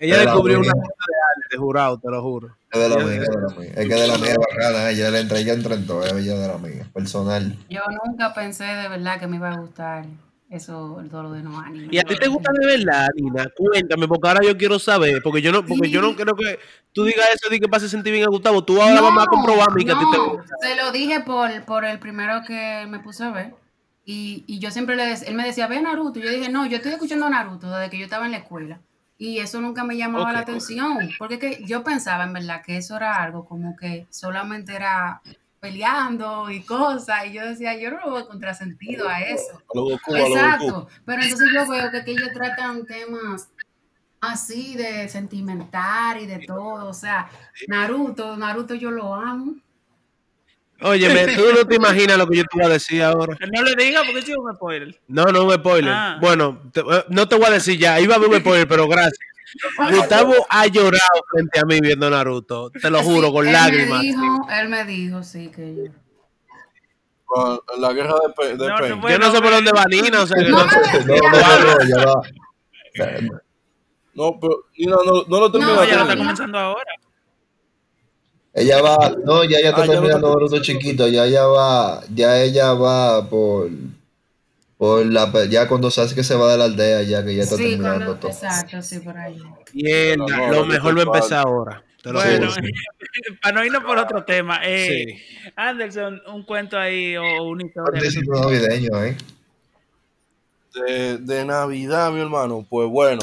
Ella 0.00 0.18
De 0.18 0.24
la 0.24 0.30
descubrió 0.30 0.60
una 0.60 0.72
cosa 0.72 0.86
de 0.86 1.42
arte, 1.44 1.56
jurado, 1.58 1.98
te 1.98 2.08
lo 2.10 2.22
juro. 2.22 2.56
Es 2.70 2.80
de 2.80 2.88
la 2.88 2.96
mía, 2.96 3.14
es 3.14 3.28
de 3.28 3.40
la 3.40 3.58
mía. 3.58 3.72
Es 3.76 3.88
que 3.88 3.94
de 3.94 4.06
la 4.06 4.18
mía 4.18 4.30
es 4.30 4.38
bacana, 4.38 4.90
ella 4.90 5.10
le 5.10 5.20
entra, 5.20 5.38
ella 5.38 5.52
entra 5.54 5.74
en 5.74 5.86
todo, 5.86 6.04
ella 6.04 6.34
es 6.34 6.40
de 6.40 6.48
la 6.48 6.58
mía, 6.58 6.86
personal. 6.92 7.56
Yo 7.70 7.80
nunca 8.04 8.34
pensé 8.34 8.64
de 8.64 8.88
verdad 8.88 9.18
que 9.18 9.26
me 9.26 9.36
iba 9.36 9.50
a 9.50 9.56
gustar 9.56 10.04
eso, 10.50 11.02
todo 11.10 11.24
lo 11.24 11.32
de 11.32 11.42
no 11.42 11.60
anime. 11.60 11.88
¿Y 11.90 11.98
a 11.98 12.04
ti 12.04 12.14
te 12.16 12.26
gusta 12.28 12.50
de 12.58 12.66
verdad, 12.66 13.08
Nina? 13.16 13.46
Cuéntame, 13.54 14.08
porque 14.08 14.28
ahora 14.28 14.40
yo 14.42 14.56
quiero 14.56 14.78
saber, 14.78 15.22
porque 15.22 15.42
yo 15.42 15.52
no, 15.52 15.64
porque 15.64 15.90
yo 15.90 16.00
no 16.00 16.16
creo 16.16 16.34
que 16.34 16.58
tú 16.92 17.04
digas 17.04 17.26
eso 17.34 17.50
de 17.50 17.60
que 17.60 17.68
pase 17.68 17.88
sentir 17.88 18.12
bien 18.12 18.24
a 18.24 18.28
Gustavo. 18.28 18.64
Tú 18.64 18.80
ahora 18.80 19.00
vas 19.00 19.26
a 19.26 19.30
comprobarme 19.30 19.84
que 19.84 19.92
a 19.92 19.98
ti 19.98 20.04
te 20.10 20.16
no, 20.16 20.30
gusta. 20.30 20.54
se 20.60 20.76
lo 20.76 20.90
dije 20.90 21.20
por, 21.20 21.50
por 21.64 21.84
el 21.84 21.98
primero 21.98 22.42
que 22.46 22.86
me 22.88 22.98
puse 23.00 23.24
a 23.24 23.30
ver. 23.30 23.54
Y, 24.06 24.44
y 24.46 24.58
yo 24.58 24.70
siempre 24.70 24.96
le 24.96 25.04
decía, 25.04 25.28
él 25.28 25.34
me 25.34 25.44
decía, 25.44 25.66
ve 25.66 25.82
Naruto. 25.82 26.18
Y 26.18 26.22
yo 26.22 26.30
dije, 26.30 26.48
no, 26.48 26.64
yo 26.64 26.76
estoy 26.78 26.92
escuchando 26.92 27.28
Naruto 27.28 27.70
desde 27.70 27.90
que 27.90 27.98
yo 27.98 28.04
estaba 28.04 28.24
en 28.24 28.32
la 28.32 28.38
escuela. 28.38 28.80
Y 29.18 29.40
eso 29.40 29.60
nunca 29.60 29.82
me 29.82 29.96
llamaba 29.96 30.32
la 30.32 30.40
atención. 30.40 31.10
Porque 31.18 31.38
que 31.38 31.64
yo 31.64 31.82
pensaba 31.82 32.24
en 32.24 32.32
verdad 32.32 32.62
que 32.64 32.76
eso 32.76 32.96
era 32.96 33.20
algo 33.20 33.44
como 33.44 33.76
que 33.76 34.06
solamente 34.10 34.74
era 34.74 35.20
peleando 35.60 36.50
y 36.50 36.62
cosas. 36.62 37.26
Y 37.26 37.32
yo 37.32 37.44
decía, 37.44 37.76
yo 37.76 37.90
no 37.90 38.16
a 38.16 38.28
contrasentido 38.28 39.08
a 39.08 39.20
eso. 39.20 39.60
A 39.74 40.14
a. 40.14 40.20
Exacto. 40.20 40.88
Pero 41.04 41.22
entonces 41.22 41.48
yo 41.52 41.68
veo 41.68 41.90
que, 41.90 42.04
que 42.04 42.12
ellos 42.12 42.30
tratan 42.32 42.86
temas 42.86 43.48
así 44.20 44.76
de 44.76 45.08
sentimental 45.08 46.20
y 46.20 46.26
de 46.26 46.46
todo. 46.46 46.88
O 46.88 46.94
sea, 46.94 47.28
Naruto, 47.66 48.36
Naruto 48.36 48.74
yo 48.74 48.90
lo 48.90 49.14
amo. 49.14 49.56
Óyeme, 50.80 51.26
tú 51.34 51.42
no 51.54 51.64
te 51.66 51.74
imaginas 51.74 52.16
lo 52.18 52.26
que 52.28 52.36
yo 52.38 52.44
te 52.44 52.56
voy 52.56 52.64
a 52.66 52.68
decir 52.68 53.02
ahora. 53.02 53.36
No 53.52 53.62
le 53.62 53.74
diga 53.74 54.02
porque 54.04 54.20
es 54.20 54.28
un 54.36 54.54
spoiler. 54.54 55.00
No, 55.08 55.24
no 55.26 55.44
un 55.44 55.54
spoiler. 55.54 55.92
Ah. 55.92 56.18
Bueno, 56.20 56.62
te- 56.72 56.80
eh, 56.80 57.04
no 57.08 57.26
te 57.28 57.34
voy 57.36 57.46
a 57.46 57.50
decir 57.50 57.78
ya. 57.78 57.98
Iba 58.00 58.14
a 58.14 58.18
haber 58.18 58.28
un 58.30 58.38
spoiler, 58.40 58.68
pero 58.68 58.86
gracias. 58.86 59.18
Gustavo 59.90 60.34
ha 60.50 60.66
llorado 60.66 61.22
frente 61.32 61.58
a 61.58 61.64
mí 61.64 61.80
viendo 61.80 62.08
Naruto. 62.10 62.70
Te 62.70 62.90
lo 62.90 63.02
juro, 63.02 63.28
Sí, 63.28 63.32
con 63.32 63.46
él 63.46 63.52
lágrimas. 63.54 63.98
Me 64.02 64.06
dijo, 64.06 64.46
él 64.60 64.68
me 64.68 64.84
dijo, 64.84 65.22
sí, 65.22 65.50
que 65.54 65.74
yo. 65.74 65.84
La 67.78 67.92
guerra 67.92 68.14
de, 68.26 68.32
Pe- 68.34 68.56
de 68.56 68.68
No, 68.68 68.78
no 68.96 69.08
Yo 69.10 69.18
no 69.18 69.30
sé 69.32 69.40
por 69.42 69.50
dónde 69.50 69.70
va 69.72 69.84
Nina, 69.84 70.22
o 70.22 70.26
sea 70.26 70.36
que 70.42 70.48
No 70.50 70.58
no, 70.58 70.64
No, 70.64 70.78
decía, 70.78 71.58
no, 71.58 71.74
no, 71.74 71.84
ya 71.84 72.06
va. 72.06 72.22
No, 74.14 74.38
pero 74.40 74.64
Nina, 74.76 74.96
no, 75.04 75.24
no 75.28 75.40
lo 75.40 75.50
terminaste. 75.52 75.76
No, 75.76 75.82
Ella 75.84 75.96
lo 75.96 76.02
está 76.02 76.16
comenzando 76.16 76.58
ahora. 76.58 76.90
Ella 78.58 78.80
va, 78.82 79.14
no, 79.24 79.44
ya 79.44 79.58
ella 79.58 79.70
está 79.70 79.82
Ah, 79.82 79.86
ya 79.86 79.86
no 79.86 79.92
terminando 80.00 80.28
te- 80.28 80.34
Naruto 80.34 80.62
chiquito, 80.62 81.08
ya 81.08 81.24
ella 81.26 81.46
va, 81.46 82.02
ya 82.14 82.40
ella 82.42 82.72
va 82.74 83.28
por, 83.28 83.68
por 84.76 85.06
la, 85.06 85.30
ya 85.48 85.68
cuando 85.68 85.90
Sasuke 85.90 86.22
se 86.24 86.34
va 86.34 86.50
de 86.52 86.58
la 86.58 86.64
aldea, 86.64 87.02
ya 87.02 87.24
que 87.24 87.34
ya 87.34 87.42
está 87.44 87.56
sí, 87.56 87.62
terminando 87.62 88.04
cuando, 88.06 88.16
todo. 88.20 88.30
exacto, 88.30 88.82
sí, 88.82 89.00
por 89.00 89.16
ahí. 89.16 89.38
Mierda, 89.74 90.16
No, 90.16 90.26
no, 90.26 90.46
lo 90.52 90.60
no, 90.60 90.66
mejor 90.66 90.96
va 90.98 91.02
a 91.02 91.04
no, 91.04 91.14
empezar 91.14 91.46
ahora. 91.46 91.82
Te 92.02 92.12
lo 92.12 92.20
Bueno, 92.20 92.48
para 93.42 93.54
no 93.54 93.64
irnos 93.64 93.82
por 93.84 93.98
otro 93.98 94.24
tema. 94.24 94.60
Eh, 94.64 94.86
Sí. 95.08 95.50
Anderson, 95.56 96.22
un 96.32 96.44
cuento 96.44 96.78
ahí 96.78 97.16
o 97.16 97.42
una 97.44 97.64
historia. 97.66 98.00
que 98.00 98.20
navideño, 98.26 99.04
¿eh? 99.04 99.16
de, 100.74 101.18
de 101.18 101.44
Navidad, 101.44 102.12
mi 102.12 102.20
hermano, 102.20 102.64
pues 102.68 102.88
bueno, 102.88 103.18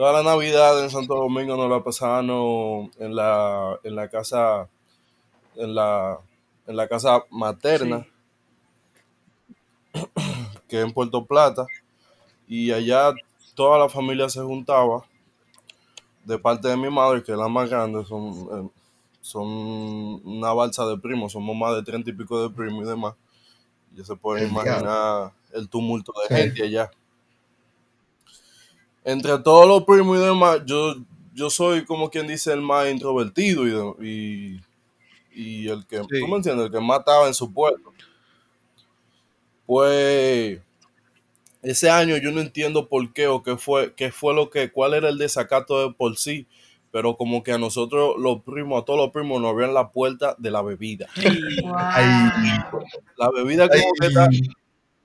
toda 0.00 0.14
la 0.14 0.22
Navidad 0.22 0.82
en 0.82 0.88
Santo 0.88 1.14
Domingo 1.14 1.58
nos 1.58 1.68
la 1.68 1.84
pasamos 1.84 2.88
en 2.98 3.14
la, 3.14 3.78
en 3.84 3.94
la 3.94 4.08
casa, 4.08 4.66
en 5.56 5.74
la, 5.74 6.18
en 6.66 6.74
la 6.74 6.88
casa 6.88 7.22
materna, 7.28 8.06
que 10.68 10.78
es 10.78 10.86
en 10.86 10.92
Puerto 10.94 11.26
Plata, 11.26 11.66
y 12.48 12.72
allá 12.72 13.12
toda 13.54 13.78
la 13.78 13.90
familia 13.90 14.30
se 14.30 14.40
juntaba, 14.40 15.04
de 16.24 16.38
parte 16.38 16.68
de 16.68 16.78
mi 16.78 16.88
madre, 16.88 17.22
que 17.22 17.32
es 17.32 17.38
la 17.38 17.48
más 17.48 17.68
grande, 17.68 18.02
son, 18.06 18.30
eh, 18.32 18.70
son 19.20 19.46
una 20.24 20.54
balsa 20.54 20.86
de 20.86 20.96
primos, 20.96 21.32
somos 21.32 21.54
más 21.54 21.74
de 21.74 21.82
treinta 21.82 22.08
y 22.08 22.14
pico 22.14 22.40
de 22.40 22.48
primos 22.48 22.86
y 22.86 22.88
demás. 22.88 23.16
Ya 23.94 24.02
se 24.02 24.16
pueden 24.16 24.48
imaginar 24.50 25.32
el 25.52 25.68
tumulto 25.68 26.14
de 26.22 26.34
Sí. 26.34 26.42
gente 26.42 26.62
allá. 26.62 26.90
Entre 29.04 29.38
todos 29.38 29.66
los 29.66 29.84
primos 29.84 30.18
y 30.18 30.20
demás, 30.20 30.60
yo, 30.66 30.94
yo 31.34 31.50
soy 31.50 31.84
como 31.84 32.10
quien 32.10 32.26
dice 32.26 32.52
el 32.52 32.60
más 32.60 32.90
introvertido 32.90 33.66
y, 33.66 33.70
de- 33.70 34.60
y, 35.34 35.62
y 35.64 35.68
el 35.68 35.86
que, 35.86 35.98
Sí. 35.98 36.20
¿tú 36.20 36.28
me 36.28 36.36
entiendes? 36.36 36.66
El 36.66 36.72
que 36.72 36.80
más 36.80 37.00
estaba 37.00 37.26
en 37.26 37.34
su 37.34 37.52
pueblo. 37.52 37.92
Pues 39.66 40.60
ese 41.62 41.90
año 41.90 42.16
yo 42.16 42.32
no 42.32 42.40
entiendo 42.40 42.88
por 42.88 43.12
qué 43.12 43.26
o 43.28 43.42
qué 43.42 43.56
fue, 43.56 43.94
qué 43.94 44.10
fue 44.12 44.34
lo 44.34 44.50
que, 44.50 44.70
cuál 44.72 44.94
era 44.94 45.08
el 45.08 45.18
desacato 45.18 45.86
de 45.88 45.94
por 45.94 46.16
sí, 46.16 46.46
pero 46.90 47.16
como 47.16 47.42
que 47.42 47.52
a 47.52 47.58
nosotros 47.58 48.14
los 48.18 48.42
primos, 48.42 48.82
a 48.82 48.84
todos 48.84 48.98
los 48.98 49.10
primos 49.10 49.40
nos 49.40 49.50
abrían 49.52 49.74
la 49.74 49.90
puerta 49.92 50.34
de 50.38 50.50
la 50.50 50.62
bebida. 50.62 51.08
Wow. 51.62 51.72
La 53.18 53.30
bebida 53.30 53.68
como 53.68 53.80
que 54.00 54.06
ay, 54.06 54.08
está, 54.08 54.28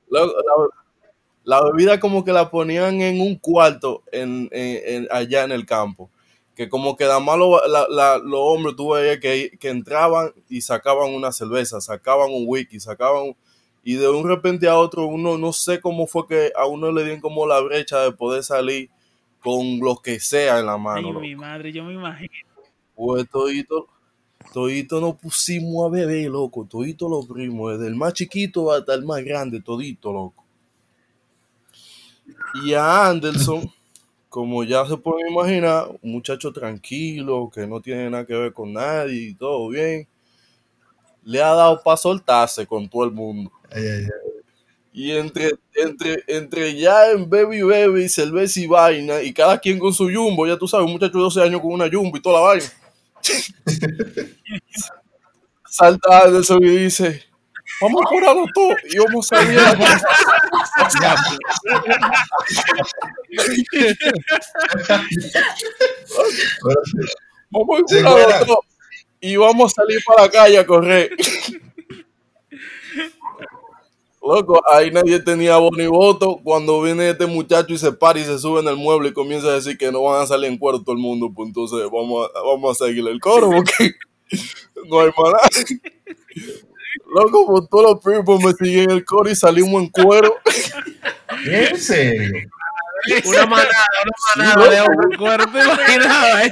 la, 0.09 0.21
la- 0.25 0.31
la 1.45 1.63
bebida 1.63 1.99
como 1.99 2.25
que 2.25 2.33
la 2.33 2.51
ponían 2.51 3.01
en 3.01 3.21
un 3.21 3.35
cuarto 3.37 4.03
en, 4.11 4.49
en- 4.51 4.81
en- 5.03 5.07
allá 5.11 5.43
en 5.45 5.51
el 5.53 5.65
campo. 5.65 6.09
Que 6.55 6.67
como 6.69 6.97
que 6.97 7.05
más 7.05 7.37
lo- 7.37 7.65
la- 7.67 7.87
la- 7.89 8.17
los 8.17 8.39
hombres 8.39 8.75
tú 8.75 8.89
veías 8.93 9.19
que, 9.19 9.51
que 9.59 9.69
entraban 9.69 10.33
y 10.49 10.61
sacaban 10.61 11.13
una 11.13 11.31
cerveza, 11.31 11.79
sacaban 11.81 12.31
un 12.31 12.43
whisky, 12.47 12.79
sacaban... 12.79 13.35
y 13.83 13.93
de 13.95 14.09
un 14.09 14.27
repente 14.27 14.67
a 14.67 14.77
otro, 14.77 15.05
uno 15.05 15.37
no 15.37 15.53
sé 15.53 15.79
cómo 15.79 16.07
fue 16.07 16.27
que 16.27 16.51
a 16.55 16.65
uno 16.65 16.91
le 16.91 17.03
dieron 17.03 17.21
como 17.21 17.45
la 17.45 17.59
brecha 17.61 17.99
de 18.01 18.11
poder 18.11 18.43
salir 18.43 18.89
con 19.41 19.79
lo 19.79 19.97
que 19.97 20.19
sea 20.19 20.59
en 20.59 20.65
la 20.65 20.77
mano. 20.77 20.97
Ay, 20.97 21.13
loco. 21.13 21.19
mi 21.19 21.35
madre, 21.35 21.71
yo 21.71 21.83
me 21.83 21.93
imagino. 21.93 22.31
Pues 22.95 23.29
todito, 23.29 23.87
todito 24.53 25.01
nos 25.01 25.15
pusimos 25.17 25.85
a 25.85 25.89
beber, 25.89 26.29
loco. 26.31 26.65
Todito 26.67 27.09
los 27.09 27.27
primos, 27.27 27.73
desde 27.73 27.87
el 27.87 27.95
más 27.95 28.13
chiquito 28.13 28.71
hasta 28.71 28.93
el 28.95 29.03
más 29.05 29.23
grande, 29.23 29.61
todito, 29.61 30.13
loco. 30.13 30.44
Y 32.63 32.73
a 32.73 33.07
Anderson, 33.07 33.71
como 34.29 34.63
ya 34.63 34.85
se 34.87 34.97
pueden 34.97 35.27
imaginar, 35.31 35.89
un 36.01 36.11
muchacho 36.13 36.51
tranquilo, 36.53 37.49
que 37.53 37.67
no 37.67 37.81
tiene 37.81 38.09
nada 38.09 38.25
que 38.25 38.33
ver 38.35 38.53
con 38.53 38.73
nadie 38.73 39.29
y 39.29 39.33
todo 39.35 39.69
bien, 39.69 40.07
le 41.23 41.41
ha 41.41 41.53
dado 41.53 41.81
para 41.83 41.97
soltarse 41.97 42.65
con 42.67 42.87
todo 42.87 43.05
el 43.05 43.11
mundo. 43.11 43.51
ay, 43.71 43.83
ay, 43.83 44.03
ay. 44.03 44.09
Y 44.93 45.11
entre, 45.11 45.51
entre, 45.75 46.23
entre 46.27 46.75
ya 46.77 47.11
en 47.11 47.29
baby 47.29 47.61
baby, 47.63 48.07
cerveza 48.09 48.59
y 48.61 48.67
vaina, 48.67 49.21
y 49.21 49.33
cada 49.33 49.57
quien 49.59 49.77
con 49.79 49.93
su 49.93 50.05
jumbo, 50.05 50.47
ya 50.47 50.57
tú 50.57 50.67
sabes, 50.67 50.85
un 50.87 50.93
muchacho 50.93 51.17
de 51.17 51.23
12 51.23 51.41
años 51.43 51.61
con 51.61 51.73
una 51.73 51.89
jumbo 51.91 52.17
y 52.17 52.21
toda 52.21 52.39
la 52.41 52.47
vaina. 52.47 52.65
Salta 55.69 56.23
Anderson 56.25 56.63
y 56.63 56.69
dice, 56.69 57.23
vamos 57.81 58.01
a 58.05 58.09
curarnos 58.09 58.47
todo 58.53 58.69
y 58.91 58.97
vamos 58.99 59.31
a 59.31 59.37
salir 59.37 59.59
a 59.59 59.63
la 59.73 59.77
casa". 59.77 60.07
Pero 63.29 63.43
sí, 63.55 63.63
Vamos 67.51 67.79
a 67.79 67.87
Sí, 67.87 67.95
curarnos 68.03 68.23
buena. 68.25 68.45
todo 68.45 68.59
y 69.21 69.35
vamos 69.37 69.71
a 69.71 69.75
salir 69.81 69.99
para 70.05 70.23
la 70.23 70.29
calle 70.31 70.57
a 70.59 70.65
correr. 70.65 71.09
Loco, 74.21 74.59
ahí 74.73 74.89
nadie 74.89 75.19
tenía 75.19 75.57
voz 75.57 75.71
ni 75.77 75.85
voto. 75.85 76.39
Cuando 76.43 76.81
viene 76.81 77.09
este 77.11 77.27
muchacho 77.27 77.73
y 77.73 77.77
se 77.77 77.91
para 77.91 78.19
y 78.19 78.23
se 78.23 78.39
sube 78.39 78.59
en 78.61 78.67
el 78.67 78.75
mueble 78.75 79.09
y 79.09 79.13
comienza 79.13 79.47
a 79.49 79.53
decir 79.53 79.77
que 79.77 79.91
no 79.91 80.01
van 80.01 80.23
a 80.23 80.27
salir 80.27 80.49
en 80.49 80.57
cuero 80.57 80.81
todo 80.81 80.95
el 80.95 81.01
mundo, 81.01 81.31
pues 81.35 81.47
entonces 81.49 81.79
vamos 81.91 82.27
a, 82.35 82.41
vamos 82.41 82.81
a 82.81 82.85
seguirle 82.85 83.11
el 83.11 83.19
coro 83.19 83.49
porque 83.51 83.91
no 84.89 84.99
hay 85.01 85.11
nada. 85.15 85.39
Loco, 87.13 87.45
pues 87.47 87.69
todos 87.69 87.83
los 87.93 88.03
primos 88.03 88.43
me 88.43 88.53
siguen 88.53 88.91
el 88.91 89.03
coro 89.05 89.29
y 89.29 89.35
salimos 89.35 89.81
en 89.83 89.89
cuero. 89.89 90.35
¿En 91.45 91.77
serio? 91.79 92.49
Una 93.25 93.45
manada, 93.45 93.69
una 94.35 94.45
manada 94.55 94.69
de 94.69 94.81
hombres 94.81 95.09
en 95.11 95.17
cuero. 95.17 95.45
¿Te 95.51 95.59
imaginabas? 95.63 96.51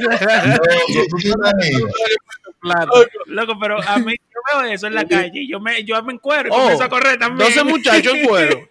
Loco. 2.62 3.06
Loco, 3.26 3.54
pero 3.60 3.82
a 3.82 3.98
mí 4.00 4.14
yo 4.14 4.39
veo 4.62 4.72
eso 4.74 4.88
en 4.88 4.96
la 4.96 5.06
calle 5.06 5.41
y 5.41 5.50
yo 5.52 5.60
me, 5.60 5.84
yo 5.84 6.02
me 6.04 6.14
encuero 6.14 6.50
y 6.50 6.52
Oh, 6.52 6.58
comienzo 6.60 6.84
a 6.84 6.89
correr 6.89 7.20
también. 7.20 7.50
12 7.50 7.64
muchachos 7.64 8.14
en 8.14 8.26
cuero. 8.28 8.70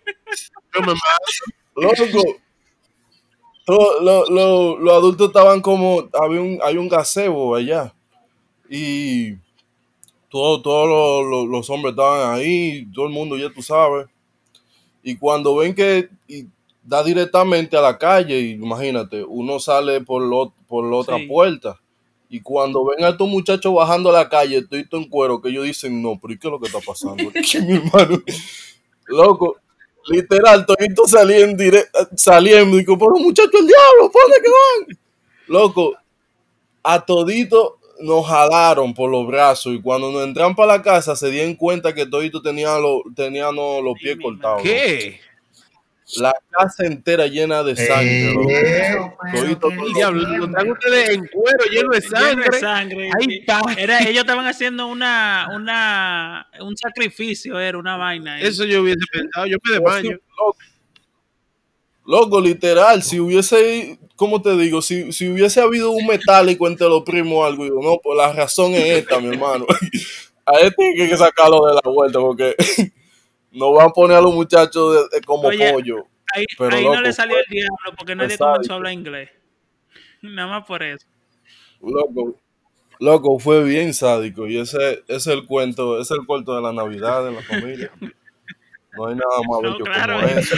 Yo 0.74 0.80
me 0.80 0.86
mato. 0.94 0.96
Loco. 1.76 2.36
Lo- 4.00 4.78
los 4.78 4.94
adultos 4.94 5.28
estaban 5.28 5.60
como, 5.60 6.08
había 6.20 6.40
un, 6.40 6.58
hay 6.64 6.76
un 6.76 6.88
gazebo 6.88 7.54
allá. 7.54 7.92
Y 8.68 9.34
todos 10.32 10.62
todo 10.62 10.86
lo- 10.86 11.22
lo- 11.22 11.46
los 11.46 11.68
hombres 11.70 11.92
estaban 11.92 12.34
ahí, 12.34 12.86
todo 12.92 13.04
el 13.06 13.12
mundo, 13.12 13.36
ya 13.36 13.50
tú 13.50 13.62
sabes. 13.62 14.06
Y 15.02 15.16
cuando 15.16 15.54
ven 15.56 15.74
que 15.74 16.08
y 16.26 16.46
da 16.82 17.04
directamente 17.04 17.76
a 17.76 17.80
la 17.82 17.98
calle, 17.98 18.40
imagínate, 18.40 19.22
uno 19.22 19.60
sale 19.60 20.00
por, 20.00 20.22
lo, 20.22 20.52
por 20.66 20.84
la 20.90 20.96
otra 20.96 21.18
Sí. 21.18 21.26
puerta. 21.26 21.78
Y 22.30 22.40
cuando 22.40 22.82
ven 22.86 23.04
a 23.04 23.10
estos 23.10 23.28
muchachos 23.28 23.74
bajando 23.74 24.08
a 24.08 24.14
la 24.14 24.28
calle, 24.28 24.58
estoy 24.58 24.86
en 24.90 25.08
cuero, 25.08 25.40
que 25.42 25.50
ellos 25.50 25.66
dicen, 25.66 26.00
no, 26.00 26.18
pero 26.20 26.32
¿y 26.32 26.38
qué 26.38 26.48
es 26.48 26.50
lo 26.50 26.58
que 26.58 26.66
está 26.66 26.80
pasando 26.80 27.28
aquí, 27.28 27.58
mi 27.60 27.74
hermano? 27.76 28.22
Loco, 29.06 29.56
literal, 30.08 30.64
toditos 30.64 31.10
salían 31.10 31.56
dire- 31.58 31.88
saliendo 32.16 32.76
y 32.76 32.80
digo, 32.80 32.96
pero 32.98 33.12
muchachos, 33.16 33.52
el 33.60 33.66
diablo, 33.66 34.10
¿por 34.10 34.22
dónde 34.22 34.36
que 34.42 34.50
van? 34.50 34.98
Loco, 35.48 35.94
a 36.82 37.04
todito 37.04 37.78
nos 38.02 38.26
jalaron 38.26 38.92
por 38.94 39.10
los 39.10 39.26
brazos 39.26 39.74
y 39.74 39.80
cuando 39.80 40.10
nos 40.12 40.24
entran 40.24 40.54
para 40.54 40.76
la 40.76 40.82
casa 40.82 41.16
se 41.16 41.30
dieron 41.30 41.54
cuenta 41.54 41.94
que 41.94 42.06
toditos 42.06 42.42
tenían, 42.42 42.82
los 42.82 43.02
tenían 43.14 43.54
los, 43.54 43.82
los 43.82 43.94
pies 43.98 44.16
cortados. 44.20 44.62
¿Qué? 44.62 45.20
La 46.16 46.34
casa 46.50 46.84
entera 46.84 47.26
llena 47.26 47.62
de 47.62 47.74
sangre. 47.74 48.32
Eh, 48.32 48.36
Pero, 48.90 49.16
pero, 49.32 49.42
Todito, 49.44 49.68
qué 49.70 49.76
todo. 49.76 49.94
Diablo, 49.94 50.20
lo 50.20 50.26
diciembre. 50.28 50.50
están 50.60 50.70
ustedes 50.70 51.08
en 51.08 51.26
cuero 51.28 51.64
lleno 51.70 51.90
de 51.92 52.00
Lleno 52.00 52.02
de 52.02 52.02
sangre. 52.02 52.60
sangre. 52.60 53.10
Ay, 53.18 53.40
pa. 53.46 53.62
Era, 53.78 53.98
ellos 54.00 54.20
estaban 54.20 54.46
haciendo 54.46 54.88
una, 54.88 55.48
una, 55.54 56.48
un 56.60 56.76
sacrificio, 56.76 57.58
era 57.58 57.78
una 57.78 57.96
vaina. 57.96 58.34
ahí. 58.34 58.44
Eso 58.44 58.64
yo 58.66 58.82
hubiese 58.82 59.00
pensado. 59.10 59.46
Yo 59.46 59.56
me 59.64 59.72
desmayo. 59.74 60.10
Loco, 60.36 60.56
Loco, 62.04 62.40
literal, 62.42 63.02
si 63.02 63.18
hubiese, 63.18 63.98
¿cómo 64.22 64.40
te 64.40 64.56
digo? 64.56 64.80
Si, 64.82 65.10
si 65.12 65.28
hubiese 65.28 65.60
habido 65.60 65.90
un 65.90 66.06
metálico 66.06 66.68
entre 66.68 66.88
los 66.88 67.02
primos 67.02 67.38
o 67.38 67.44
algo, 67.44 67.64
digo, 67.64 67.82
no, 67.82 67.98
pues 68.00 68.16
la 68.16 68.32
razón 68.32 68.72
es 68.74 68.84
esta, 68.98 69.18
mi 69.18 69.30
hermano. 69.34 69.66
A 70.46 70.60
este 70.60 70.84
hay 71.02 71.08
que 71.08 71.16
sacarlo 71.16 71.66
de 71.66 71.74
la 71.74 71.90
vuelta 71.90 72.20
porque 72.20 72.54
no 73.50 73.72
van 73.72 73.88
a 73.88 73.90
poner 73.90 74.18
a 74.18 74.20
los 74.20 74.32
muchachos 74.32 74.94
de- 75.10 75.16
de 75.18 75.24
como 75.24 75.48
Oye, 75.48 75.72
pollo. 75.72 76.06
ahí 76.34 76.44
pero 76.56 76.76
ahí 76.76 76.84
no 76.84 77.00
le 77.00 77.12
salió 77.12 77.36
el 77.36 77.44
diablo 77.50 77.96
porque 77.98 78.14
nadie 78.14 78.38
comenzó 78.38 78.72
a 78.72 78.76
hablar 78.76 78.92
inglés. 78.92 79.30
Nada 80.22 80.48
más 80.48 80.64
por 80.66 80.84
eso. 80.84 81.04
Loco, 81.80 82.36
loco, 83.00 83.38
fue 83.40 83.64
bien 83.64 83.92
sádico. 83.92 84.46
Y 84.46 84.58
ese, 84.58 84.76
ese 84.92 85.02
es 85.16 85.26
el 85.26 85.46
cuento, 85.46 86.00
ese 86.00 86.14
es 86.14 86.20
el 86.20 86.26
cuento 86.26 86.54
de 86.54 86.62
la 86.62 86.72
Navidad 86.72 87.26
en 87.28 87.34
la 87.34 87.42
familia. 87.42 87.90
No 88.94 89.06
hay 89.06 89.14
nada 89.14 89.38
más 89.48 89.62
No, 89.62 89.72
bello 89.72 89.84
claro, 89.84 90.14
como 90.20 90.26
eso. 90.38 90.54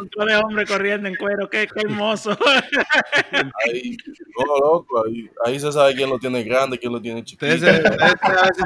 un 0.00 0.08
club 0.08 0.26
de 0.28 0.36
hombres 0.36 0.70
corriendo 0.70 1.06
en 1.08 1.16
cuero, 1.16 1.50
qué, 1.50 1.66
qué 1.66 1.80
hermoso. 1.84 2.30
Ahí, 3.66 3.96
no, 4.38 4.58
loco, 4.58 5.04
ahí, 5.06 5.28
ahí 5.44 5.60
se 5.60 5.70
sabe 5.70 5.94
quién 5.94 6.08
lo 6.08 6.18
tiene 6.18 6.42
grande, 6.44 6.78
quién 6.78 6.92
lo 6.92 7.00
tiene 7.02 7.22
chiquito. 7.22 7.46
Se- 7.58 7.68
a 7.68 7.70
veces 7.70 7.92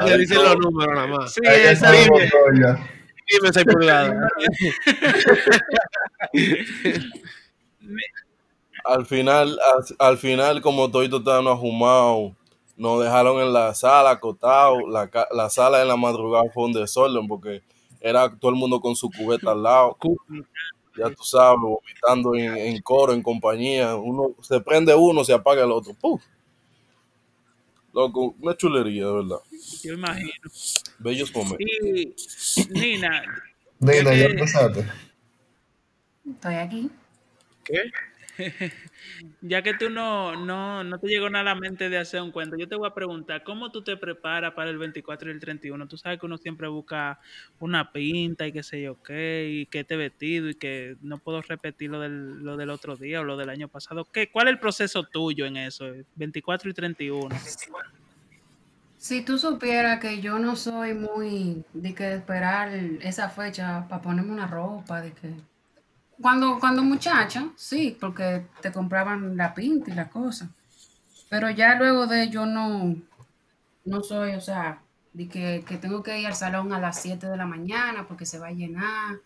se 0.07 0.17
dicen 0.17 0.37
los 0.43 0.57
números 0.57 0.95
nada 0.95 1.07
más. 1.07 1.33
Sí, 1.33 1.41
ahí 1.45 1.61
esa 1.63 1.91
Dime. 1.91 2.29
Dime 3.29 3.49
6 3.51 3.65
pulgadas. 3.65 4.15
al 8.85 9.05
final, 9.05 9.59
al, 9.59 9.95
al 10.07 10.17
final, 10.17 10.61
como 10.61 10.89
todos 10.89 11.05
estaban 11.11 11.47
ajumados, 11.47 12.31
nos 12.77 13.03
dejaron 13.03 13.41
en 13.41 13.53
la 13.53 13.73
sala 13.73 14.11
acotados. 14.11 14.79
La, 14.89 15.09
la 15.31 15.49
sala 15.49 15.81
en 15.81 15.87
la 15.87 15.95
madrugada 15.97 16.45
fue 16.53 16.65
un 16.65 16.73
desorden 16.73 17.27
porque 17.27 17.61
era 17.99 18.29
todo 18.37 18.51
el 18.51 18.57
mundo 18.57 18.79
con 18.79 18.95
su 18.95 19.09
cubeta 19.09 19.51
al 19.51 19.63
lado. 19.63 19.97
Ya 20.97 21.09
tú 21.13 21.23
sabes, 21.23 21.59
vomitando 21.61 22.33
en, 22.35 22.57
en 22.57 22.81
coro, 22.81 23.13
en 23.13 23.21
compañía. 23.21 23.95
Uno 23.95 24.35
se 24.41 24.59
prende 24.61 24.95
uno, 24.95 25.23
se 25.23 25.33
apaga 25.33 25.63
el 25.63 25.71
otro. 25.71 25.93
¡Puf! 25.93 26.23
Loco, 27.93 28.35
una 28.39 28.55
chulería, 28.55 29.05
de 29.05 29.11
verdad. 29.13 29.37
Yo 29.83 29.93
imagino. 29.93 30.29
Bellos 30.99 31.33
momentos. 31.33 31.59
Y 31.59 32.13
Nina, 32.69 33.21
Nina, 33.79 34.11
que- 34.11 34.19
ya 34.19 34.25
empezaste. 34.25 34.85
Estoy 36.29 36.55
aquí. 36.55 36.91
¿Qué? 37.63 37.83
ya 39.41 39.61
que 39.61 39.73
tú 39.73 39.89
no, 39.89 40.35
no, 40.35 40.83
no 40.83 40.99
te 40.99 41.07
llegó 41.07 41.29
nada 41.29 41.51
a 41.51 41.55
la 41.55 41.59
mente 41.59 41.89
de 41.89 41.97
hacer 41.97 42.21
un 42.21 42.31
cuento, 42.31 42.57
yo 42.57 42.67
te 42.67 42.75
voy 42.75 42.87
a 42.87 42.93
preguntar, 42.93 43.43
¿cómo 43.43 43.71
tú 43.71 43.83
te 43.83 43.97
preparas 43.97 44.53
para 44.53 44.69
el 44.69 44.77
24 44.77 45.29
y 45.29 45.33
el 45.33 45.39
31? 45.39 45.87
Tú 45.87 45.97
sabes 45.97 46.19
que 46.19 46.25
uno 46.25 46.37
siempre 46.37 46.67
busca 46.67 47.19
una 47.59 47.91
pinta 47.91 48.47
y 48.47 48.51
qué 48.51 48.63
sé 48.63 48.81
yo 48.81 49.01
qué, 49.01 49.49
y 49.49 49.65
que 49.65 49.81
este 49.81 49.95
vestido 49.95 50.49
y 50.49 50.55
que 50.55 50.97
no 51.01 51.17
puedo 51.17 51.41
repetir 51.41 51.89
lo 51.89 51.99
del, 51.99 52.43
lo 52.43 52.57
del 52.57 52.69
otro 52.69 52.95
día 52.95 53.21
o 53.21 53.23
lo 53.23 53.37
del 53.37 53.49
año 53.49 53.67
pasado. 53.67 54.05
¿Qué, 54.05 54.29
¿Cuál 54.29 54.47
es 54.47 54.53
el 54.53 54.59
proceso 54.59 55.03
tuyo 55.03 55.45
en 55.45 55.57
eso? 55.57 55.85
24 56.15 56.69
y 56.69 56.73
31. 56.73 57.35
Si 58.97 59.21
tú 59.21 59.37
supieras 59.37 59.99
que 59.99 60.21
yo 60.21 60.39
no 60.39 60.55
soy 60.55 60.93
muy 60.95 61.63
de 61.73 61.93
que 61.93 62.15
esperar 62.15 62.69
esa 63.01 63.29
fecha 63.29 63.87
para 63.87 64.01
ponerme 64.01 64.33
una 64.33 64.47
ropa, 64.47 65.01
de 65.01 65.11
que 65.13 65.33
cuando 66.21 66.59
cuando 66.59 66.83
muchacha, 66.83 67.49
sí, 67.55 67.95
porque 67.99 68.45
te 68.61 68.71
compraban 68.71 69.37
la 69.37 69.53
pinta 69.53 69.91
y 69.91 69.95
la 69.95 70.09
cosa. 70.09 70.49
Pero 71.29 71.49
ya 71.49 71.75
luego 71.75 72.07
de 72.07 72.29
yo 72.29 72.45
no 72.45 72.95
no 73.85 74.03
soy, 74.03 74.33
o 74.35 74.41
sea, 74.41 74.81
de 75.13 75.27
que, 75.29 75.63
que 75.67 75.77
tengo 75.77 76.03
que 76.03 76.19
ir 76.19 76.27
al 76.27 76.35
salón 76.35 76.73
a 76.73 76.79
las 76.79 77.01
7 77.01 77.27
de 77.27 77.37
la 77.37 77.45
mañana 77.45 78.05
porque 78.07 78.25
se 78.25 78.39
va 78.39 78.47
a 78.47 78.51
llenar, 78.51 79.17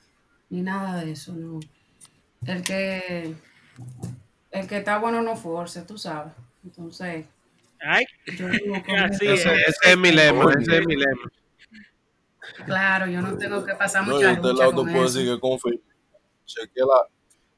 ni 0.49 0.61
nada 0.61 1.01
de 1.03 1.11
eso, 1.11 1.33
no. 1.33 1.59
El 2.45 2.63
que 2.63 3.35
el 4.51 4.67
que 4.67 4.77
está 4.77 4.97
bueno 4.99 5.21
no 5.21 5.35
force, 5.35 5.81
tú 5.83 5.97
sabes. 5.97 6.33
Entonces, 6.63 7.25
Ay, 7.83 8.03
yo 8.37 8.47
digo 8.49 8.75
como 8.85 8.97
Así 8.97 9.19
que- 9.19 9.33
Ese, 9.33 9.53
ese 9.53 9.91
es 9.91 9.97
mi 9.97 10.11
lema. 10.11 10.51
Ese 10.59 10.77
es 10.79 10.85
mi 10.87 10.95
lema. 10.95 11.31
Claro, 12.65 13.07
yo 13.07 13.21
no 13.21 13.37
tengo 13.37 13.63
que 13.65 13.73
pasar 13.75 14.05
No, 14.07 14.15
mucha 14.15 14.31
este 14.33 14.41
lucha 14.47 14.59
lado 14.59 14.73
con 14.75 14.91
puedo 14.91 15.03
decir 15.05 15.25
que. 15.25 15.39
Chequeé 16.45 16.83
la. 16.85 17.07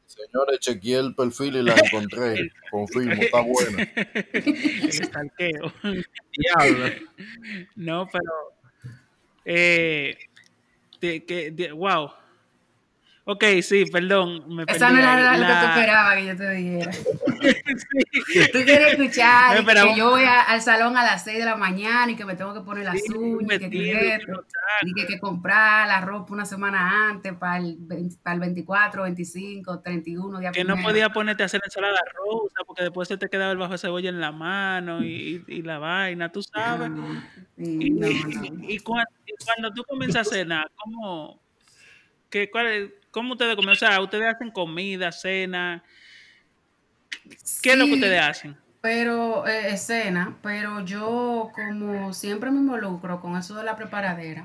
Señores, 0.05 0.59
chequeé 0.59 0.99
el 0.99 1.15
perfil 1.15 1.55
y 1.55 1.63
la 1.63 1.75
encontré. 1.75 2.51
Confirmo, 2.71 3.13
está 3.21 3.41
buena. 3.41 3.83
el 4.33 4.89
estalqueo. 4.89 5.73
Diablo. 6.37 6.85
No, 7.75 8.07
pero. 8.11 8.31
Eh, 9.45 10.17
de- 11.01 11.25
que, 11.25 11.51
de- 11.51 11.71
wow. 11.71 12.11
Ok, 13.25 13.43
sí, 13.61 13.85
perdón. 13.85 14.43
Me 14.53 14.63
Esa 14.67 14.89
no 14.89 14.99
era 14.99 15.31
ahí. 15.31 15.39
lo 15.39 15.45
que 15.47 15.53
tú 15.53 15.59
La- 15.59 15.69
esperabas 15.75 16.15
que 16.17 16.25
yo 16.25 16.35
te 16.35 16.49
dijera. 16.51 16.91
Tú 18.51 18.59
quieres 18.65 18.93
escuchar 18.93 19.61
No, 19.63 19.65
que 19.65 19.95
yo 19.97 20.09
voy 20.11 20.23
a- 20.23 20.41
al 20.41 20.61
salón 20.61 20.97
a 20.97 21.03
las 21.03 21.23
6 21.23 21.39
de 21.39 21.45
la 21.45 21.55
mañana 21.55 22.11
y 22.11 22.15
que 22.15 22.25
me 22.25 22.35
tengo 22.35 22.53
que 22.53 22.61
poner 22.61 22.83
las 22.85 22.99
Sí, 23.01 23.13
uñas, 23.13 23.59
que, 23.59 23.69
que 23.69 24.15
esto, 24.15 24.45
y 24.81 24.93
que, 24.93 25.07
que 25.07 25.19
comprar 25.19 25.87
la 25.87 26.01
ropa 26.01 26.33
una 26.33 26.45
semana 26.45 27.09
antes 27.09 27.33
para 27.33 27.57
el, 27.57 27.77
20 27.79 28.17
para 28.21 28.33
el 28.35 28.39
24, 28.41 29.03
25, 29.03 29.79
31 29.79 30.39
día 30.39 30.51
Que 30.51 30.63
no 30.65 30.75
podía 30.81 31.09
ponerte 31.09 31.43
a 31.43 31.45
hacer 31.45 31.61
ensalada 31.63 31.99
rusa 32.15 32.55
porque 32.65 32.83
después 32.83 33.07
se 33.07 33.17
te 33.17 33.29
quedaba 33.29 33.51
el 33.51 33.57
bajo 33.57 33.73
de 33.73 33.77
cebolla 33.77 34.09
en 34.09 34.19
la 34.19 34.31
mano 34.31 35.03
y, 35.03 35.43
y- 35.47 35.53
y 35.55 35.61
la 35.61 35.79
vaina, 35.79 36.29
tú 36.31 36.41
sabes. 36.43 36.89
No, 36.89 37.23
Y, 37.57 37.63
sí, 37.81 37.89
no. 37.91 38.07
y 38.69 38.79
cuando 38.79 39.73
tú 39.73 39.83
comienzas 39.85 40.27
a 40.27 40.29
cenar, 40.29 40.69
¿cómo, 40.75 41.41
qué, 42.29 42.49
cuál 42.49 42.67
es- 42.67 42.89
¿cómo 43.13 43.33
ustedes 43.33 43.55
comen? 43.55 43.69
O 43.71 43.75
sea, 43.75 44.01
ustedes 44.01 44.35
hacen 44.35 44.51
comida, 44.51 45.11
cena. 45.13 45.83
¿Qué 47.61 47.71
es 47.71 47.77
lo 47.77 47.85
que 47.85 47.93
ustedes 47.93 48.19
hacen? 48.19 48.57
Pero, 48.81 49.47
eh, 49.47 49.69
escena, 49.69 50.37
pero 50.41 50.83
yo 50.83 51.51
como 51.55 52.13
siempre 52.13 52.51
me 52.51 52.57
involucro 52.57 53.21
con 53.21 53.37
eso 53.37 53.55
de 53.55 53.63
la 53.63 53.77
preparadera, 53.77 54.43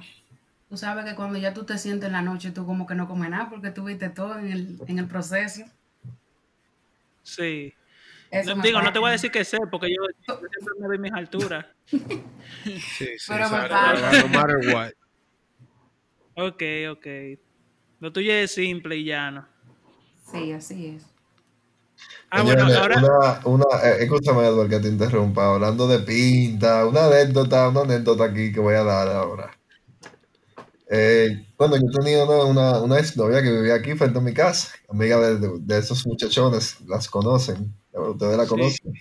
tú 0.69 0.77
sabes 0.77 1.05
que 1.05 1.17
cuando 1.17 1.39
ya 1.39 1.53
tú 1.53 1.65
te 1.65 1.77
sientes 1.77 2.07
en 2.07 2.13
la 2.13 2.23
noche, 2.23 2.53
tú 2.53 2.65
como 2.65 2.87
que 2.87 2.95
no 2.95 3.09
comes 3.09 3.31
nada 3.31 3.51
porque 3.51 3.73
tú 3.73 3.85
viste 3.85 4.11
todo 4.11 4.39
en 4.39 4.53
el, 4.53 4.79
en 4.87 4.99
el 5.01 5.09
proceso. 5.09 5.65
Sí. 7.25 7.75
Eso 8.31 8.55
No, 8.55 8.63
digo, 8.63 8.81
no 8.81 8.93
te 8.93 8.99
voy 8.99 9.09
a 9.09 9.13
decir 9.13 9.31
que 9.31 9.45
sé, 9.45 9.59
porque 9.71 9.89
yo, 9.89 10.03
yo 10.29 10.39
siempre 10.39 10.75
me 10.79 10.87
doy 10.87 10.99
mis 10.99 11.13
alturas. 11.13 11.67
Sí, 12.65 13.07
sí. 13.19 13.27
Pero 13.29 13.49
me. 13.51 13.59
No 13.59 14.29
matter 14.29 14.75
what. 14.75 14.93
Ok, 16.35 16.63
ok. 16.91 17.07
Lo 18.01 18.13
tuyo 18.13 18.33
es 18.33 18.53
simple 18.53 18.97
y 18.97 19.05
llano. 19.05 19.47
Sí, 20.31 20.53
así 20.53 20.87
es. 20.97 21.03
Ah, 22.31 22.43
bueno, 22.43 22.65
ahora. 22.65 22.99
una, 22.99 23.41
una, 23.47 23.65
eh, 23.85 24.03
escúchame, 24.05 24.47
Edward, 24.47 24.69
que 24.69 24.81
te 24.81 24.89
interrumpa. 24.89 25.55
Hablando 25.55 25.89
de 25.89 25.99
pinta, 26.01 26.87
una 26.87 27.07
anécdota, 27.07 27.69
una 27.69 27.81
anécdota 27.81 28.25
aquí 28.25 28.53
que 28.53 28.61
voy 28.61 28.75
a 28.75 28.85
dar 28.85 29.09
ahora. 29.09 29.51
Eh, 30.91 31.47
bueno, 31.59 31.77
yo 31.77 31.83
tenía 31.99 32.25
una, 32.25 32.45
una, 32.45 32.81
una 32.83 32.99
exnovia 32.99 33.43
que 33.43 33.51
vivía 33.53 33.75
aquí 33.75 33.95
frente 33.95 34.19
a 34.19 34.23
mi 34.23 34.33
casa, 34.33 34.73
amiga 34.89 35.19
de, 35.21 35.39
de- 35.39 35.59
de 35.61 35.79
esos 35.79 36.07
muchachones, 36.07 36.81
las 36.87 37.09
conocen, 37.09 37.75
ustedes 37.93 38.37
la 38.37 38.45
Sí. 38.45 38.49
conocen. 38.51 38.93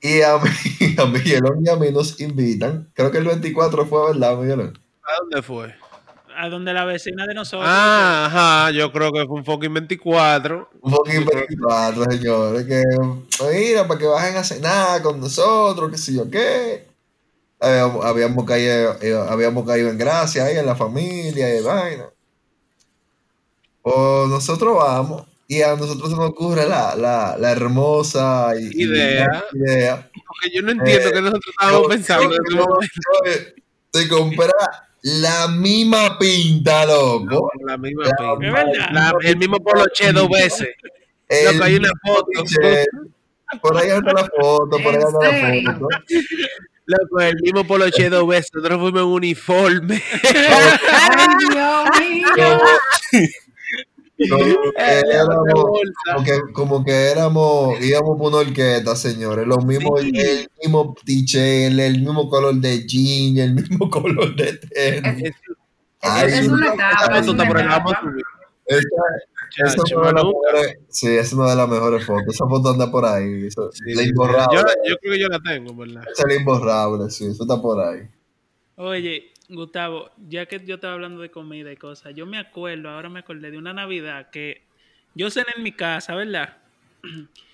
Y 0.00 0.22
a 0.22 0.38
mí, 0.38 0.48
a 0.98 1.06
Miguelón 1.06 1.58
y 1.64 1.68
a 1.68 1.76
mí 1.76 1.90
nos 1.90 2.18
invitan, 2.20 2.90
creo 2.94 3.10
que 3.10 3.18
el 3.18 3.24
24 3.26 3.84
fue, 3.86 4.12
¿verdad, 4.12 4.38
Miguelón? 4.38 4.78
¿A 5.02 5.20
dónde 5.20 5.42
fue? 5.42 5.74
A 6.38 6.48
donde 6.50 6.72
la 6.74 6.84
vecina 6.84 7.26
de 7.26 7.34
nosotros. 7.34 7.66
Ah, 7.66 8.26
ajá, 8.26 8.70
yo 8.72 8.92
creo 8.92 9.10
que 9.12 9.24
fue 9.26 9.36
un 9.38 9.44
fucking 9.44 9.72
24. 9.72 10.68
Un 10.82 10.92
fucking 10.92 11.24
24, 11.24 12.04
señores, 12.10 12.64
que 12.66 12.82
mira, 13.52 13.86
para 13.88 13.98
que 13.98 14.06
bajen 14.06 14.36
a 14.36 14.44
cenar 14.44 15.00
con 15.02 15.18
nosotros, 15.20 15.90
qué 15.90 15.96
sé 15.98 16.14
yo 16.14 16.30
qué. 16.30 16.86
Habíamos, 17.58 18.04
habíamos 18.04 18.44
caído, 18.44 18.96
eh, 19.00 19.18
habíamos 19.30 19.66
caído 19.66 19.88
en 19.88 19.96
gracia 19.96 20.44
ahí 20.44 20.58
en 20.58 20.66
la 20.66 20.76
familia 20.76 21.56
y 21.58 21.62
vaina. 21.62 22.04
O 23.82 24.26
nosotros 24.28 24.76
vamos 24.76 25.24
y 25.48 25.62
a 25.62 25.76
nosotros 25.76 26.10
se 26.10 26.16
nos 26.16 26.30
ocurre 26.30 26.66
la, 26.68 26.96
la, 26.96 27.36
la 27.38 27.52
hermosa 27.52 28.48
y, 28.58 28.64
y 28.82 28.84
Idea. 28.84 29.44
idea 29.52 30.10
Porque 30.26 30.50
yo 30.54 30.62
no 30.62 30.72
entiendo 30.72 31.08
Eh, 31.08 31.12
que 31.12 31.20
nosotros 31.20 31.44
estábamos 31.50 31.82
yo- 31.82 31.88
pensando 31.88 32.24
en 32.24 32.30
yo- 32.30 32.36
ese 32.44 32.54
momento. 32.56 33.00
yo- 33.24 34.00
de 34.00 34.08
comprar 34.08 34.52
la 35.08 35.46
misma 35.48 36.18
pinta, 36.18 36.84
loco. 36.84 37.50
La 37.64 37.76
misma 37.78 38.04
La 38.06 38.36
pinta. 38.38 38.90
La- 38.92 39.14
el 39.22 39.36
mismo 39.36 39.58
poloche 39.60 40.12
dos 40.12 40.28
veces. 40.28 40.68
El 41.28 41.52
Loco, 41.52 41.64
hay 41.64 41.76
una 41.76 41.90
foto. 42.04 42.30
Por 43.62 43.76
ahí 43.76 43.90
anda 43.90 44.12
la 44.12 44.24
foto, 44.24 44.78
por 44.82 44.94
ahí 44.94 45.00
¿En 45.00 45.06
anda 45.06 45.18
la 45.30 45.72
foto. 45.72 45.88
Loco, 46.86 47.20
el 47.20 47.36
mismo 47.42 47.64
poloche 47.66 48.08
dos 48.10 48.26
veces. 48.26 48.50
Nosotros 48.54 48.80
fuimos 48.80 49.02
en 49.02 49.08
uniforme. 49.08 50.02
Ay, 50.22 51.26
Dios 51.38 51.88
mío. 52.00 52.58
Como 54.30 54.44
que 54.44 54.82
éramos, 55.12 55.44
bolsa. 55.54 55.92
como 56.14 56.24
que, 56.24 56.52
como 56.52 56.84
que 56.84 56.92
éramos, 57.10 57.80
íbamos 57.84 58.18
por 58.18 58.28
una 58.28 58.38
orquesta, 58.38 58.96
señores. 58.96 59.46
Lo 59.46 59.58
mismo, 59.58 59.96
Sí. 59.98 60.10
el 60.14 60.48
mismo 60.62 60.94
t-shirt, 61.04 61.78
el 61.78 62.00
mismo 62.00 62.28
color 62.28 62.54
de 62.56 62.86
jean, 62.86 63.36
el 63.38 63.54
mismo 63.54 63.90
color 63.90 64.34
de 64.36 64.54
tenis. 64.54 65.22
Es, 65.24 65.34
Ay, 66.00 66.30
es 66.32 66.48
una 66.48 66.72
etapa, 66.74 67.18
Esa 67.18 67.18
es 67.18 67.26
foto 69.76 69.96
una 69.98 70.08
de 70.08 70.12
las 70.14 70.24
mejores, 70.24 70.78
sí, 70.88 71.08
es 71.08 71.32
una 71.32 71.50
de 71.50 71.56
las 71.56 71.68
mejores 71.68 72.04
fotos. 72.04 72.34
Esa 72.34 72.46
foto 72.46 72.70
anda 72.70 72.90
por 72.90 73.04
ahí. 73.04 73.46
Eso, 73.46 73.70
Sí, 73.72 73.94
la 73.94 74.02
sí, 74.02 74.08
imborrable. 74.08 74.56
Yo, 74.56 74.62
yo 74.88 74.96
creo 74.98 75.12
que 75.12 75.18
yo 75.20 75.28
la 75.28 75.40
tengo, 75.40 75.74
¿verdad? 75.74 76.02
Esa 76.12 76.22
es 76.22 76.28
la 76.28 76.34
imborrable, 76.34 77.10
sí, 77.10 77.26
eso 77.26 77.42
está 77.44 77.60
por 77.60 77.80
ahí. 77.80 78.08
Oye, 78.76 79.32
Gustavo, 79.48 80.10
ya 80.28 80.46
que 80.46 80.64
yo 80.64 80.76
estaba 80.76 80.94
hablando 80.94 81.22
de 81.22 81.30
comida 81.30 81.70
y 81.72 81.76
cosas, 81.76 82.14
yo 82.14 82.26
me 82.26 82.38
acuerdo, 82.38 82.90
ahora 82.90 83.08
me 83.08 83.20
acordé 83.20 83.50
de 83.50 83.58
una 83.58 83.72
Navidad 83.72 84.30
que 84.30 84.62
yo 85.14 85.30
cené 85.30 85.48
en 85.56 85.62
mi 85.62 85.72
casa, 85.72 86.14
¿verdad? 86.14 86.56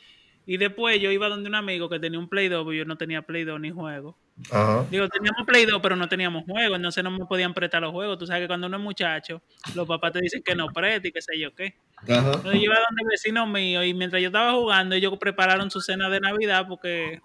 Y 0.45 0.57
después 0.57 1.01
yo 1.01 1.13
iba 1.13 1.29
donde 1.29 1.49
un 1.49 1.55
amigo 1.55 1.89
que 1.89 2.01
tenía 2.01 2.19
un 2.19 2.29
Play 2.29 2.49
2, 2.49 2.65
pero 2.65 2.73
yo 2.73 2.85
no 2.85 2.97
tenía 2.97 3.23
Play 3.23 3.45
2 3.45 3.61
ni 3.61 3.71
juego. 3.71 4.17
Ajá. 4.51 4.85
Digo, 4.91 5.09
teníamos 5.09 5.47
Play 5.47 5.67
2, 5.67 5.81
pero 5.81 5.95
no 5.95 6.09
teníamos 6.09 6.45
juego, 6.45 6.75
entonces 6.75 7.05
no 7.05 7.13
me 7.13 7.25
podían 7.27 7.55
prestar 7.55 7.81
los 7.83 7.93
juegos. 7.93 8.19
Tú 8.19 8.27
sabes 8.27 8.43
que 8.43 8.49
cuando 8.49 8.67
uno 8.67 8.77
es 8.77 8.83
muchacho, 8.83 9.41
los 9.77 9.87
papás 9.87 10.13
te 10.13 10.21
dicen 10.21 10.43
que 10.43 10.57
no 10.57 10.67
preste 10.67 11.09
y 11.09 11.13
qué 11.13 11.23
sé 11.23 11.39
yo 11.39 11.55
qué. 11.55 11.77
Ajá. 11.99 12.33
Entonces 12.33 12.55
yo 12.55 12.61
iba 12.61 12.75
donde 12.75 13.03
el 13.03 13.09
vecino 13.09 13.47
mío 13.47 13.85
y 13.85 13.95
mientras 13.95 14.21
yo 14.21 14.29
estaba 14.29 14.53
jugando, 14.53 14.97
ellos 14.97 15.17
prepararon 15.21 15.71
su 15.71 15.81
cena 15.81 16.09
de 16.09 16.19
Navidad 16.19 16.67
porque, 16.69 17.21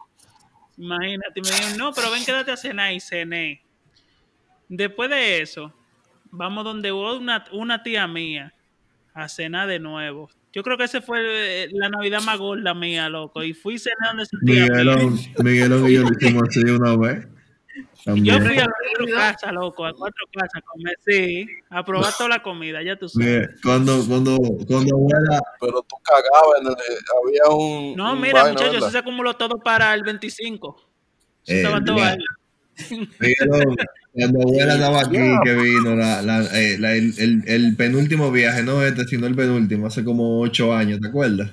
imagínate, 0.78 1.42
me 1.42 1.50
dijeron, 1.50 1.78
no, 1.78 1.94
pero 1.94 2.12
ven, 2.12 2.24
quédate 2.24 2.52
a 2.52 2.58
cenar 2.58 2.94
y 2.94 3.00
cené. 3.00 3.64
Después 4.70 5.10
de 5.10 5.42
eso, 5.42 5.74
vamos 6.32 6.64
donde 6.64 6.92
hubo 6.92 7.16
una, 7.18 7.44
una 7.52 7.84
tía 7.84 8.08
mía 8.08 8.54
a 9.14 9.28
cenar 9.30 9.68
de 9.68 9.80
nuevo. 9.80 10.30
Yo 10.54 10.64
creo 10.64 10.78
que 10.78 10.86
esa 10.86 11.02
fue 11.02 11.20
eh, 11.64 11.68
la 11.72 11.90
Navidad 11.90 12.22
más 12.22 12.38
gorda 12.38 12.74
mía, 12.74 13.10
loco. 13.10 13.44
Y 13.44 13.54
fui 13.54 13.76
a 13.76 13.80
cenar 13.80 14.10
donde 14.10 14.26
su 14.26 14.38
tía 14.40 14.54
mía. 14.64 14.70
Miguelón, 14.72 15.20
Miguelón 15.44 15.90
y 15.90 15.94
yo 15.94 16.02
lo 16.04 16.10
hicimos 16.18 16.44
así 16.50 16.62
una 16.64 16.96
vez. 16.98 17.28
Yo 18.06 18.40
fui 18.40 18.58
a 18.58 18.66
cuatro 18.66 19.06
casas, 19.16 19.52
loco, 19.54 19.86
a 19.86 19.94
cuatro 19.94 20.26
casas 20.34 20.56
a 20.56 20.62
comer, 20.62 20.96
sí, 21.06 21.46
a 21.70 21.84
probar 21.86 22.12
toda 22.18 22.30
la 22.30 22.42
comida, 22.42 22.82
ya 22.82 22.96
tú 22.96 23.08
sabes. 23.08 23.28
Mire, 23.28 23.50
Cuando, 23.62 24.04
cuando, 24.08 24.38
cuando 24.68 24.96
abuela, 24.96 25.42
Pero 25.60 25.82
tú 25.84 25.96
cagabas, 26.04 26.62
en 26.62 26.68
el- 26.68 26.74
había 26.74 27.56
un. 27.56 27.96
No, 27.96 28.14
un 28.14 28.22
mira, 28.22 28.46
muchachos, 28.48 28.78
eso 28.78 28.90
se 28.90 28.98
acumuló 28.98 29.36
todo 29.36 29.60
para 29.62 29.94
el 29.94 30.02
25. 30.04 30.76
Eso 31.46 31.54
Eh, 31.54 31.58
estaba 31.58 31.84
todo 31.84 31.96
mira. 31.96 32.12
ahí. 32.12 33.10
Miguelón, 33.20 33.76
cuando 34.22 34.42
abuela 34.42 34.74
andaba 34.74 35.02
aquí, 35.02 35.18
que 35.44 35.54
vino 35.54 35.96
la, 35.96 36.22
la, 36.22 36.44
eh, 36.60 36.78
la- 36.80 36.96
el, 36.96 37.14
el, 37.18 37.44
el 37.48 37.76
penúltimo 37.76 38.32
viaje, 38.32 38.64
no 38.64 38.84
este, 38.84 39.06
sino 39.06 39.28
el 39.28 39.36
penúltimo, 39.36 39.88
hace 39.88 40.04
como 40.04 40.40
ocho 40.42 40.74
años, 40.74 41.00
¿te 41.00 41.08
acuerdas? 41.08 41.52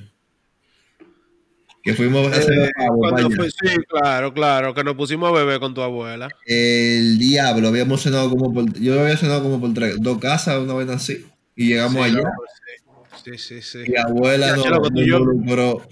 Que 1.82 1.92
fuimos 1.94 2.32
a 2.32 2.36
hacer 2.36 2.54
Eh, 2.58 2.70
cuando 2.98 3.30
fue- 3.30 3.50
sí, 3.50 3.76
claro, 3.88 4.32
claro, 4.32 4.72
que 4.74 4.82
nos 4.82 4.94
pusimos 4.94 5.28
a 5.28 5.32
beber 5.32 5.60
con 5.60 5.74
tu 5.74 5.82
abuela. 5.82 6.28
El 6.46 7.18
diablo, 7.18 7.68
habíamos 7.68 8.00
cenado 8.02 8.30
como 8.30 8.52
por, 8.52 8.72
yo 8.80 8.98
había 9.00 9.16
cenado 9.18 9.42
como 9.42 9.60
por 9.60 9.74
tres, 9.74 9.96
dos 10.00 10.18
casas, 10.18 10.58
una 10.60 10.72
vez 10.74 10.88
así, 10.88 11.26
y 11.54 11.68
llegamos 11.68 11.94
Sí, 12.06 12.12
allá, 12.12 12.22
sí. 13.22 13.38
Sí, 13.38 13.60
sí, 13.62 13.78
y 13.86 13.96
abuela 13.96 14.48
Ya, 14.48 14.56
yo- 14.56 15.18
involucró. 15.18 15.86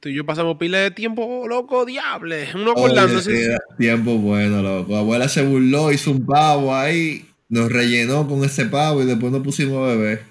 Tú 0.00 0.08
y 0.08 0.14
yo 0.14 0.24
pasamos 0.24 0.56
pila 0.56 0.78
de 0.78 0.90
tiempo, 0.90 1.46
loco, 1.46 1.84
diable. 1.84 2.48
Uno 2.54 2.72
Oye, 2.72 2.84
acordándose. 2.84 3.56
tiempo 3.78 4.16
bueno, 4.16 4.62
loco. 4.62 4.96
Abuela 4.96 5.28
se 5.28 5.42
burló, 5.44 5.92
hizo 5.92 6.10
un 6.10 6.24
pavo 6.24 6.74
ahí, 6.74 7.26
nos 7.50 7.70
rellenó 7.70 8.26
con 8.26 8.42
ese 8.44 8.64
pavo 8.66 9.02
y 9.02 9.06
después 9.06 9.30
nos 9.30 9.42
pusimos 9.42 9.76
a 9.86 9.94
beber. 9.94 10.22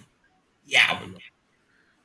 Diablo. 0.65 1.17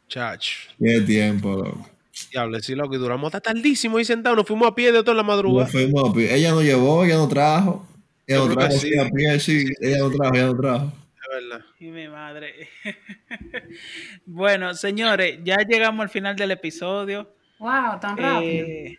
Chacho. 0.09 0.69
Qué 0.79 1.01
tiempo, 1.01 1.57
loco. 1.57 1.89
Diable, 2.31 2.61
sí, 2.61 2.75
loco. 2.75 2.95
Y 2.95 2.99
duramos 2.99 3.29
hasta 3.35 3.53
tardísimo 3.53 3.97
ahí 3.97 4.05
sentados. 4.05 4.37
Nos 4.37 4.47
fuimos 4.47 4.69
a 4.69 4.75
pie 4.75 4.93
de 4.93 5.03
toda 5.03 5.15
la 5.15 5.23
Nos 5.23 5.29
madrugada. 5.29 5.67
fuimos 5.71 6.11
a 6.11 6.12
pie. 6.12 6.35
Ella 6.35 6.51
nos 6.51 6.62
llevó, 6.62 7.05
ella 7.05 7.17
nos 7.17 7.29
trajo. 7.31 7.89
Ella 8.27 8.39
Yo 8.39 8.47
nos 8.47 8.57
trajo 8.57 8.73
sí. 8.79 8.99
a 8.99 9.09
pie, 9.09 9.41
sí. 9.41 9.65
Ella 9.81 9.99
nos 9.99 10.12
trajo, 10.15 10.35
ella 10.35 10.47
nos 10.47 10.61
trajo. 10.61 10.93
Es 11.17 11.43
verdad. 11.43 11.65
Y 11.81 11.87
mi 11.87 12.09
madre. 12.09 12.69
bueno, 14.27 14.75
señores, 14.75 15.39
ya 15.43 15.57
llegamos 15.67 16.05
al 16.05 16.11
final 16.11 16.37
del 16.37 16.51
episodio. 16.53 17.35
Wow, 17.59 18.01
tan 18.01 18.17
rápido. 18.17 18.67
Eh, 18.67 18.99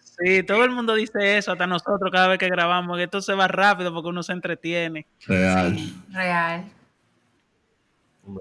sí, 0.00 0.42
todo 0.42 0.64
el 0.64 0.70
mundo 0.70 0.94
dice 0.94 1.38
eso, 1.38 1.52
hasta 1.52 1.66
nosotros 1.66 2.10
cada 2.10 2.28
vez 2.28 2.38
que 2.38 2.48
grabamos, 2.48 2.96
que 2.96 3.04
esto 3.04 3.20
se 3.20 3.34
va 3.34 3.48
rápido 3.48 3.92
porque 3.92 4.08
uno 4.08 4.22
se 4.22 4.32
entretiene. 4.32 5.06
Real. 5.26 5.76
Real. 6.10 6.64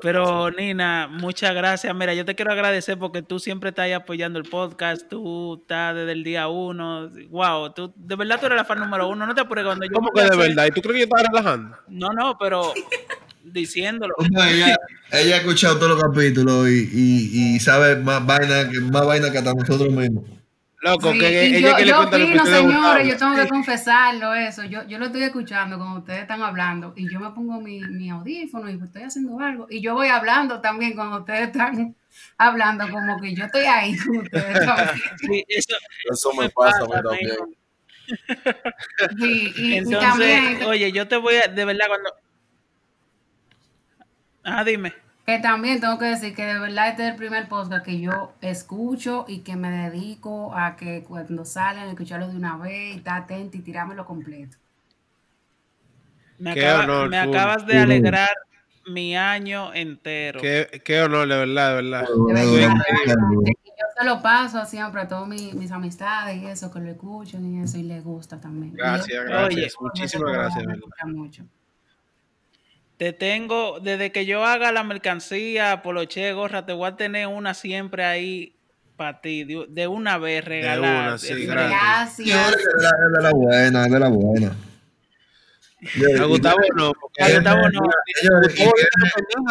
Pero 0.01 0.51
Nina, 0.51 1.07
muchas 1.09 1.55
gracias. 1.55 1.93
Mira, 1.95 2.13
yo 2.13 2.23
te 2.23 2.35
quiero 2.35 2.51
agradecer 2.51 2.99
porque 2.99 3.23
tú 3.23 3.39
siempre 3.39 3.69
estás 3.69 3.85
ahí 3.85 3.93
apoyando 3.93 4.37
el 4.37 4.45
podcast. 4.45 5.07
Tú 5.09 5.59
estás 5.61 5.95
desde 5.95 6.11
el 6.11 6.23
día 6.23 6.47
uno. 6.47 7.09
Wow, 7.29 7.73
tú 7.73 7.91
de 7.95 8.15
verdad 8.15 8.39
tú 8.39 8.45
eres 8.45 8.57
la 8.57 8.65
fan 8.65 8.79
número 8.79 9.09
uno. 9.09 9.25
No 9.25 9.33
te 9.33 9.41
apures 9.41 9.65
cuando 9.65 9.85
yo. 9.85 9.91
¿Cómo 9.91 10.11
que 10.11 10.21
de 10.21 10.37
verdad? 10.37 10.67
¿Y 10.67 10.71
tú 10.71 10.81
crees 10.81 10.93
que 10.93 10.99
yo 10.99 11.03
estaba 11.05 11.23
relajando? 11.23 11.77
No, 11.87 12.09
no, 12.09 12.37
pero 12.37 12.73
diciéndolo. 13.43 14.13
No, 14.29 14.43
ella, 14.43 14.77
ella 15.11 15.35
ha 15.35 15.39
escuchado 15.39 15.77
todos 15.77 15.93
los 15.93 16.03
capítulos 16.03 16.69
y, 16.69 16.89
y, 16.93 17.55
y 17.55 17.59
sabe 17.59 17.95
más 17.95 18.23
vaina, 18.23 18.69
que, 18.69 18.79
más 18.81 19.05
vaina 19.05 19.31
que 19.31 19.39
hasta 19.39 19.53
nosotros 19.53 19.91
mismos. 19.91 20.25
Loco, 20.81 21.11
Sí, 21.11 21.19
que 21.19 21.45
ella 21.45 21.69
yo, 21.69 21.75
que 21.75 21.85
le 21.85 21.91
yo 21.91 21.97
cuenta 21.97 22.17
lo 22.17 22.25
que 22.25 22.39
señores, 22.39 23.07
yo 23.07 23.17
tengo 23.17 23.35
que 23.35 23.47
confesarlo 23.47 24.33
eso. 24.33 24.63
Yo, 24.63 24.83
yo 24.87 24.97
lo 24.97 25.05
estoy 25.05 25.23
escuchando 25.23 25.77
cuando 25.77 25.99
ustedes 25.99 26.21
están 26.21 26.41
hablando 26.41 26.93
y 26.95 27.07
yo 27.11 27.19
me 27.19 27.29
pongo 27.31 27.61
mi, 27.61 27.81
mi 27.81 28.09
audífono 28.09 28.67
y 28.67 28.81
estoy 28.81 29.03
haciendo 29.03 29.39
algo. 29.39 29.67
Y 29.69 29.79
yo 29.81 29.93
voy 29.93 30.07
hablando 30.07 30.59
también 30.59 30.93
cuando 30.95 31.19
ustedes 31.19 31.47
están 31.49 31.95
hablando, 32.37 32.89
como 32.89 33.21
que 33.21 33.35
yo 33.35 33.45
estoy 33.45 33.65
ahí 33.65 33.95
con 33.95 34.17
ustedes 34.17 34.65
también. 34.65 34.89
Sí, 35.17 35.45
eso, 35.47 35.75
Eso 36.11 36.33
me 36.33 36.49
pasa 36.49 36.79
pasa, 36.87 37.01
también. 37.03 37.31
amigo. 37.31 37.47
Sí, 39.19 39.53
y, 39.55 39.73
y 39.73 39.73
Entonces, 39.77 39.99
también, 40.01 40.63
oye, 40.63 40.91
yo 40.91 41.07
te 41.07 41.17
voy 41.17 41.35
a, 41.35 41.47
de 41.47 41.63
verdad, 41.65 41.85
cuando. 41.87 42.09
Ah, 44.43 44.63
dime. 44.63 44.93
Que 45.35 45.39
también 45.39 45.79
tengo 45.79 45.97
que 45.97 46.05
decir 46.05 46.35
que 46.35 46.45
de 46.45 46.59
verdad 46.59 46.89
este 46.89 47.03
es 47.05 47.09
el 47.11 47.15
primer 47.15 47.47
podcast 47.47 47.85
que 47.85 47.99
yo 47.99 48.33
escucho 48.41 49.25
y 49.27 49.39
que 49.39 49.55
me 49.55 49.69
dedico 49.71 50.53
a 50.55 50.75
que 50.75 51.03
cuando 51.03 51.45
salen, 51.45 51.87
escucharlo 51.89 52.27
de 52.27 52.35
una 52.35 52.57
vez 52.57 52.95
y 52.95 52.97
estar 52.97 53.21
atento 53.23 53.57
y 53.57 53.61
tirármelo 53.61 54.05
completo. 54.05 54.57
Me, 56.37 56.53
Qué 56.53 56.65
acaba- 56.67 56.83
honor, 56.83 57.09
me 57.09 57.17
acabas 57.19 57.65
de 57.65 57.77
alegrar 57.77 58.29
mi 58.87 59.15
año 59.15 59.73
entero. 59.73 60.41
Qué, 60.41 60.81
qué 60.83 61.01
honor, 61.01 61.27
de 61.27 61.37
verdad, 61.37 61.69
de 61.69 61.75
verdad. 61.81 62.07
De 62.33 63.53
yo 63.81 63.85
se 63.97 64.05
lo 64.05 64.21
paso 64.21 64.65
siempre 64.65 65.01
a 65.01 65.07
todas 65.07 65.27
mi- 65.27 65.53
mis 65.53 65.71
amistades 65.71 66.41
y 66.41 66.45
eso, 66.47 66.71
que 66.71 66.79
lo 66.79 66.89
escuchan 66.89 67.45
y 67.45 67.61
eso, 67.61 67.77
y 67.77 67.83
les 67.83 68.03
gusta 68.03 68.39
también. 68.39 68.73
Gracias, 68.73 69.07
yo- 69.07 69.23
gracias. 69.23 69.47
Oye, 69.55 69.67
Muchísimas 69.79 70.33
gracias, 70.33 70.65
mucho. 71.05 71.43
Te 73.01 73.13
tengo, 73.13 73.79
desde 73.79 74.11
que 74.11 74.27
yo 74.27 74.45
haga 74.45 74.71
la 74.71 74.83
mercancía, 74.83 75.81
poloche, 75.81 76.33
gorra, 76.33 76.67
te 76.67 76.73
voy 76.73 76.87
a 76.87 76.95
tener 76.95 77.25
una 77.25 77.55
siempre 77.55 78.03
ahí 78.05 78.55
para 78.95 79.21
ti, 79.21 79.43
de, 79.43 79.65
de 79.69 79.87
una 79.87 80.19
vez 80.19 80.45
regalada. 80.45 81.07
una, 81.07 81.17
sí, 81.17 81.33
De- 81.33 81.45
gracias. 81.47 82.15
Sí, 82.15 82.29
es 82.29 82.37
Gracias. 82.37 82.63
de 82.63 82.83
la, 82.83 82.89
es 82.89 83.11
de 83.17 83.23
la 83.23 83.31
buena, 83.31 83.85
es 83.87 83.91
de 83.91 83.99
la 83.99 84.07
buena. 84.07 84.55
A 86.21 86.25
Gustavo 86.25 86.59
no, 86.75 86.91
porque 86.93 87.23
A 87.23 87.33
Gustavo 87.33 87.69
no. 87.71 87.81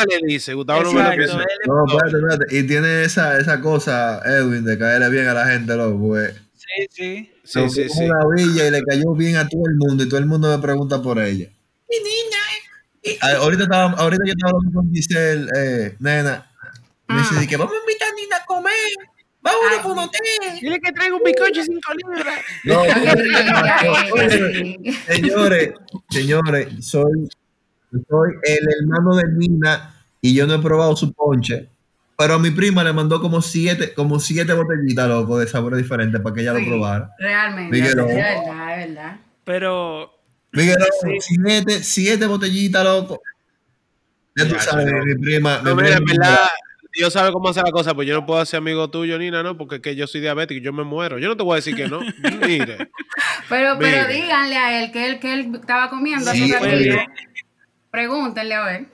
Le 0.08 0.26
dice, 0.28 0.54
Gustavo 0.54 0.84
no 0.84 0.92
me 0.92 1.02
lo 1.02 1.10
piensa. 1.10 1.38
No, 1.66 1.86
espérate, 1.88 2.16
espérate. 2.18 2.56
Y 2.56 2.62
tiene 2.68 3.02
esa, 3.02 3.36
esa 3.36 3.60
cosa, 3.60 4.22
Edwin, 4.26 4.64
de 4.64 4.78
caerle 4.78 5.10
bien 5.10 5.26
a 5.26 5.34
la 5.34 5.46
gente, 5.48 5.74
loco. 5.74 5.98
Pues. 6.06 6.40
Sí, 6.54 6.86
sí. 6.88 7.32
Sí, 7.42 7.68
sí, 7.68 7.88
sí. 7.88 8.04
una 8.04 8.20
villa 8.32 8.68
y 8.68 8.70
le 8.70 8.84
cayó 8.84 9.12
bien 9.16 9.34
a 9.34 9.48
todo 9.48 9.62
el 9.66 9.74
mundo 9.74 10.04
y 10.04 10.08
todo 10.08 10.20
el 10.20 10.26
mundo 10.26 10.56
me 10.56 10.62
pregunta 10.62 11.02
por 11.02 11.18
ella. 11.18 11.48
Mi 11.88 11.96
niña. 11.96 12.39
Eh. 13.02 13.18
Ah, 13.22 13.32
ahorita, 13.38 13.64
estaba, 13.64 13.90
ahorita 13.92 14.22
yo 14.26 14.32
estaba 14.32 14.52
hablando 14.56 14.80
con 14.80 14.92
Giselle, 14.92 15.46
eh, 15.56 15.96
nena. 15.98 16.46
Me 17.08 17.18
dice 17.18 17.34
Ah. 17.36 17.40
di 17.40 17.46
que 17.46 17.56
vamos 17.56 17.74
a 17.74 17.80
invitar 17.80 18.08
a 18.08 18.14
Nina 18.14 18.36
a 18.36 18.44
comer. 18.46 18.72
Vámonos 19.42 19.78
por 19.82 19.92
un 19.92 19.98
hotel. 20.00 20.20
Dile 20.60 20.80
que 20.80 20.92
traigo 20.92 21.16
un 21.16 21.22
bizcocho 21.24 21.62
cinco 21.64 21.92
libras. 21.94 22.40
No, 22.64 22.82
señores, 25.06 25.72
señores, 26.10 26.68
soy, 26.86 27.28
soy 28.08 28.30
el 28.44 28.68
hermano 28.80 29.16
de 29.16 29.24
Nina 29.32 29.94
y 30.20 30.34
yo 30.34 30.46
no 30.46 30.54
he 30.54 30.58
probado 30.58 30.94
su 30.96 31.12
ponche. 31.12 31.68
Pero 32.18 32.34
a 32.34 32.38
mi 32.38 32.50
prima 32.50 32.84
le 32.84 32.92
mandó 32.92 33.18
como 33.22 33.40
siete, 33.40 33.94
como 33.94 34.20
siete 34.20 34.52
botellitas, 34.52 35.08
loco, 35.08 35.38
de 35.38 35.46
sabores 35.46 35.78
diferentes 35.78 36.20
para 36.20 36.34
que 36.34 36.42
ella 36.42 36.54
Sí, 36.54 36.60
lo 36.66 36.68
probara. 36.72 37.10
Realmente, 37.18 37.72
Miguel, 37.72 37.98
es 37.98 38.06
verdad, 38.06 38.80
es 38.82 38.88
verdad. 38.88 39.20
Pero 39.44 40.19
Miguel, 40.52 40.76
Sí. 41.02 41.16
siete, 41.20 41.82
siete 41.82 42.26
botellitas, 42.26 42.84
loco. 42.84 43.22
Ya 44.36 44.44
tú 44.48 44.54
Ya, 44.54 44.60
sabes, 44.60 44.86
no. 44.92 45.04
mi 45.04 45.14
prima. 45.16 45.60
No, 45.62 45.74
mi 45.76 45.82
mira, 45.82 45.96
en 45.96 46.04
prima- 46.04 46.24
verdad, 46.28 46.48
Dios 46.92 47.12
sabe 47.12 47.30
cómo 47.32 47.48
hacer 47.48 47.62
la 47.64 47.70
cosa, 47.70 47.94
pues 47.94 48.08
yo 48.08 48.14
no 48.14 48.26
puedo 48.26 48.44
ser 48.44 48.58
amigo 48.58 48.90
tuyo, 48.90 49.16
Nina, 49.18 49.42
¿no? 49.44 49.56
Porque 49.56 49.76
es 49.76 49.80
que 49.80 49.94
yo 49.94 50.06
soy 50.08 50.20
diabético 50.20 50.58
y 50.58 50.62
yo 50.64 50.72
me 50.72 50.82
muero. 50.82 51.18
Yo 51.18 51.28
no 51.28 51.36
te 51.36 51.42
voy 51.44 51.52
a 51.52 51.56
decir 51.56 51.76
que 51.76 51.86
no. 51.88 52.00
Mire. 52.46 52.90
Pero, 53.48 53.78
pero 53.78 54.06
Mire. 54.08 54.08
díganle 54.08 54.56
a 54.56 54.82
él 54.82 54.90
que 54.90 55.06
él, 55.06 55.20
que 55.20 55.32
él 55.34 55.52
estaba 55.54 55.88
comiendo. 55.88 56.30
Sí. 56.32 56.52
Pregúntenle 57.90 58.54
a 58.54 58.64
ver. 58.64 58.86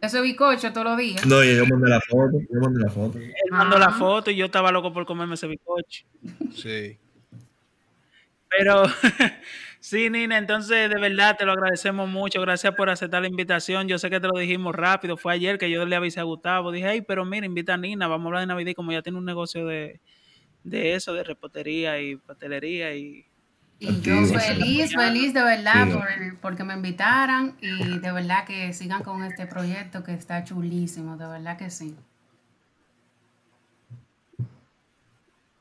Ese 0.00 0.20
bizcocho 0.20 0.72
todos 0.72 0.86
los 0.86 0.96
días. 0.98 1.24
No, 1.26 1.42
yo 1.42 1.66
mandé 1.66 1.88
la 1.88 2.00
foto. 2.00 2.38
Yo 2.52 2.60
mandé 2.60 2.80
la 2.80 2.90
foto. 2.90 3.18
él 3.18 3.32
mandó 3.50 3.78
la 3.78 3.86
Ajá. 3.86 3.98
foto 3.98 4.30
y 4.30 4.36
yo 4.36 4.46
estaba 4.46 4.70
loco 4.70 4.92
por 4.92 5.06
comerme 5.06 5.34
ese 5.34 5.46
bizcocho. 5.46 6.04
Sí. 6.54 6.98
Pero 8.50 8.82
sí, 9.88 10.10
Nina, 10.10 10.38
entonces 10.38 10.90
de 10.90 11.00
verdad 11.00 11.36
te 11.38 11.44
lo 11.44 11.52
agradecemos 11.52 12.08
mucho. 12.08 12.40
Gracias 12.40 12.74
por 12.74 12.90
aceptar 12.90 13.22
la 13.22 13.28
invitación. 13.28 13.86
Yo 13.88 13.98
sé 13.98 14.10
que 14.10 14.20
te 14.20 14.26
lo 14.28 14.38
dijimos 14.38 14.74
rápido. 14.74 15.16
Fue 15.16 15.32
ayer 15.32 15.58
que 15.58 15.70
yo 15.70 15.84
le 15.86 15.96
avisé 15.96 16.20
a 16.20 16.24
Gustavo. 16.24 16.72
Dije, 16.72 16.88
hey, 16.90 17.04
pero 17.06 17.24
mira, 17.24 17.46
invita 17.46 17.74
a 17.74 17.76
Nina. 17.76 18.08
Vamos 18.08 18.24
a 18.24 18.28
hablar 18.28 18.40
de 18.42 18.46
Navidad. 18.48 18.70
Y 18.70 18.74
como 18.74 18.92
ya 18.92 19.02
tiene 19.02 19.18
un 19.18 19.24
negocio 19.24 19.66
de, 19.66 20.00
de 20.64 20.94
eso, 20.94 21.14
de 21.14 21.22
repostería 21.24 22.00
y 22.00 22.16
pastelería. 22.16 22.94
Y 22.94 23.26
Y 23.78 24.00
yo 24.00 24.24
feliz, 24.26 24.92
feliz 24.94 25.34
de 25.34 25.42
verdad 25.42 25.86
Sí. 25.86 25.92
por, 25.92 26.40
porque 26.40 26.64
me 26.64 26.74
invitaran 26.74 27.56
y 27.60 27.98
de 27.98 28.12
verdad 28.12 28.44
que 28.46 28.72
sigan 28.72 29.02
con 29.02 29.22
este 29.24 29.46
proyecto 29.46 30.02
que 30.02 30.14
está 30.14 30.44
chulísimo, 30.44 31.16
de 31.16 31.26
verdad 31.28 31.58
que 31.58 31.70
sí. 31.70 31.94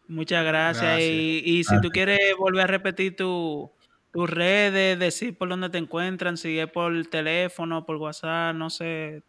muchas 0.08 0.46
gracias. 0.46 0.84
Gracias. 0.84 1.10
Y, 1.12 1.42
y 1.46 1.64
si 1.64 1.80
tú 1.82 1.90
quieres 1.90 2.20
volver 2.38 2.64
a 2.64 2.68
repetir 2.68 3.16
tu, 3.16 3.72
tus 4.16 4.30
redes, 4.30 4.98
decir 4.98 5.38
por 5.38 5.50
dónde 5.50 5.70
te 5.70 5.78
encuentran, 5.78 6.38
si 6.38 6.58
es 6.58 6.72
por 6.72 7.06
teléfono, 7.08 7.86
por 7.86 7.98
WhatsApp, 7.98 8.56
no 8.56 8.70
sé. 8.70 9.22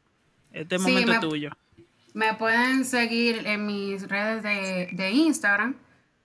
Este 0.52 0.78
Sí, 0.78 0.84
momento 0.84 1.12
es 1.12 1.20
tuyo. 1.20 1.50
Me 2.14 2.34
pueden 2.34 2.84
seguir 2.84 3.44
en 3.48 3.66
mis 3.66 4.06
redes 4.08 4.44
de, 4.44 4.90
de 4.92 5.10
Instagram 5.10 5.74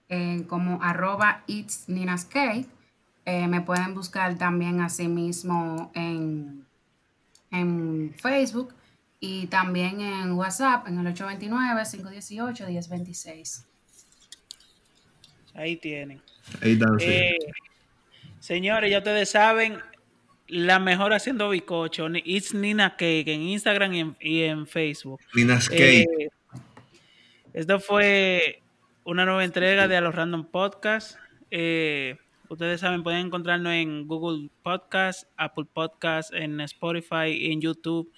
eh, 0.08 0.44
como 0.46 0.80
arroba 0.80 1.42
it's 1.48 1.88
Nina's 1.88 2.24
Cake. 2.24 2.68
Eh, 3.24 3.48
me 3.48 3.62
pueden 3.62 3.94
buscar 3.94 4.38
también 4.38 4.80
así 4.80 5.08
mismo 5.08 5.90
en, 5.96 6.64
en 7.50 8.14
Facebook 8.16 8.72
y 9.18 9.48
también 9.48 10.00
en 10.00 10.32
WhatsApp 10.34 10.86
en 10.86 11.04
el 11.04 11.12
829-518-1026. 11.16 13.64
Ahí 15.54 15.74
tienen. 15.76 16.22
Ahí 16.60 16.74
están, 16.74 17.00
sí. 17.00 17.06
Eh, 17.08 17.36
señores, 18.42 18.90
ya 18.90 18.98
ustedes 18.98 19.30
saben, 19.30 19.78
la 20.48 20.78
mejor 20.80 21.12
haciendo 21.14 21.48
bizcocho, 21.48 22.08
ni- 22.08 22.22
It's 22.24 22.52
Nina 22.54 22.96
Cake 22.96 23.32
en 23.32 23.42
Instagram 23.42 23.92
y 23.94 24.00
en, 24.00 24.16
y 24.20 24.42
en 24.42 24.66
Facebook. 24.66 25.20
Nina's 25.34 25.68
Cake. 25.68 26.02
Eh, 26.02 26.28
esto 27.54 27.78
fue 27.80 28.60
una 29.04 29.24
nueva 29.24 29.44
entrega 29.44 29.86
de 29.88 29.96
A 29.96 30.00
los 30.00 30.14
Random 30.14 30.44
Podcast. 30.44 31.18
Eh, 31.50 32.16
ustedes 32.48 32.80
saben, 32.80 33.02
pueden 33.02 33.26
encontrarnos 33.26 33.72
en 33.72 34.06
Google 34.06 34.48
Podcast, 34.62 35.28
Apple 35.36 35.64
Podcast, 35.72 36.32
en 36.34 36.60
Spotify 36.62 37.50
en 37.52 37.60
YouTube. 37.60 38.10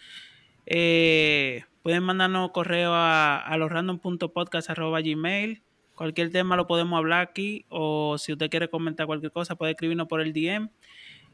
Eh, 0.67 1.65
pueden 1.83 2.03
mandarnos 2.05 2.51
correo 2.53 2.93
a, 2.95 3.39
a 3.39 3.57
losrandom.podcast.gmail. 3.59 5.63
Cualquier 5.95 6.31
tema 6.33 6.57
lo 6.57 6.67
podemos 6.67 6.97
hablar 6.97 7.21
aquí 7.21 7.65
o 7.69 8.19
si 8.19 8.33
usted 8.33 8.51
quiere 8.51 8.69
comentar 8.69 9.07
cualquier 9.07 9.31
cosa 9.31 9.55
puede 9.55 9.73
escribirnos 9.73 10.09
por 10.09 10.21
el 10.21 10.33
DM. 10.33 10.69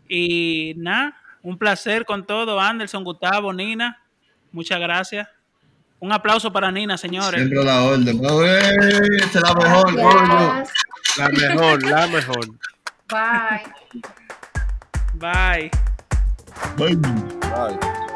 Y 0.09 0.75
nada, 0.77 1.17
un 1.43 1.57
placer 1.57 2.05
con 2.05 2.27
todo. 2.27 2.61
Anderson, 2.61 3.05
Gustavo, 3.05 3.53
Nina, 3.53 4.03
muchas 4.53 4.81
gracias. 4.81 5.29
Un 5.99 6.13
aplauso 6.13 6.53
para 6.53 6.71
Nina, 6.71 6.97
señores. 6.97 7.41
Siempre 7.41 7.63
la 7.63 7.83
orden. 7.83 8.09
Es 8.09 9.35
la 9.35 9.55
mejor, 9.55 9.95
coño. 9.95 10.65
La 11.17 11.29
mejor, 11.29 11.83
la 11.83 12.07
mejor. 12.07 12.47
Bye. 13.09 14.11
Bye. 15.15 15.71
Bye. 16.77 16.97
Bye. 16.97 18.10